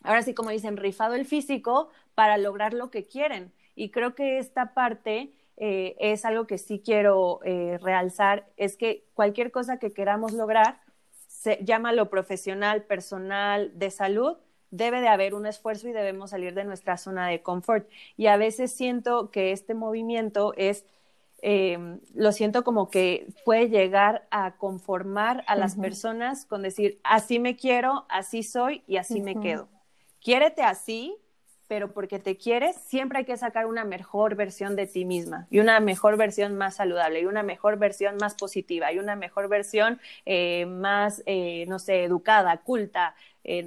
ahora 0.02 0.22
sí 0.22 0.34
como 0.34 0.50
dicen, 0.50 0.76
rifado 0.76 1.14
el 1.14 1.26
físico 1.26 1.90
para 2.16 2.38
lograr 2.38 2.74
lo 2.74 2.90
que 2.90 3.06
quieren. 3.06 3.52
Y 3.76 3.90
creo 3.90 4.14
que 4.14 4.38
esta 4.38 4.74
parte 4.74 5.32
eh, 5.58 5.96
es 6.00 6.24
algo 6.24 6.46
que 6.46 6.58
sí 6.58 6.82
quiero 6.84 7.40
eh, 7.44 7.78
realzar, 7.80 8.48
es 8.56 8.76
que 8.76 9.04
cualquier 9.14 9.52
cosa 9.52 9.78
que 9.78 9.92
queramos 9.92 10.32
lograr, 10.32 10.80
se, 11.28 11.64
lo 11.94 12.08
profesional, 12.08 12.84
personal, 12.84 13.70
de 13.78 13.90
salud, 13.90 14.38
debe 14.70 15.02
de 15.02 15.08
haber 15.08 15.34
un 15.34 15.44
esfuerzo 15.44 15.88
y 15.88 15.92
debemos 15.92 16.30
salir 16.30 16.54
de 16.54 16.64
nuestra 16.64 16.96
zona 16.96 17.28
de 17.28 17.42
confort. 17.42 17.86
Y 18.16 18.26
a 18.26 18.38
veces 18.38 18.72
siento 18.72 19.30
que 19.30 19.52
este 19.52 19.74
movimiento 19.74 20.54
es 20.56 20.86
eh, 21.44 21.98
lo 22.14 22.30
siento 22.30 22.62
como 22.62 22.88
que 22.88 23.26
puede 23.44 23.68
llegar 23.68 24.26
a 24.30 24.52
conformar 24.56 25.42
a 25.48 25.56
las 25.56 25.74
personas 25.74 26.46
con 26.46 26.62
decir, 26.62 27.00
así 27.02 27.40
me 27.40 27.56
quiero, 27.56 28.06
así 28.08 28.44
soy 28.44 28.84
y 28.86 28.96
así 28.96 29.20
me 29.20 29.38
quedo. 29.40 29.68
Quiérete 30.20 30.62
así, 30.62 31.16
pero 31.66 31.92
porque 31.92 32.20
te 32.20 32.36
quieres, 32.36 32.76
siempre 32.76 33.18
hay 33.18 33.24
que 33.24 33.36
sacar 33.36 33.66
una 33.66 33.84
mejor 33.84 34.36
versión 34.36 34.76
de 34.76 34.86
ti 34.86 35.04
misma 35.04 35.48
y 35.50 35.58
una 35.58 35.80
mejor 35.80 36.16
versión 36.16 36.54
más 36.54 36.76
saludable 36.76 37.22
y 37.22 37.26
una 37.26 37.42
mejor 37.42 37.76
versión 37.76 38.18
más 38.20 38.34
positiva 38.34 38.92
y 38.92 39.00
una 39.00 39.16
mejor 39.16 39.48
versión 39.48 40.00
eh, 40.24 40.66
más, 40.66 41.24
eh, 41.26 41.64
no 41.66 41.80
sé, 41.80 42.04
educada, 42.04 42.58
culta, 42.58 43.16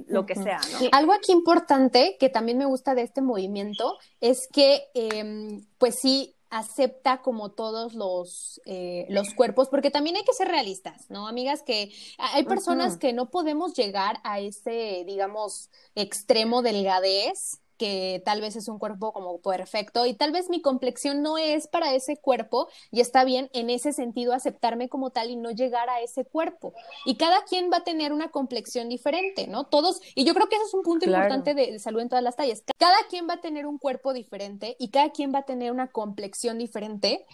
lo 0.08 0.26
que 0.26 0.36
sea. 0.36 0.62
Algo 0.94 1.12
aquí 1.12 1.34
importante 1.34 2.16
que 2.18 2.30
también 2.30 2.58
me 2.58 2.66
gusta 2.66 2.96
de 2.96 3.02
este 3.02 3.22
movimiento 3.22 3.98
es 4.22 4.48
que, 4.48 4.84
em, 4.94 5.66
pues 5.78 6.00
sí, 6.00 6.35
acepta 6.50 7.22
como 7.22 7.52
todos 7.52 7.94
los, 7.94 8.62
eh, 8.66 9.06
los 9.10 9.34
cuerpos, 9.34 9.68
porque 9.70 9.92
también 9.92 10.16
hay 10.16 10.24
que 10.24 10.34
ser 10.34 10.48
realistas, 10.48 11.10
¿no? 11.10 11.28
Amigas, 11.28 11.64
que 11.64 11.92
hay 12.18 12.44
personas 12.44 12.98
que 12.98 13.14
no 13.14 13.30
podemos 13.30 13.74
llegar 13.74 14.20
a 14.24 14.40
ese, 14.40 15.04
digamos, 15.06 15.70
extremo 15.96 16.62
delgadez 16.62 17.60
que 17.78 18.22
tal 18.26 18.42
vez 18.42 18.56
es 18.56 18.68
un 18.68 18.80
cuerpo 18.80 19.12
como 19.14 19.40
perfecto 19.42 20.06
y 20.06 20.14
tal 20.14 20.32
vez 20.32 20.50
mi 20.50 20.62
complexión 20.62 21.22
no 21.22 21.38
es 21.38 21.68
para 21.68 21.94
ese 21.94 22.18
cuerpo 22.18 22.68
y 22.92 23.02
está 23.02 23.24
bien 23.24 23.50
en 23.54 23.70
ese 23.70 23.94
sentido 23.94 24.34
aceptarme 24.34 24.90
como 24.90 25.12
tal 25.12 25.30
y 25.30 25.36
no 25.36 25.52
llegar 25.52 25.90
a 25.90 26.02
ese 26.02 26.26
cuerpo. 26.26 26.74
Y 27.06 27.16
cada 27.16 27.44
quien 27.46 27.72
va 27.72 27.78
a 27.78 27.84
tener 27.84 28.14
una 28.14 28.30
complexión 28.30 28.90
diferente, 28.90 29.48
¿no? 29.48 29.66
Todos, 29.66 30.02
y 30.16 30.26
yo 30.26 30.34
creo 30.34 30.48
que 30.48 30.56
eso 30.56 30.66
es 30.66 30.74
un 30.74 30.84
punto 30.84 31.06
importante 31.06 31.54
de, 31.54 31.80
salud 31.80 32.02
en 32.02 32.10
todas 32.10 32.24
las 32.24 32.36
tallas. 32.36 32.64
Cada 32.78 32.98
quien 33.10 33.28
va 33.28 33.36
a 33.36 33.42
tener 33.42 33.66
un 33.66 33.78
cuerpo 33.78 34.14
diferente 34.14 34.76
y 34.80 34.90
cada 34.90 35.12
quien 35.12 35.34
va 35.34 35.40
a 35.40 35.46
tener 35.46 35.72
una 35.72 35.92
complexión 35.92 36.58
diferente 36.58 37.26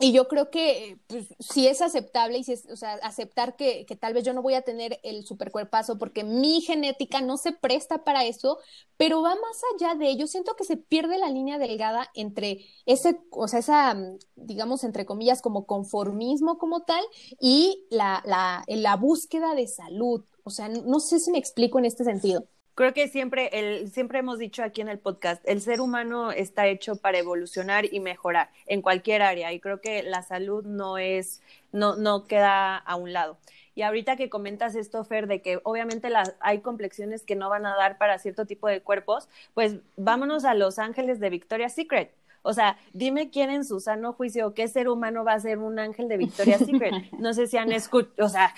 y 0.00 0.12
yo 0.12 0.28
creo 0.28 0.50
que 0.50 0.98
pues, 1.06 1.28
si 1.38 1.68
es 1.68 1.82
aceptable 1.82 2.38
y 2.38 2.44
si 2.44 2.52
es, 2.54 2.66
o 2.70 2.76
sea, 2.76 2.94
aceptar 3.02 3.54
que, 3.54 3.84
que, 3.84 3.96
tal 3.96 4.14
vez 4.14 4.24
yo 4.24 4.32
no 4.32 4.40
voy 4.40 4.54
a 4.54 4.62
tener 4.62 4.98
el 5.02 5.26
supercuerpazo 5.26 5.98
porque 5.98 6.24
mi 6.24 6.62
genética 6.62 7.20
no 7.20 7.36
se 7.36 7.52
presta 7.52 8.02
para 8.02 8.24
eso, 8.24 8.58
pero 8.96 9.20
va 9.20 9.34
más 9.34 9.60
allá 9.74 9.94
de 9.94 10.08
ello. 10.08 10.26
Siento 10.26 10.56
que 10.56 10.64
se 10.64 10.78
pierde 10.78 11.18
la 11.18 11.28
línea 11.28 11.58
delgada 11.58 12.08
entre 12.14 12.64
ese, 12.86 13.20
o 13.30 13.46
sea, 13.46 13.58
esa, 13.58 13.96
digamos, 14.36 14.84
entre 14.84 15.04
comillas, 15.04 15.42
como 15.42 15.66
conformismo 15.66 16.56
como 16.56 16.80
tal 16.84 17.04
y 17.38 17.86
la, 17.90 18.22
la, 18.24 18.64
la 18.66 18.96
búsqueda 18.96 19.54
de 19.54 19.68
salud. 19.68 20.24
O 20.44 20.50
sea, 20.50 20.68
no 20.68 21.00
sé 21.00 21.20
si 21.20 21.30
me 21.30 21.38
explico 21.38 21.78
en 21.78 21.84
este 21.84 22.04
sentido 22.04 22.48
creo 22.80 22.94
que 22.94 23.08
siempre, 23.08 23.50
el, 23.52 23.90
siempre 23.90 24.20
hemos 24.20 24.38
dicho 24.38 24.62
aquí 24.62 24.80
en 24.80 24.88
el 24.88 24.98
podcast, 24.98 25.46
el 25.46 25.60
ser 25.60 25.82
humano 25.82 26.32
está 26.32 26.66
hecho 26.66 26.96
para 26.96 27.18
evolucionar 27.18 27.84
y 27.92 28.00
mejorar 28.00 28.48
en 28.66 28.80
cualquier 28.80 29.20
área 29.20 29.52
y 29.52 29.60
creo 29.60 29.82
que 29.82 30.02
la 30.02 30.22
salud 30.22 30.64
no 30.64 30.96
es, 30.96 31.42
no, 31.72 31.96
no 31.96 32.24
queda 32.24 32.78
a 32.78 32.96
un 32.96 33.12
lado. 33.12 33.36
Y 33.74 33.82
ahorita 33.82 34.16
que 34.16 34.30
comentas 34.30 34.74
esto, 34.76 35.04
Fer, 35.04 35.26
de 35.26 35.42
que 35.42 35.60
obviamente 35.62 36.08
las, 36.08 36.34
hay 36.40 36.60
complexiones 36.60 37.22
que 37.22 37.36
no 37.36 37.50
van 37.50 37.66
a 37.66 37.76
dar 37.76 37.98
para 37.98 38.18
cierto 38.18 38.46
tipo 38.46 38.66
de 38.66 38.80
cuerpos, 38.80 39.28
pues 39.52 39.76
vámonos 39.98 40.46
a 40.46 40.54
Los 40.54 40.78
Ángeles 40.78 41.20
de 41.20 41.28
Victoria's 41.28 41.74
Secret. 41.74 42.14
O 42.42 42.52
sea, 42.52 42.78
dime 42.92 43.30
quién 43.30 43.50
en 43.50 43.64
su 43.64 43.80
sano 43.80 44.12
juicio, 44.12 44.54
qué 44.54 44.68
ser 44.68 44.88
humano 44.88 45.24
va 45.24 45.34
a 45.34 45.40
ser 45.40 45.58
un 45.58 45.78
ángel 45.78 46.08
de 46.08 46.16
Victoria's 46.16 46.64
Secret. 46.64 46.92
No 47.18 47.34
sé 47.34 47.46
si 47.46 47.56
han 47.56 47.72
escuchado, 47.72 48.26
o 48.26 48.28
sea, 48.28 48.54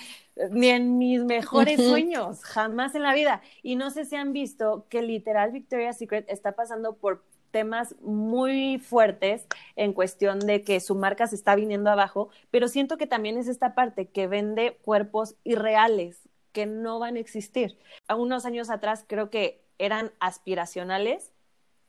ni 0.51 0.69
en 0.69 0.97
mis 0.97 1.23
mejores 1.23 1.81
sueños, 1.81 2.43
jamás 2.43 2.95
en 2.95 3.03
la 3.03 3.13
vida. 3.13 3.41
Y 3.61 3.75
no 3.75 3.91
sé 3.91 4.05
si 4.05 4.15
han 4.15 4.31
visto 4.33 4.85
que 4.89 5.01
literal 5.01 5.51
Victoria's 5.51 5.97
Secret 5.97 6.25
está 6.29 6.53
pasando 6.53 6.95
por 6.95 7.23
temas 7.51 7.95
muy 8.01 8.79
fuertes 8.79 9.45
en 9.75 9.93
cuestión 9.93 10.39
de 10.39 10.63
que 10.63 10.79
su 10.79 10.95
marca 10.95 11.27
se 11.27 11.35
está 11.35 11.55
viniendo 11.55 11.91
abajo, 11.91 12.29
pero 12.49 12.67
siento 12.67 12.97
que 12.97 13.05
también 13.05 13.37
es 13.37 13.47
esta 13.47 13.75
parte 13.75 14.07
que 14.07 14.27
vende 14.27 14.79
cuerpos 14.81 15.35
irreales 15.43 16.19
que 16.51 16.65
no 16.65 16.99
van 16.99 17.15
a 17.15 17.19
existir. 17.19 17.77
A 18.07 18.15
unos 18.15 18.45
años 18.45 18.69
atrás 18.69 19.05
creo 19.07 19.29
que 19.29 19.63
eran 19.77 20.11
aspiracionales, 20.19 21.31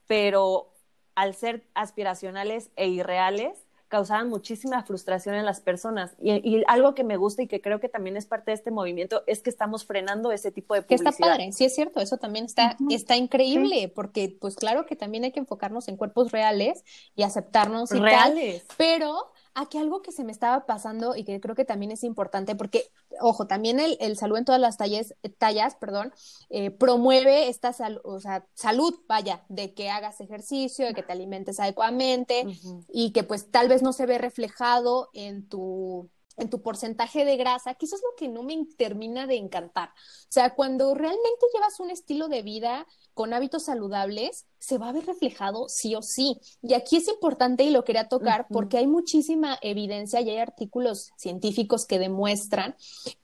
pero 0.06 0.73
al 1.14 1.34
ser 1.34 1.64
aspiracionales 1.74 2.70
e 2.76 2.88
irreales, 2.88 3.64
causaban 3.88 4.28
muchísima 4.28 4.82
frustración 4.82 5.36
en 5.36 5.44
las 5.44 5.60
personas. 5.60 6.16
Y, 6.20 6.64
algo 6.66 6.96
que 6.96 7.04
me 7.04 7.16
gusta 7.16 7.42
y 7.42 7.46
que 7.46 7.60
creo 7.60 7.78
que 7.78 7.88
también 7.88 8.16
es 8.16 8.26
parte 8.26 8.50
de 8.50 8.56
este 8.56 8.72
movimiento 8.72 9.22
es 9.28 9.40
que 9.40 9.50
estamos 9.50 9.84
frenando 9.84 10.32
ese 10.32 10.50
tipo 10.50 10.74
de 10.74 10.82
publicidad. 10.82 11.10
Que 11.10 11.14
está 11.14 11.24
padre, 11.24 11.52
sí 11.52 11.64
es 11.64 11.76
cierto, 11.76 12.00
eso 12.00 12.16
también 12.16 12.46
está, 12.46 12.76
está 12.90 13.16
increíble, 13.16 13.92
porque 13.94 14.36
pues 14.40 14.56
claro 14.56 14.84
que 14.86 14.96
también 14.96 15.22
hay 15.22 15.30
que 15.30 15.38
enfocarnos 15.38 15.86
en 15.86 15.96
cuerpos 15.96 16.32
reales 16.32 16.82
y 17.14 17.22
aceptarnos 17.22 17.92
y 17.92 18.00
reales. 18.00 18.64
pero 18.76 19.30
aquí 19.54 19.78
algo 19.78 20.02
que 20.02 20.12
se 20.12 20.24
me 20.24 20.32
estaba 20.32 20.66
pasando 20.66 21.16
y 21.16 21.24
que 21.24 21.40
creo 21.40 21.54
que 21.54 21.64
también 21.64 21.92
es 21.92 22.04
importante, 22.04 22.56
porque, 22.56 22.90
ojo, 23.20 23.46
también 23.46 23.80
el, 23.80 23.96
el 24.00 24.16
salud 24.16 24.36
en 24.36 24.44
todas 24.44 24.60
las 24.60 24.76
tallas, 24.76 25.14
tallas 25.38 25.76
perdón, 25.76 26.12
eh, 26.50 26.70
promueve 26.70 27.48
esta 27.48 27.74
o 28.04 28.20
sea, 28.20 28.46
salud, 28.54 28.94
vaya, 29.08 29.44
de 29.48 29.74
que 29.74 29.90
hagas 29.90 30.20
ejercicio, 30.20 30.86
de 30.86 30.94
que 30.94 31.02
te 31.02 31.12
alimentes 31.12 31.60
adecuadamente 31.60 32.46
y 32.88 33.12
que 33.12 33.22
pues 33.22 33.50
tal 33.50 33.68
vez 33.68 33.82
no 33.82 33.92
se 33.92 34.06
ve 34.06 34.18
reflejado 34.18 35.08
en 35.12 35.48
tu 35.48 36.10
en 36.36 36.50
tu 36.50 36.62
porcentaje 36.62 37.24
de 37.24 37.36
grasa, 37.36 37.74
que 37.74 37.86
eso 37.86 37.96
es 37.96 38.02
lo 38.02 38.16
que 38.16 38.28
no 38.28 38.42
me 38.42 38.64
termina 38.76 39.26
de 39.26 39.36
encantar. 39.36 39.90
O 39.90 40.30
sea, 40.30 40.54
cuando 40.54 40.94
realmente 40.94 41.46
llevas 41.52 41.80
un 41.80 41.90
estilo 41.90 42.28
de 42.28 42.42
vida 42.42 42.86
con 43.14 43.32
hábitos 43.32 43.64
saludables, 43.64 44.46
se 44.58 44.78
va 44.78 44.88
a 44.88 44.92
ver 44.92 45.06
reflejado 45.06 45.68
sí 45.68 45.94
o 45.94 46.02
sí. 46.02 46.40
Y 46.62 46.74
aquí 46.74 46.96
es 46.96 47.08
importante 47.08 47.64
y 47.64 47.70
lo 47.70 47.84
quería 47.84 48.08
tocar 48.08 48.46
porque 48.50 48.78
hay 48.78 48.86
muchísima 48.86 49.58
evidencia 49.62 50.20
y 50.20 50.30
hay 50.30 50.38
artículos 50.38 51.12
científicos 51.16 51.86
que 51.86 51.98
demuestran 51.98 52.74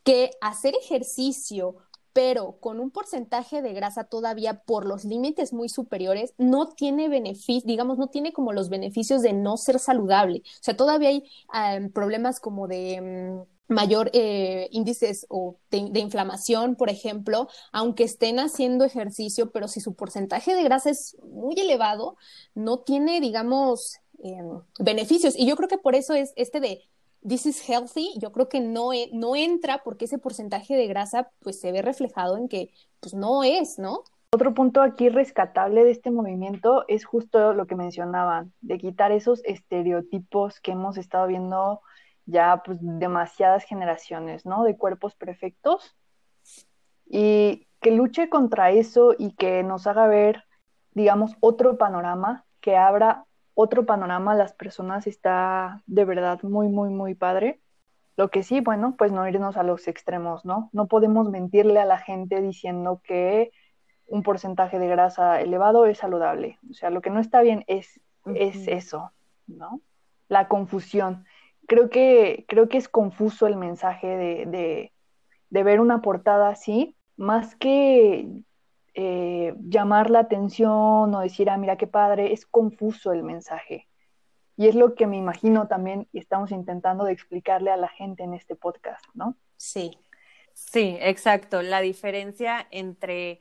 que 0.04 0.30
hacer 0.40 0.74
ejercicio 0.74 1.76
pero 2.12 2.58
con 2.60 2.80
un 2.80 2.90
porcentaje 2.90 3.62
de 3.62 3.72
grasa 3.72 4.04
todavía 4.04 4.62
por 4.62 4.86
los 4.86 5.04
límites 5.04 5.52
muy 5.52 5.68
superiores, 5.68 6.34
no 6.38 6.68
tiene 6.68 7.08
beneficio, 7.08 7.66
digamos, 7.66 7.98
no 7.98 8.08
tiene 8.08 8.32
como 8.32 8.52
los 8.52 8.68
beneficios 8.68 9.22
de 9.22 9.32
no 9.32 9.56
ser 9.56 9.78
saludable. 9.78 10.42
O 10.44 10.62
sea, 10.62 10.76
todavía 10.76 11.10
hay 11.10 11.24
em, 11.54 11.90
problemas 11.92 12.40
como 12.40 12.66
de 12.68 13.46
mm, 13.68 13.72
mayor 13.72 14.10
eh, 14.12 14.68
índices 14.72 15.26
o 15.28 15.58
de, 15.70 16.00
inflamación, 16.00 16.74
por 16.76 16.90
ejemplo, 16.90 17.48
aunque 17.72 18.04
estén 18.04 18.40
haciendo 18.40 18.84
ejercicio, 18.84 19.52
pero 19.52 19.68
si 19.68 19.80
su 19.80 19.94
porcentaje 19.94 20.54
de 20.54 20.64
grasa 20.64 20.90
es 20.90 21.16
muy 21.22 21.54
elevado, 21.58 22.16
no 22.54 22.80
tiene, 22.80 23.20
digamos, 23.20 23.98
em, 24.22 24.60
beneficios. 24.80 25.34
Y 25.36 25.46
yo 25.46 25.56
creo 25.56 25.68
que 25.68 25.78
por 25.78 25.94
eso 25.94 26.14
es 26.14 26.32
este 26.36 26.60
de 26.60 26.82
this 27.26 27.46
is 27.46 27.68
healthy, 27.68 28.14
yo 28.18 28.32
creo 28.32 28.48
que 28.48 28.60
no, 28.60 28.92
e, 28.92 29.10
no 29.12 29.36
entra 29.36 29.82
porque 29.84 30.06
ese 30.06 30.18
porcentaje 30.18 30.74
de 30.76 30.86
grasa 30.86 31.30
pues 31.40 31.60
se 31.60 31.72
ve 31.72 31.82
reflejado 31.82 32.36
en 32.36 32.48
que 32.48 32.70
pues 33.00 33.14
no 33.14 33.44
es, 33.44 33.78
¿no? 33.78 34.04
Otro 34.32 34.54
punto 34.54 34.80
aquí 34.80 35.08
rescatable 35.08 35.84
de 35.84 35.90
este 35.90 36.10
movimiento 36.10 36.84
es 36.86 37.04
justo 37.04 37.52
lo 37.52 37.66
que 37.66 37.74
mencionaban, 37.74 38.52
de 38.60 38.78
quitar 38.78 39.10
esos 39.10 39.42
estereotipos 39.44 40.60
que 40.60 40.72
hemos 40.72 40.96
estado 40.98 41.26
viendo 41.26 41.80
ya 42.26 42.62
pues 42.64 42.78
demasiadas 42.80 43.64
generaciones, 43.64 44.46
¿no? 44.46 44.62
De 44.62 44.76
cuerpos 44.76 45.16
perfectos 45.16 45.96
y 47.06 47.66
que 47.80 47.90
luche 47.90 48.28
contra 48.28 48.70
eso 48.70 49.14
y 49.18 49.34
que 49.34 49.64
nos 49.64 49.86
haga 49.88 50.06
ver, 50.06 50.44
digamos, 50.92 51.36
otro 51.40 51.76
panorama, 51.76 52.44
que 52.60 52.76
abra 52.76 53.24
otro 53.60 53.84
panorama 53.84 54.34
las 54.34 54.54
personas 54.54 55.06
está 55.06 55.82
de 55.86 56.06
verdad 56.06 56.42
muy, 56.42 56.68
muy, 56.68 56.88
muy 56.88 57.14
padre. 57.14 57.60
Lo 58.16 58.30
que 58.30 58.42
sí, 58.42 58.60
bueno, 58.60 58.94
pues 58.96 59.12
no 59.12 59.28
irnos 59.28 59.58
a 59.58 59.62
los 59.62 59.86
extremos, 59.86 60.46
¿no? 60.46 60.70
No 60.72 60.86
podemos 60.86 61.28
mentirle 61.28 61.78
a 61.78 61.84
la 61.84 61.98
gente 61.98 62.40
diciendo 62.40 63.02
que 63.04 63.52
un 64.06 64.22
porcentaje 64.22 64.78
de 64.78 64.88
grasa 64.88 65.40
elevado 65.42 65.84
es 65.84 65.98
saludable. 65.98 66.58
O 66.70 66.74
sea, 66.74 66.88
lo 66.88 67.02
que 67.02 67.10
no 67.10 67.20
está 67.20 67.42
bien 67.42 67.64
es, 67.66 68.00
es 68.34 68.66
eso, 68.66 69.12
¿no? 69.46 69.82
La 70.28 70.48
confusión. 70.48 71.26
Creo 71.66 71.90
que, 71.90 72.46
creo 72.48 72.68
que 72.68 72.78
es 72.78 72.88
confuso 72.88 73.46
el 73.46 73.56
mensaje 73.56 74.06
de, 74.06 74.46
de, 74.46 74.92
de 75.50 75.62
ver 75.62 75.80
una 75.80 76.00
portada 76.00 76.48
así, 76.48 76.96
más 77.16 77.56
que 77.56 78.42
eh, 78.94 79.54
llamar 79.68 80.10
la 80.10 80.20
atención 80.20 81.14
o 81.14 81.20
decir, 81.20 81.50
ah, 81.50 81.56
mira 81.56 81.76
qué 81.76 81.86
padre, 81.86 82.32
es 82.32 82.46
confuso 82.46 83.12
el 83.12 83.22
mensaje. 83.22 83.88
Y 84.56 84.68
es 84.68 84.74
lo 84.74 84.94
que 84.94 85.06
me 85.06 85.16
imagino 85.16 85.68
también 85.68 86.08
estamos 86.12 86.50
intentando 86.50 87.04
de 87.04 87.12
explicarle 87.12 87.70
a 87.70 87.76
la 87.76 87.88
gente 87.88 88.24
en 88.24 88.34
este 88.34 88.56
podcast, 88.56 89.04
¿no? 89.14 89.36
Sí, 89.56 89.98
sí, 90.52 90.98
exacto. 91.00 91.62
La 91.62 91.80
diferencia 91.80 92.66
entre 92.70 93.40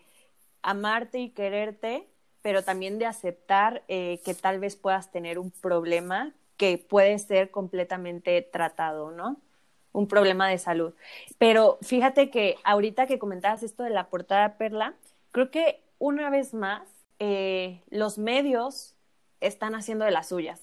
amarte 0.61 1.19
y 1.19 1.31
quererte, 1.31 2.07
pero 2.41 2.63
también 2.63 2.99
de 2.99 3.05
aceptar 3.05 3.83
eh, 3.87 4.21
que 4.23 4.33
tal 4.33 4.59
vez 4.59 4.75
puedas 4.75 5.11
tener 5.11 5.39
un 5.39 5.51
problema 5.51 6.33
que 6.57 6.77
puede 6.77 7.17
ser 7.19 7.51
completamente 7.51 8.41
tratado, 8.41 9.11
¿no? 9.11 9.41
Un 9.91 10.07
problema 10.07 10.47
de 10.47 10.57
salud. 10.57 10.93
Pero 11.37 11.79
fíjate 11.81 12.29
que 12.29 12.55
ahorita 12.63 13.07
que 13.07 13.17
comentabas 13.17 13.63
esto 13.63 13.83
de 13.83 13.89
la 13.89 14.09
portada 14.09 14.57
Perla, 14.57 14.93
creo 15.31 15.51
que 15.51 15.83
una 15.97 16.29
vez 16.29 16.53
más 16.53 16.87
eh, 17.19 17.81
los 17.89 18.17
medios 18.17 18.95
están 19.41 19.75
haciendo 19.75 20.05
de 20.05 20.11
las 20.11 20.29
suyas. 20.29 20.61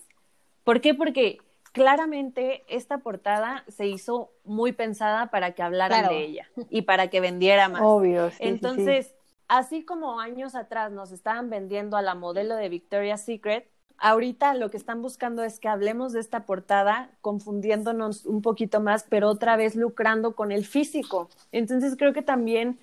¿Por 0.64 0.80
qué? 0.80 0.94
Porque 0.94 1.38
claramente 1.72 2.64
esta 2.68 2.98
portada 2.98 3.64
se 3.68 3.86
hizo 3.86 4.32
muy 4.44 4.72
pensada 4.72 5.30
para 5.30 5.52
que 5.52 5.62
hablaran 5.62 6.08
de 6.08 6.24
ella 6.24 6.48
y 6.70 6.82
para 6.82 7.08
que 7.08 7.20
vendiera 7.20 7.68
más. 7.68 7.82
Obvio. 7.84 8.30
Entonces, 8.38 9.14
así 9.48 9.84
como 9.84 10.18
años 10.18 10.54
atrás 10.54 10.90
nos 10.90 11.12
estaban 11.12 11.50
vendiendo 11.50 11.96
a 11.96 12.02
la 12.02 12.14
modelo 12.14 12.56
de 12.56 12.68
Victoria's 12.70 13.24
Secret, 13.24 13.70
ahorita 13.98 14.54
lo 14.54 14.70
que 14.70 14.76
están 14.76 15.02
buscando 15.02 15.42
es 15.42 15.58
que 15.58 15.68
hablemos 15.68 16.12
de 16.12 16.20
esta 16.20 16.46
portada 16.46 17.10
confundiéndonos 17.20 18.26
un 18.26 18.42
poquito 18.42 18.80
más, 18.80 19.04
pero 19.08 19.28
otra 19.28 19.56
vez 19.56 19.76
lucrando 19.76 20.34
con 20.34 20.52
el 20.52 20.64
físico. 20.64 21.28
Entonces 21.52 21.96
creo 21.98 22.12
que 22.12 22.22
también 22.22 22.78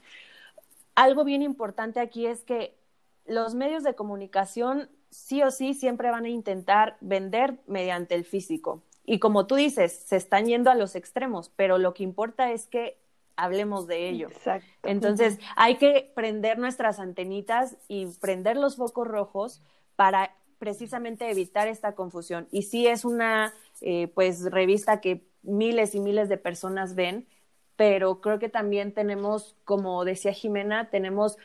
algo 0.95 1.23
bien 1.23 1.41
importante 1.41 1.99
aquí 1.99 2.25
es 2.25 2.43
que 2.43 2.77
los 3.25 3.55
medios 3.55 3.83
de 3.83 3.95
comunicación 3.95 4.89
sí 5.09 5.41
o 5.43 5.51
sí 5.51 5.73
siempre 5.73 6.11
van 6.11 6.25
a 6.25 6.29
intentar 6.29 6.97
vender 7.01 7.59
mediante 7.67 8.15
el 8.15 8.25
físico. 8.25 8.83
Y 9.05 9.19
como 9.19 9.47
tú 9.47 9.55
dices, 9.55 10.03
se 10.05 10.15
están 10.15 10.45
yendo 10.45 10.71
a 10.71 10.75
los 10.75 10.95
extremos, 10.95 11.51
pero 11.55 11.77
lo 11.77 11.93
que 11.93 12.03
importa 12.03 12.51
es 12.51 12.67
que 12.67 12.97
hablemos 13.35 13.87
de 13.87 14.09
ello. 14.09 14.29
Exacto. 14.29 14.67
Entonces, 14.83 15.39
hay 15.55 15.75
que 15.75 16.11
prender 16.15 16.57
nuestras 16.57 16.99
antenitas 16.99 17.77
y 17.87 18.07
prender 18.19 18.57
los 18.57 18.77
focos 18.77 19.07
rojos 19.07 19.61
para 19.95 20.35
precisamente 20.59 21.29
evitar 21.29 21.67
esta 21.67 21.93
confusión. 21.93 22.47
Y 22.51 22.63
sí 22.63 22.87
es 22.87 23.03
una 23.03 23.53
eh, 23.81 24.07
pues 24.13 24.49
revista 24.49 25.01
que 25.01 25.25
miles 25.41 25.93
y 25.95 25.99
miles 25.99 26.29
de 26.29 26.37
personas 26.37 26.95
ven, 26.95 27.27
pero 27.75 28.21
creo 28.21 28.39
que 28.39 28.49
también 28.49 28.93
tenemos, 28.93 29.55
como 29.65 30.05
decía 30.05 30.33
Jimena, 30.33 30.89
tenemos 30.89 31.37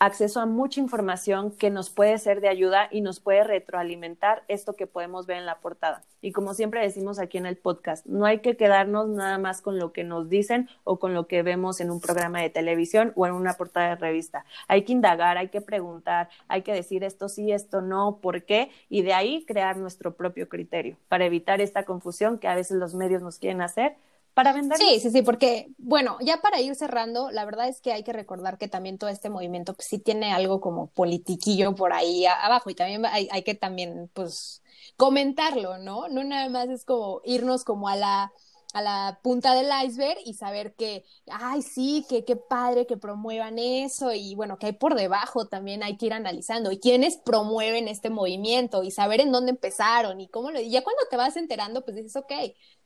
acceso 0.00 0.40
a 0.40 0.46
mucha 0.46 0.80
información 0.80 1.50
que 1.50 1.70
nos 1.70 1.90
puede 1.90 2.18
ser 2.18 2.40
de 2.40 2.48
ayuda 2.48 2.88
y 2.90 3.02
nos 3.02 3.20
puede 3.20 3.44
retroalimentar 3.44 4.42
esto 4.48 4.74
que 4.74 4.86
podemos 4.86 5.26
ver 5.26 5.36
en 5.36 5.46
la 5.46 5.60
portada. 5.60 6.02
Y 6.22 6.32
como 6.32 6.54
siempre 6.54 6.80
decimos 6.80 7.18
aquí 7.18 7.36
en 7.36 7.44
el 7.46 7.56
podcast, 7.56 8.06
no 8.06 8.24
hay 8.24 8.38
que 8.40 8.56
quedarnos 8.56 9.08
nada 9.08 9.36
más 9.38 9.60
con 9.60 9.78
lo 9.78 9.92
que 9.92 10.02
nos 10.02 10.30
dicen 10.30 10.68
o 10.82 10.98
con 10.98 11.12
lo 11.12 11.26
que 11.26 11.42
vemos 11.42 11.80
en 11.80 11.90
un 11.90 12.00
programa 12.00 12.40
de 12.40 12.50
televisión 12.50 13.12
o 13.16 13.26
en 13.26 13.34
una 13.34 13.54
portada 13.54 13.90
de 13.90 13.96
revista. 13.96 14.46
Hay 14.66 14.82
que 14.84 14.92
indagar, 14.92 15.36
hay 15.36 15.48
que 15.48 15.60
preguntar, 15.60 16.30
hay 16.48 16.62
que 16.62 16.72
decir 16.72 17.04
esto 17.04 17.28
sí, 17.28 17.52
esto 17.52 17.82
no, 17.82 18.20
por 18.22 18.44
qué, 18.44 18.70
y 18.88 19.02
de 19.02 19.12
ahí 19.12 19.44
crear 19.44 19.76
nuestro 19.76 20.14
propio 20.14 20.48
criterio 20.48 20.96
para 21.08 21.26
evitar 21.26 21.60
esta 21.60 21.84
confusión 21.84 22.38
que 22.38 22.48
a 22.48 22.54
veces 22.54 22.78
los 22.78 22.94
medios 22.94 23.22
nos 23.22 23.38
quieren 23.38 23.60
hacer 23.60 23.96
para 24.34 24.52
vender. 24.52 24.78
Sí, 24.78 25.00
sí, 25.00 25.10
sí, 25.10 25.22
porque, 25.22 25.68
bueno, 25.78 26.18
ya 26.20 26.40
para 26.40 26.60
ir 26.60 26.74
cerrando, 26.74 27.30
la 27.30 27.44
verdad 27.44 27.68
es 27.68 27.80
que 27.80 27.92
hay 27.92 28.02
que 28.02 28.12
recordar 28.12 28.58
que 28.58 28.68
también 28.68 28.98
todo 28.98 29.10
este 29.10 29.30
movimiento 29.30 29.74
pues, 29.74 29.88
sí 29.88 29.98
tiene 29.98 30.32
algo 30.32 30.60
como 30.60 30.88
politiquillo 30.88 31.74
por 31.74 31.92
ahí 31.92 32.26
abajo 32.26 32.70
y 32.70 32.74
también 32.74 33.06
hay, 33.06 33.28
hay 33.30 33.42
que 33.42 33.54
también, 33.54 34.10
pues, 34.12 34.62
comentarlo, 34.96 35.78
¿no? 35.78 36.08
No 36.08 36.24
nada 36.24 36.48
más 36.48 36.68
es 36.68 36.84
como 36.84 37.20
irnos 37.24 37.64
como 37.64 37.88
a 37.88 37.96
la 37.96 38.32
a 38.74 38.82
la 38.82 39.20
punta 39.22 39.54
del 39.54 39.70
iceberg 39.86 40.18
y 40.26 40.34
saber 40.34 40.74
que, 40.74 41.04
ay, 41.30 41.62
sí, 41.62 42.04
que 42.08 42.24
qué 42.24 42.34
padre 42.34 42.86
que 42.86 42.96
promuevan 42.96 43.56
eso 43.58 44.12
y 44.12 44.34
bueno, 44.34 44.58
que 44.58 44.66
hay 44.66 44.72
por 44.72 44.96
debajo 44.96 45.46
también 45.46 45.84
hay 45.84 45.96
que 45.96 46.06
ir 46.06 46.12
analizando 46.12 46.72
y 46.72 46.80
quiénes 46.80 47.16
promueven 47.16 47.86
este 47.86 48.10
movimiento 48.10 48.82
y 48.82 48.90
saber 48.90 49.20
en 49.20 49.30
dónde 49.30 49.52
empezaron 49.52 50.20
y 50.20 50.26
cómo 50.26 50.50
lo... 50.50 50.60
Y 50.60 50.70
ya 50.70 50.82
cuando 50.82 51.02
te 51.08 51.16
vas 51.16 51.36
enterando, 51.36 51.84
pues 51.84 51.96
dices, 51.96 52.16
ok, 52.16 52.32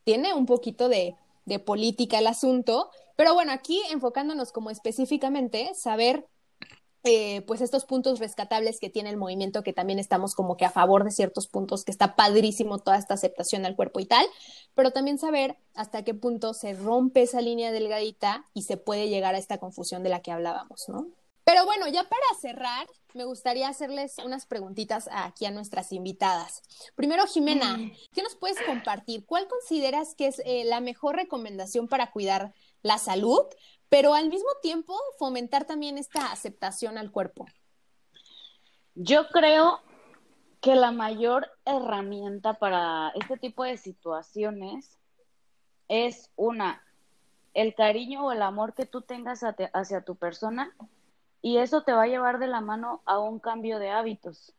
tiene 0.04 0.34
un 0.34 0.44
poquito 0.44 0.90
de, 0.90 1.16
de 1.48 1.58
política 1.58 2.18
el 2.18 2.26
asunto, 2.26 2.90
pero 3.16 3.34
bueno, 3.34 3.52
aquí 3.52 3.82
enfocándonos 3.90 4.52
como 4.52 4.70
específicamente, 4.70 5.72
saber 5.74 6.24
eh, 7.04 7.42
pues 7.46 7.60
estos 7.60 7.84
puntos 7.84 8.18
rescatables 8.18 8.80
que 8.80 8.90
tiene 8.90 9.08
el 9.08 9.16
movimiento, 9.16 9.62
que 9.62 9.72
también 9.72 9.98
estamos 9.98 10.34
como 10.34 10.56
que 10.56 10.64
a 10.64 10.70
favor 10.70 11.04
de 11.04 11.10
ciertos 11.10 11.48
puntos, 11.48 11.84
que 11.84 11.92
está 11.92 12.16
padrísimo 12.16 12.78
toda 12.78 12.98
esta 12.98 13.14
aceptación 13.14 13.64
al 13.64 13.76
cuerpo 13.76 14.00
y 14.00 14.06
tal, 14.06 14.26
pero 14.74 14.90
también 14.90 15.18
saber 15.18 15.56
hasta 15.74 16.02
qué 16.02 16.12
punto 16.12 16.54
se 16.54 16.74
rompe 16.74 17.22
esa 17.22 17.40
línea 17.40 17.72
delgadita 17.72 18.44
y 18.52 18.62
se 18.62 18.76
puede 18.76 19.08
llegar 19.08 19.34
a 19.34 19.38
esta 19.38 19.58
confusión 19.58 20.02
de 20.02 20.10
la 20.10 20.20
que 20.20 20.32
hablábamos, 20.32 20.84
¿no? 20.88 21.06
Pero 21.48 21.64
bueno, 21.64 21.88
ya 21.88 22.04
para 22.04 22.26
cerrar, 22.38 22.86
me 23.14 23.24
gustaría 23.24 23.68
hacerles 23.68 24.18
unas 24.22 24.44
preguntitas 24.44 25.08
aquí 25.10 25.46
a 25.46 25.50
nuestras 25.50 25.92
invitadas. 25.92 26.62
Primero, 26.94 27.26
Jimena, 27.26 27.78
mm. 27.78 27.92
¿qué 28.12 28.22
nos 28.22 28.36
puedes 28.36 28.60
compartir? 28.66 29.24
¿Cuál 29.24 29.48
consideras 29.48 30.14
que 30.14 30.26
es 30.26 30.42
eh, 30.44 30.64
la 30.66 30.80
mejor 30.80 31.16
recomendación 31.16 31.88
para 31.88 32.10
cuidar 32.10 32.52
la 32.82 32.98
salud, 32.98 33.40
pero 33.88 34.12
al 34.12 34.28
mismo 34.28 34.50
tiempo 34.60 34.94
fomentar 35.18 35.64
también 35.64 35.96
esta 35.96 36.30
aceptación 36.32 36.98
al 36.98 37.10
cuerpo. 37.10 37.46
Yo 38.94 39.28
creo 39.28 39.80
que 40.60 40.74
la 40.74 40.90
mayor 40.90 41.50
herramienta 41.64 42.58
para 42.58 43.10
este 43.14 43.38
tipo 43.38 43.64
de 43.64 43.78
situaciones 43.78 44.98
es 45.88 46.30
una, 46.36 46.84
el 47.54 47.74
cariño 47.74 48.26
o 48.26 48.32
el 48.32 48.42
amor 48.42 48.74
que 48.74 48.84
tú 48.84 49.00
tengas 49.00 49.40
hacia 49.72 50.02
tu 50.02 50.14
persona 50.16 50.76
y 51.42 51.58
eso 51.58 51.82
te 51.82 51.92
va 51.92 52.02
a 52.02 52.08
llevar 52.08 52.38
de 52.38 52.46
la 52.46 52.60
mano 52.60 53.02
a 53.04 53.18
un 53.18 53.38
cambio 53.38 53.78
de 53.78 53.90
hábitos, 53.90 54.54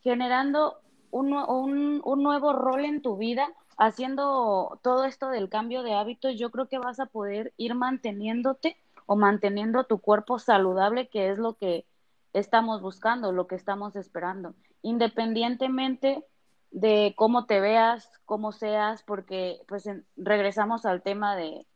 generando 0.00 0.80
un, 1.10 1.32
un, 1.32 2.00
un 2.04 2.22
nuevo 2.22 2.52
rol 2.52 2.84
en 2.84 3.02
tu 3.02 3.16
vida 3.16 3.48
haciendo 3.76 4.78
todo 4.82 5.04
esto 5.04 5.28
del 5.28 5.48
cambio 5.48 5.82
de 5.82 5.94
hábitos, 5.94 6.38
yo 6.38 6.50
creo 6.50 6.68
que 6.68 6.78
vas 6.78 6.98
a 7.00 7.06
poder 7.06 7.52
ir 7.56 7.74
manteniéndote 7.74 8.76
o 9.06 9.16
manteniendo 9.16 9.84
tu 9.84 9.98
cuerpo 9.98 10.38
saludable, 10.38 11.08
que 11.08 11.30
es 11.30 11.38
lo 11.38 11.54
que 11.54 11.86
estamos 12.32 12.80
buscando, 12.80 13.32
lo 13.32 13.46
que 13.46 13.54
estamos 13.54 13.96
esperando, 13.96 14.54
independientemente 14.82 16.24
de 16.70 17.14
cómo 17.16 17.46
te 17.46 17.60
veas, 17.60 18.10
cómo 18.24 18.52
seas, 18.52 19.02
porque 19.02 19.60
pues 19.68 19.88
regresamos 20.16 20.84
al 20.84 21.02
tema 21.02 21.36
de, 21.36 21.66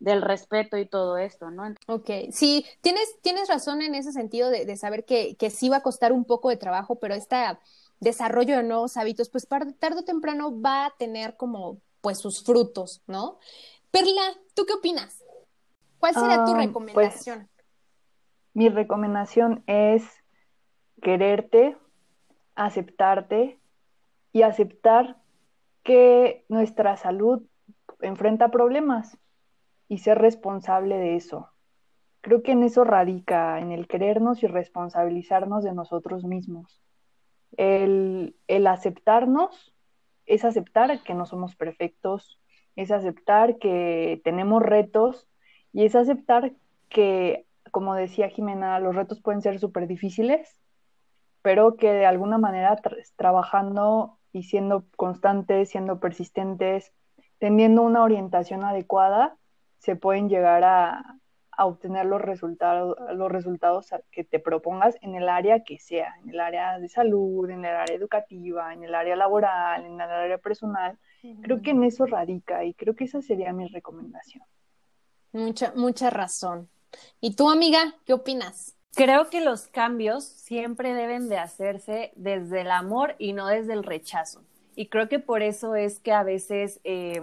del 0.00 0.22
respeto 0.22 0.76
y 0.76 0.86
todo 0.86 1.16
esto, 1.18 1.50
¿no? 1.50 1.74
Ok, 1.86 2.10
sí, 2.32 2.66
tienes, 2.80 3.20
tienes 3.20 3.48
razón 3.48 3.82
en 3.82 3.94
ese 3.94 4.12
sentido 4.12 4.50
de, 4.50 4.64
de 4.64 4.76
saber 4.76 5.04
que, 5.04 5.36
que 5.36 5.50
sí 5.50 5.68
va 5.68 5.76
a 5.76 5.82
costar 5.82 6.12
un 6.12 6.24
poco 6.24 6.48
de 6.48 6.56
trabajo, 6.56 6.96
pero 6.96 7.14
esta 7.14 7.60
desarrollo 8.00 8.56
de 8.56 8.62
nuevos 8.62 8.96
hábitos, 8.96 9.28
pues 9.28 9.46
tarde 9.46 9.98
o 9.98 10.02
temprano 10.02 10.60
va 10.60 10.86
a 10.86 10.90
tener 10.98 11.36
como 11.36 11.78
pues 12.00 12.18
sus 12.18 12.42
frutos, 12.42 13.02
¿no? 13.06 13.38
Perla, 13.90 14.22
¿tú 14.54 14.64
qué 14.64 14.72
opinas? 14.72 15.22
¿Cuál 15.98 16.14
sería 16.14 16.44
tu 16.44 16.52
ah, 16.52 16.58
recomendación? 16.58 17.38
Pues, 17.40 17.66
mi 18.54 18.68
recomendación 18.70 19.62
es 19.66 20.02
quererte, 21.02 21.76
aceptarte 22.54 23.58
y 24.32 24.42
aceptar 24.42 25.18
que 25.82 26.44
nuestra 26.48 26.96
salud 26.96 27.42
enfrenta 28.00 28.50
problemas 28.50 29.18
y 29.90 29.98
ser 29.98 30.16
responsable 30.16 30.96
de 30.96 31.16
eso. 31.16 31.50
Creo 32.22 32.42
que 32.42 32.52
en 32.52 32.62
eso 32.62 32.84
radica, 32.84 33.60
en 33.60 33.72
el 33.72 33.86
querernos 33.86 34.42
y 34.42 34.46
responsabilizarnos 34.46 35.64
de 35.64 35.74
nosotros 35.74 36.24
mismos 36.24 36.80
el, 37.56 38.66
aceptarnos 38.66 39.74
es 40.26 40.44
aceptar 40.44 41.02
que 41.02 41.14
no 41.14 41.26
somos 41.26 41.56
perfectos, 41.56 42.40
es 42.76 42.90
aceptar 42.90 43.58
que 43.58 44.20
tenemos 44.24 44.62
retos 44.62 45.28
y 45.72 45.84
es 45.84 45.96
aceptar 45.96 46.52
que, 46.88 47.46
como 47.70 47.94
decía 47.94 48.28
Jimena, 48.28 48.78
los 48.78 48.94
retos 48.94 49.20
pueden 49.20 49.42
ser 49.42 49.58
súper 49.58 49.86
difíciles, 49.86 50.60
pero 51.42 51.76
que 51.76 51.92
de 51.92 52.06
alguna 52.06 52.38
manera 52.38 52.80
trabajando 53.16 54.18
y 54.32 54.44
siendo 54.44 54.84
constantes, 54.96 55.70
siendo 55.70 55.98
persistentes, 55.98 56.92
teniendo 57.38 57.82
una 57.82 58.02
orientación 58.02 58.64
adecuada, 58.64 59.36
se 59.80 59.96
pueden 59.96 60.28
llegar 60.28 60.62
a, 60.62 61.18
a 61.60 61.66
obtener 61.66 62.06
los 62.06 62.22
resultados, 62.22 62.96
los 63.14 63.30
resultados 63.30 63.90
que 64.10 64.24
te 64.24 64.38
propongas 64.38 64.96
en 65.02 65.14
el 65.14 65.28
área 65.28 65.62
que 65.62 65.78
sea, 65.78 66.14
en 66.22 66.30
el 66.30 66.40
área 66.40 66.78
de 66.78 66.88
salud, 66.88 67.50
en 67.50 67.66
el 67.66 67.76
área 67.76 67.94
educativa, 67.94 68.72
en 68.72 68.82
el 68.82 68.94
área 68.94 69.14
laboral, 69.14 69.84
en 69.84 69.94
el 69.94 70.00
área 70.00 70.38
personal. 70.38 70.98
Creo 71.42 71.60
que 71.60 71.72
en 71.72 71.84
eso 71.84 72.06
radica 72.06 72.64
y 72.64 72.72
creo 72.72 72.96
que 72.96 73.04
esa 73.04 73.20
sería 73.20 73.52
mi 73.52 73.68
recomendación. 73.68 74.42
Mucha, 75.32 75.74
mucha 75.76 76.08
razón. 76.08 76.70
¿Y 77.20 77.36
tú, 77.36 77.50
amiga, 77.50 77.94
qué 78.06 78.14
opinas? 78.14 78.74
Creo 78.94 79.28
que 79.28 79.42
los 79.42 79.66
cambios 79.66 80.24
siempre 80.24 80.94
deben 80.94 81.28
de 81.28 81.36
hacerse 81.36 82.12
desde 82.16 82.62
el 82.62 82.70
amor 82.70 83.16
y 83.18 83.34
no 83.34 83.46
desde 83.46 83.74
el 83.74 83.84
rechazo. 83.84 84.42
Y 84.74 84.88
creo 84.88 85.10
que 85.10 85.18
por 85.18 85.42
eso 85.42 85.74
es 85.74 86.00
que 86.00 86.12
a 86.12 86.22
veces 86.22 86.80
eh, 86.84 87.20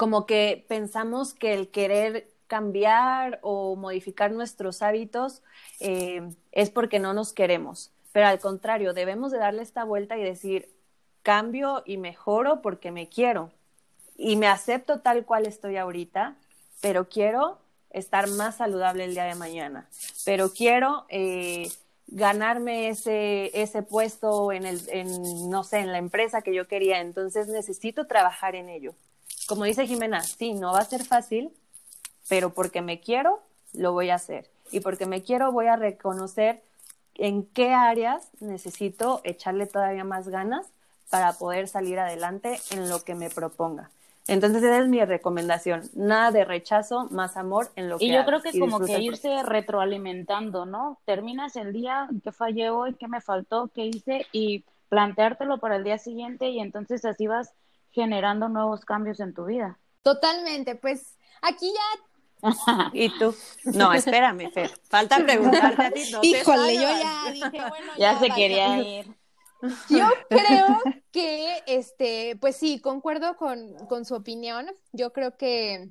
como 0.00 0.24
que 0.24 0.64
pensamos 0.66 1.34
que 1.34 1.52
el 1.52 1.68
querer 1.68 2.30
cambiar 2.46 3.38
o 3.42 3.76
modificar 3.76 4.32
nuestros 4.32 4.80
hábitos 4.80 5.42
eh, 5.78 6.26
es 6.52 6.70
porque 6.70 6.98
no 6.98 7.12
nos 7.12 7.34
queremos. 7.34 7.92
Pero 8.10 8.26
al 8.26 8.38
contrario, 8.38 8.94
debemos 8.94 9.30
de 9.30 9.36
darle 9.36 9.60
esta 9.60 9.84
vuelta 9.84 10.16
y 10.16 10.24
decir, 10.24 10.70
cambio 11.22 11.82
y 11.84 11.98
mejoro 11.98 12.62
porque 12.62 12.90
me 12.90 13.10
quiero. 13.10 13.52
Y 14.16 14.36
me 14.36 14.46
acepto 14.46 15.00
tal 15.00 15.26
cual 15.26 15.44
estoy 15.44 15.76
ahorita, 15.76 16.38
pero 16.80 17.10
quiero 17.10 17.58
estar 17.90 18.26
más 18.26 18.56
saludable 18.56 19.04
el 19.04 19.12
día 19.12 19.24
de 19.24 19.34
mañana. 19.34 19.86
Pero 20.24 20.50
quiero 20.50 21.04
eh, 21.10 21.70
ganarme 22.06 22.88
ese, 22.88 23.50
ese 23.52 23.82
puesto 23.82 24.50
en, 24.50 24.64
el, 24.64 24.80
en, 24.88 25.50
no 25.50 25.62
sé, 25.62 25.80
en 25.80 25.92
la 25.92 25.98
empresa 25.98 26.40
que 26.40 26.54
yo 26.54 26.66
quería. 26.68 27.02
Entonces 27.02 27.48
necesito 27.48 28.06
trabajar 28.06 28.54
en 28.54 28.70
ello. 28.70 28.94
Como 29.50 29.64
dice 29.64 29.84
Jimena, 29.84 30.22
sí, 30.22 30.54
no 30.54 30.72
va 30.72 30.78
a 30.78 30.84
ser 30.84 31.04
fácil, 31.04 31.50
pero 32.28 32.54
porque 32.54 32.82
me 32.82 33.00
quiero, 33.00 33.42
lo 33.72 33.92
voy 33.92 34.10
a 34.10 34.14
hacer. 34.14 34.48
Y 34.70 34.78
porque 34.78 35.06
me 35.06 35.24
quiero, 35.24 35.50
voy 35.50 35.66
a 35.66 35.74
reconocer 35.74 36.62
en 37.16 37.44
qué 37.46 37.74
áreas 37.74 38.30
necesito 38.38 39.20
echarle 39.24 39.66
todavía 39.66 40.04
más 40.04 40.28
ganas 40.28 40.68
para 41.10 41.32
poder 41.32 41.66
salir 41.66 41.98
adelante 41.98 42.60
en 42.70 42.88
lo 42.88 43.02
que 43.02 43.16
me 43.16 43.28
proponga. 43.28 43.90
Entonces 44.28 44.62
esa 44.62 44.78
es 44.78 44.86
mi 44.86 45.04
recomendación, 45.04 45.82
nada 45.94 46.30
de 46.30 46.44
rechazo, 46.44 47.08
más 47.10 47.36
amor 47.36 47.72
en 47.74 47.88
lo 47.88 47.98
que 47.98 48.04
Y 48.04 48.12
yo 48.12 48.24
creo 48.24 48.42
que 48.42 48.56
como 48.56 48.78
que 48.78 49.00
irse 49.00 49.42
retroalimentando, 49.42 50.64
¿no? 50.64 51.00
Terminas 51.04 51.56
el 51.56 51.72
día, 51.72 52.08
¿qué 52.22 52.30
fallé 52.30 52.70
hoy? 52.70 52.94
¿Qué 52.94 53.08
me 53.08 53.20
faltó? 53.20 53.68
¿Qué 53.74 53.86
hice? 53.86 54.28
Y 54.30 54.64
planteártelo 54.90 55.58
para 55.58 55.74
el 55.74 55.82
día 55.82 55.98
siguiente 55.98 56.50
y 56.50 56.60
entonces 56.60 57.04
así 57.04 57.26
vas 57.26 57.52
generando 57.92 58.48
nuevos 58.48 58.84
cambios 58.84 59.20
en 59.20 59.34
tu 59.34 59.46
vida. 59.46 59.78
Totalmente, 60.02 60.76
pues 60.76 61.18
aquí 61.42 61.72
ya 61.72 62.04
¿Y 62.92 63.10
tú? 63.18 63.34
No, 63.64 63.92
espérame, 63.92 64.50
Fer. 64.50 64.70
Falta 64.88 65.18
preguntarte 65.18 65.82
a 65.82 65.90
ti. 65.90 66.02
Híjole, 66.22 66.74
yo 66.74 66.82
ya 66.82 67.30
dije, 67.32 67.68
bueno, 67.68 67.92
ya, 67.98 68.18
se 68.18 68.30
quería 68.30 68.78
ir. 68.78 69.16
Yo 69.88 70.08
creo 70.30 70.80
que, 71.12 71.62
este, 71.66 72.36
pues 72.40 72.56
sí, 72.56 72.80
concuerdo 72.80 73.36
con, 73.36 73.74
con 73.88 74.04
su 74.04 74.14
opinión. 74.14 74.66
Yo 74.92 75.12
creo 75.12 75.36
que, 75.36 75.90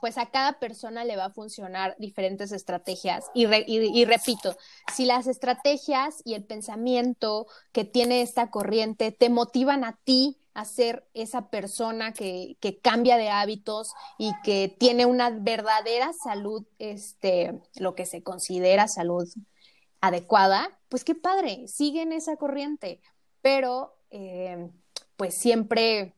pues 0.00 0.18
a 0.18 0.30
cada 0.30 0.58
persona 0.58 1.04
le 1.04 1.16
va 1.16 1.26
a 1.26 1.30
funcionar 1.30 1.94
diferentes 1.98 2.52
estrategias. 2.52 3.26
Y, 3.34 3.46
y, 3.66 4.04
repito, 4.06 4.56
si 4.94 5.04
las 5.04 5.26
estrategias 5.26 6.22
y 6.24 6.34
el 6.34 6.44
pensamiento 6.44 7.46
que 7.72 7.84
tiene 7.84 8.22
esta 8.22 8.50
corriente 8.50 9.12
te 9.12 9.28
motivan 9.28 9.84
a 9.84 9.98
ti 10.04 10.38
a 10.54 10.64
ser 10.64 11.06
esa 11.14 11.48
persona 11.50 12.12
que, 12.12 12.56
que, 12.60 12.78
cambia 12.78 13.16
de 13.16 13.28
hábitos 13.28 13.94
y 14.18 14.32
que 14.42 14.74
tiene 14.78 15.06
una 15.06 15.30
verdadera 15.30 16.12
salud, 16.12 16.64
este, 16.78 17.60
lo 17.76 17.94
que 17.94 18.06
se 18.06 18.22
considera 18.22 18.88
salud 18.88 19.28
adecuada, 20.00 20.78
pues 20.88 21.04
qué 21.04 21.14
padre, 21.14 21.68
siguen 21.68 22.12
esa 22.12 22.36
corriente, 22.36 23.00
pero 23.42 23.96
eh, 24.10 24.70
pues 25.16 25.34
siempre 25.34 26.14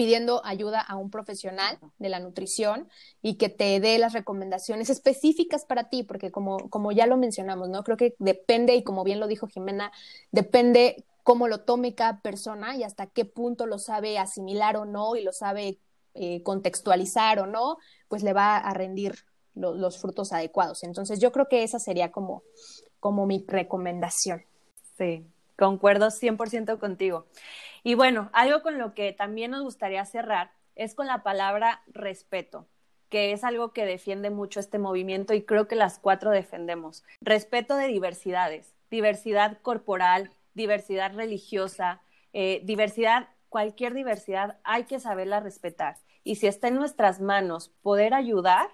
pidiendo 0.00 0.40
ayuda 0.46 0.80
a 0.80 0.96
un 0.96 1.10
profesional 1.10 1.78
de 1.98 2.08
la 2.08 2.20
nutrición 2.20 2.88
y 3.20 3.34
que 3.34 3.50
te 3.50 3.80
dé 3.80 3.98
las 3.98 4.14
recomendaciones 4.14 4.88
específicas 4.88 5.66
para 5.66 5.90
ti, 5.90 6.04
porque 6.04 6.30
como, 6.30 6.70
como 6.70 6.90
ya 6.90 7.06
lo 7.06 7.18
mencionamos, 7.18 7.68
¿no? 7.68 7.84
Creo 7.84 7.98
que 7.98 8.14
depende, 8.18 8.74
y 8.76 8.82
como 8.82 9.04
bien 9.04 9.20
lo 9.20 9.26
dijo 9.26 9.46
Jimena, 9.46 9.92
depende 10.30 11.04
cómo 11.22 11.48
lo 11.48 11.60
tome 11.60 11.94
cada 11.94 12.20
persona 12.20 12.76
y 12.76 12.82
hasta 12.82 13.06
qué 13.06 13.24
punto 13.24 13.66
lo 13.66 13.78
sabe 13.78 14.18
asimilar 14.18 14.76
o 14.76 14.84
no 14.84 15.16
y 15.16 15.22
lo 15.22 15.32
sabe 15.32 15.78
eh, 16.14 16.42
contextualizar 16.42 17.38
o 17.38 17.46
no, 17.46 17.78
pues 18.08 18.22
le 18.22 18.32
va 18.32 18.56
a 18.56 18.74
rendir 18.74 19.24
los 19.54 20.00
frutos 20.00 20.32
adecuados. 20.32 20.82
Entonces 20.84 21.20
yo 21.20 21.32
creo 21.32 21.48
que 21.48 21.62
esa 21.62 21.78
sería 21.78 22.12
como, 22.12 22.42
como 22.98 23.26
mi 23.26 23.44
recomendación. 23.46 24.44
Sí, 24.96 25.26
concuerdo 25.56 26.10
100% 26.10 26.78
contigo. 26.78 27.26
Y 27.82 27.94
bueno, 27.94 28.30
algo 28.32 28.62
con 28.62 28.78
lo 28.78 28.94
que 28.94 29.12
también 29.12 29.50
nos 29.50 29.62
gustaría 29.62 30.04
cerrar 30.04 30.52
es 30.76 30.94
con 30.94 31.06
la 31.06 31.22
palabra 31.22 31.82
respeto 31.88 32.66
que 33.10 33.32
es 33.32 33.44
algo 33.44 33.72
que 33.72 33.84
defiende 33.84 34.30
mucho 34.30 34.60
este 34.60 34.78
movimiento 34.78 35.34
y 35.34 35.42
creo 35.42 35.66
que 35.66 35.74
las 35.74 35.98
cuatro 35.98 36.30
defendemos. 36.30 37.04
Respeto 37.20 37.76
de 37.76 37.88
diversidades, 37.88 38.72
diversidad 38.88 39.58
corporal, 39.62 40.30
diversidad 40.54 41.14
religiosa, 41.14 42.00
eh, 42.32 42.60
diversidad, 42.64 43.28
cualquier 43.48 43.94
diversidad, 43.94 44.58
hay 44.64 44.84
que 44.84 45.00
saberla 45.00 45.40
respetar. 45.40 45.96
Y 46.22 46.36
si 46.36 46.46
está 46.46 46.68
en 46.68 46.76
nuestras 46.76 47.20
manos 47.20 47.70
poder 47.82 48.14
ayudar, 48.14 48.68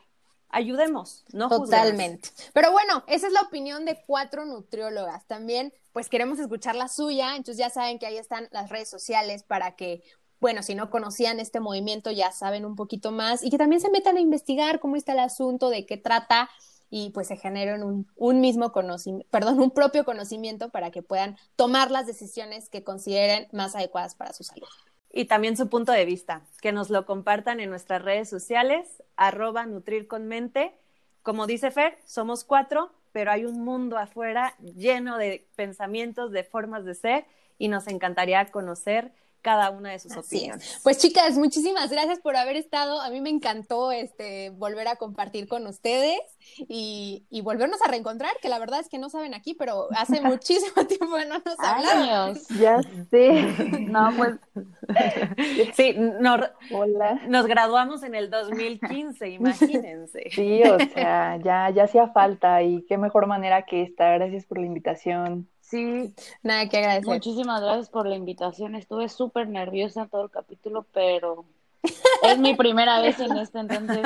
ayudemos, 0.49 1.25
no 1.33 1.49
Totalmente. 1.49 2.31
Pero 2.53 2.73
bueno, 2.73 3.05
esa 3.07 3.27
es 3.27 3.33
la 3.33 3.43
opinión 3.43 3.85
de 3.85 4.03
cuatro 4.07 4.45
nutriólogas. 4.45 5.27
También, 5.27 5.73
pues 5.93 6.09
queremos 6.09 6.39
escuchar 6.39 6.75
la 6.75 6.89
suya, 6.89 7.37
entonces 7.37 7.59
ya 7.59 7.71
saben 7.71 7.99
que 7.99 8.07
ahí 8.07 8.19
están 8.19 8.49
las 8.53 8.71
redes 8.71 8.89
sociales 8.89 9.43
para 9.43 9.77
que 9.77 10.03
bueno, 10.39 10.63
si 10.63 10.75
no 10.75 10.91
conocían 10.91 11.41
este 11.41 11.61
movimiento 11.61 12.11
ya 12.11 12.31
saben 12.31 12.67
un 12.67 12.77
poquito 12.77 13.11
más 13.11 13.43
y 13.43 13.51
que 13.51 13.59
también 13.59 13.81
se 13.81 13.91
metan 13.91 14.17
a 14.17 14.21
investigar 14.21 14.81
cómo 14.81 14.97
está 14.97 15.13
el 15.13 15.21
asunto, 15.21 15.71
de 15.71 15.87
qué 15.87 15.97
trata 15.97 16.51
y 16.91 17.11
pues 17.11 17.29
se 17.29 17.37
generen 17.37 17.83
un, 17.83 18.41
mismo 18.41 18.73
conocimiento, 18.73 19.29
perdón, 19.31 19.61
un 19.61 19.71
propio 19.71 20.05
conocimiento 20.05 20.71
para 20.71 20.91
que 20.91 21.03
puedan 21.03 21.37
tomar 21.57 21.91
las 21.91 22.07
decisiones 22.07 22.69
que 22.69 22.85
consideren 22.85 23.49
más 23.53 23.75
adecuadas 23.75 24.15
para 24.15 24.33
su 24.33 24.45
salud. 24.45 24.69
Y 25.13 25.25
también 25.25 25.57
su 25.57 25.69
punto 25.69 25.93
de 25.93 26.05
vista, 26.05 26.43
que 26.61 26.73
nos 26.73 26.91
lo 26.91 27.07
compartan 27.07 27.61
en 27.61 27.71
nuestras 27.71 28.03
redes 28.03 28.29
sociales, 28.29 29.03
arroba 29.17 29.65
nutrir 29.67 30.09
con 30.09 30.27
mente. 30.27 30.75
Como 31.23 31.47
dice 31.47 31.71
Fer, 31.71 31.99
somos 32.05 32.45
cuatro, 32.45 32.91
pero 33.13 33.31
hay 33.33 33.47
un 33.47 33.65
mundo 33.65 33.97
afuera 33.97 34.55
lleno 34.61 35.17
de 35.17 35.49
pensamientos, 35.57 36.33
de 36.33 36.45
formas 36.45 36.85
de 36.85 36.95
ser 36.95 37.25
y 37.59 37.69
nos 37.69 37.87
encantaría 37.89 38.45
conocer 38.47 39.13
cada 39.47 39.71
una 39.71 39.93
de 39.93 40.01
sus 40.01 40.17
opiniones. 40.17 40.81
Pues 40.83 40.99
chicas, 40.99 41.39
muchísimas 41.39 41.89
gracias 41.89 42.19
por 42.19 42.35
haber 42.35 42.57
estado. 42.57 43.01
A 43.01 43.11
mí 43.11 43.21
me 43.21 43.31
encantó 43.31 43.93
este 43.93 44.51
volver 44.51 44.89
a 44.89 44.97
compartir 44.97 45.47
con 45.47 45.69
ustedes 45.69 46.19
y, 46.69 47.25
volvernos 47.45 47.81
a 47.81 47.89
reencontrar, 47.89 48.33
que 48.43 48.49
la 48.49 48.59
verdad 48.59 48.81
es 48.81 48.89
que 48.89 48.99
no 48.99 49.09
saben 49.09 49.35
aquí, 49.35 49.55
pero 49.55 49.87
hace 49.97 50.21
muchísimo 50.21 50.85
tiempo 50.89 51.17
no 51.29 51.39
nos 51.39 51.61
hablamos. 51.61 52.49
Ya 52.59 52.81
sé. 53.11 53.43
No, 53.89 54.11
pues 54.17 54.35
sí, 55.75 55.95
nos, 55.97 56.41
Hola. 56.73 57.21
nos 57.29 57.47
graduamos 57.47 58.03
en 58.03 58.17
el 58.17 58.31
2015, 58.31 59.29
imagínense. 59.29 60.25
Sí, 60.33 60.63
o 60.65 60.79
sea, 60.93 61.37
ya 61.37 61.71
ya 61.71 61.85
hacía 61.85 62.09
falta 62.09 62.65
y 62.65 62.85
qué 62.87 62.99
mejor 62.99 63.29
manera 63.29 63.63
que 63.63 63.83
esta. 63.83 64.11
Gracias 64.15 64.45
por 64.45 64.59
la 64.59 64.67
invitación. 64.67 65.49
Sí. 65.69 66.15
Nada 66.43 66.69
que 66.69 66.79
agradecer. 66.79 67.07
Muchísimas 67.07 67.61
gracias 67.61 67.91
por 67.91 68.07
la 68.07 68.15
invitación. 68.15 68.77
Estuve 68.77 69.09
súper 69.09 69.49
nerviosa 69.49 70.07
todo 70.07 70.25
el 70.25 70.31
capítulo, 70.31 70.87
pero 70.93 71.45
es 72.23 72.39
mi 72.39 72.55
primera 72.55 73.01
vez 73.01 73.19
en 73.19 73.37
este, 73.37 73.59
entonces. 73.59 73.99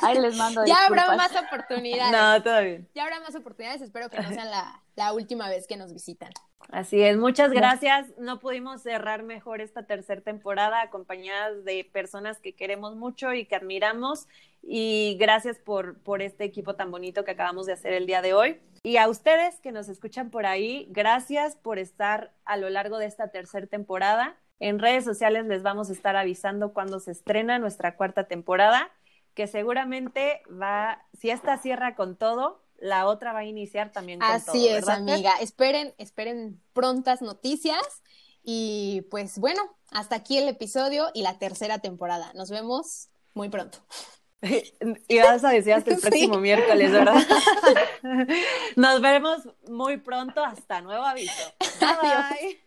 Ahí 0.00 0.18
les 0.18 0.36
mando. 0.36 0.64
Ya 0.66 0.86
habrá 0.86 1.14
más 1.16 1.32
oportunidades. 1.36 2.12
No, 2.12 2.42
todo 2.42 2.60
bien. 2.60 2.88
Ya 2.94 3.04
habrá 3.04 3.20
más 3.20 3.34
oportunidades. 3.36 3.82
Espero 3.82 4.10
que 4.10 4.20
no 4.20 4.28
sean 4.30 4.50
la, 4.50 4.82
la 4.96 5.12
última 5.12 5.48
vez 5.48 5.66
que 5.68 5.76
nos 5.76 5.92
visitan. 5.92 6.32
Así 6.70 7.00
es, 7.02 7.16
muchas 7.16 7.50
gracias. 7.50 8.06
No 8.18 8.38
pudimos 8.38 8.82
cerrar 8.82 9.22
mejor 9.22 9.60
esta 9.60 9.84
tercera 9.84 10.20
temporada 10.20 10.82
acompañadas 10.82 11.64
de 11.64 11.88
personas 11.90 12.38
que 12.38 12.52
queremos 12.54 12.96
mucho 12.96 13.32
y 13.32 13.46
que 13.46 13.56
admiramos. 13.56 14.26
Y 14.62 15.16
gracias 15.18 15.58
por, 15.58 15.98
por 16.00 16.20
este 16.20 16.44
equipo 16.44 16.74
tan 16.74 16.90
bonito 16.90 17.24
que 17.24 17.30
acabamos 17.30 17.66
de 17.66 17.72
hacer 17.72 17.92
el 17.92 18.06
día 18.06 18.22
de 18.22 18.34
hoy. 18.34 18.60
Y 18.82 18.96
a 18.96 19.08
ustedes 19.08 19.60
que 19.60 19.72
nos 19.72 19.88
escuchan 19.88 20.30
por 20.30 20.46
ahí, 20.46 20.86
gracias 20.90 21.56
por 21.56 21.78
estar 21.78 22.32
a 22.44 22.56
lo 22.56 22.70
largo 22.70 22.98
de 22.98 23.06
esta 23.06 23.28
tercera 23.28 23.66
temporada. 23.66 24.38
En 24.58 24.78
redes 24.78 25.04
sociales 25.04 25.46
les 25.46 25.62
vamos 25.62 25.90
a 25.90 25.92
estar 25.92 26.16
avisando 26.16 26.72
cuando 26.72 26.98
se 26.98 27.10
estrena 27.10 27.58
nuestra 27.58 27.96
cuarta 27.96 28.24
temporada, 28.24 28.90
que 29.34 29.46
seguramente 29.46 30.42
va, 30.50 31.04
si 31.18 31.30
esta 31.30 31.58
cierra 31.58 31.94
con 31.94 32.16
todo, 32.16 32.62
la 32.78 33.06
otra 33.06 33.34
va 33.34 33.40
a 33.40 33.44
iniciar 33.44 33.92
también 33.92 34.18
con 34.18 34.30
Así 34.30 34.46
todo. 34.46 34.54
Así 34.54 34.68
es, 34.68 34.88
amiga. 34.88 35.32
Esperen, 35.40 35.94
esperen 35.98 36.62
prontas 36.72 37.20
noticias. 37.20 38.02
Y 38.42 39.02
pues 39.10 39.38
bueno, 39.38 39.60
hasta 39.90 40.16
aquí 40.16 40.38
el 40.38 40.48
episodio 40.48 41.10
y 41.12 41.22
la 41.22 41.38
tercera 41.38 41.80
temporada. 41.80 42.32
Nos 42.34 42.50
vemos 42.50 43.10
muy 43.34 43.50
pronto. 43.50 43.78
Y 45.08 45.18
vas 45.18 45.44
a 45.44 45.50
decir 45.50 45.72
hasta 45.72 45.94
el 45.94 46.00
próximo 46.00 46.38
miércoles, 46.38 46.92
¿verdad? 46.92 47.22
Nos 48.76 49.00
veremos 49.00 49.48
muy 49.68 49.98
pronto. 49.98 50.44
Hasta 50.44 50.80
nuevo 50.80 51.04
aviso. 51.04 51.52
Bye. 51.80 52.60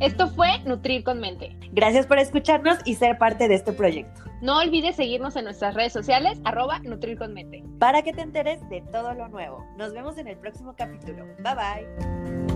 Esto 0.00 0.28
fue 0.28 0.58
Nutrir 0.64 1.04
con 1.04 1.20
Mente. 1.20 1.56
Gracias 1.72 2.06
por 2.06 2.18
escucharnos 2.18 2.78
y 2.84 2.94
ser 2.94 3.16
parte 3.16 3.48
de 3.48 3.54
este 3.54 3.72
proyecto. 3.72 4.22
No 4.42 4.58
olvides 4.58 4.96
seguirnos 4.96 5.36
en 5.36 5.44
nuestras 5.44 5.74
redes 5.74 5.92
sociales, 5.92 6.38
arroba 6.44 6.78
Nutrir 6.80 7.16
con 7.16 7.32
Mente. 7.32 7.64
Para 7.78 8.02
que 8.02 8.12
te 8.12 8.22
enteres 8.22 8.60
de 8.68 8.82
todo 8.92 9.14
lo 9.14 9.28
nuevo. 9.28 9.64
Nos 9.78 9.92
vemos 9.92 10.18
en 10.18 10.28
el 10.28 10.36
próximo 10.36 10.74
capítulo. 10.76 11.24
Bye 11.38 11.54
bye. 11.54 12.53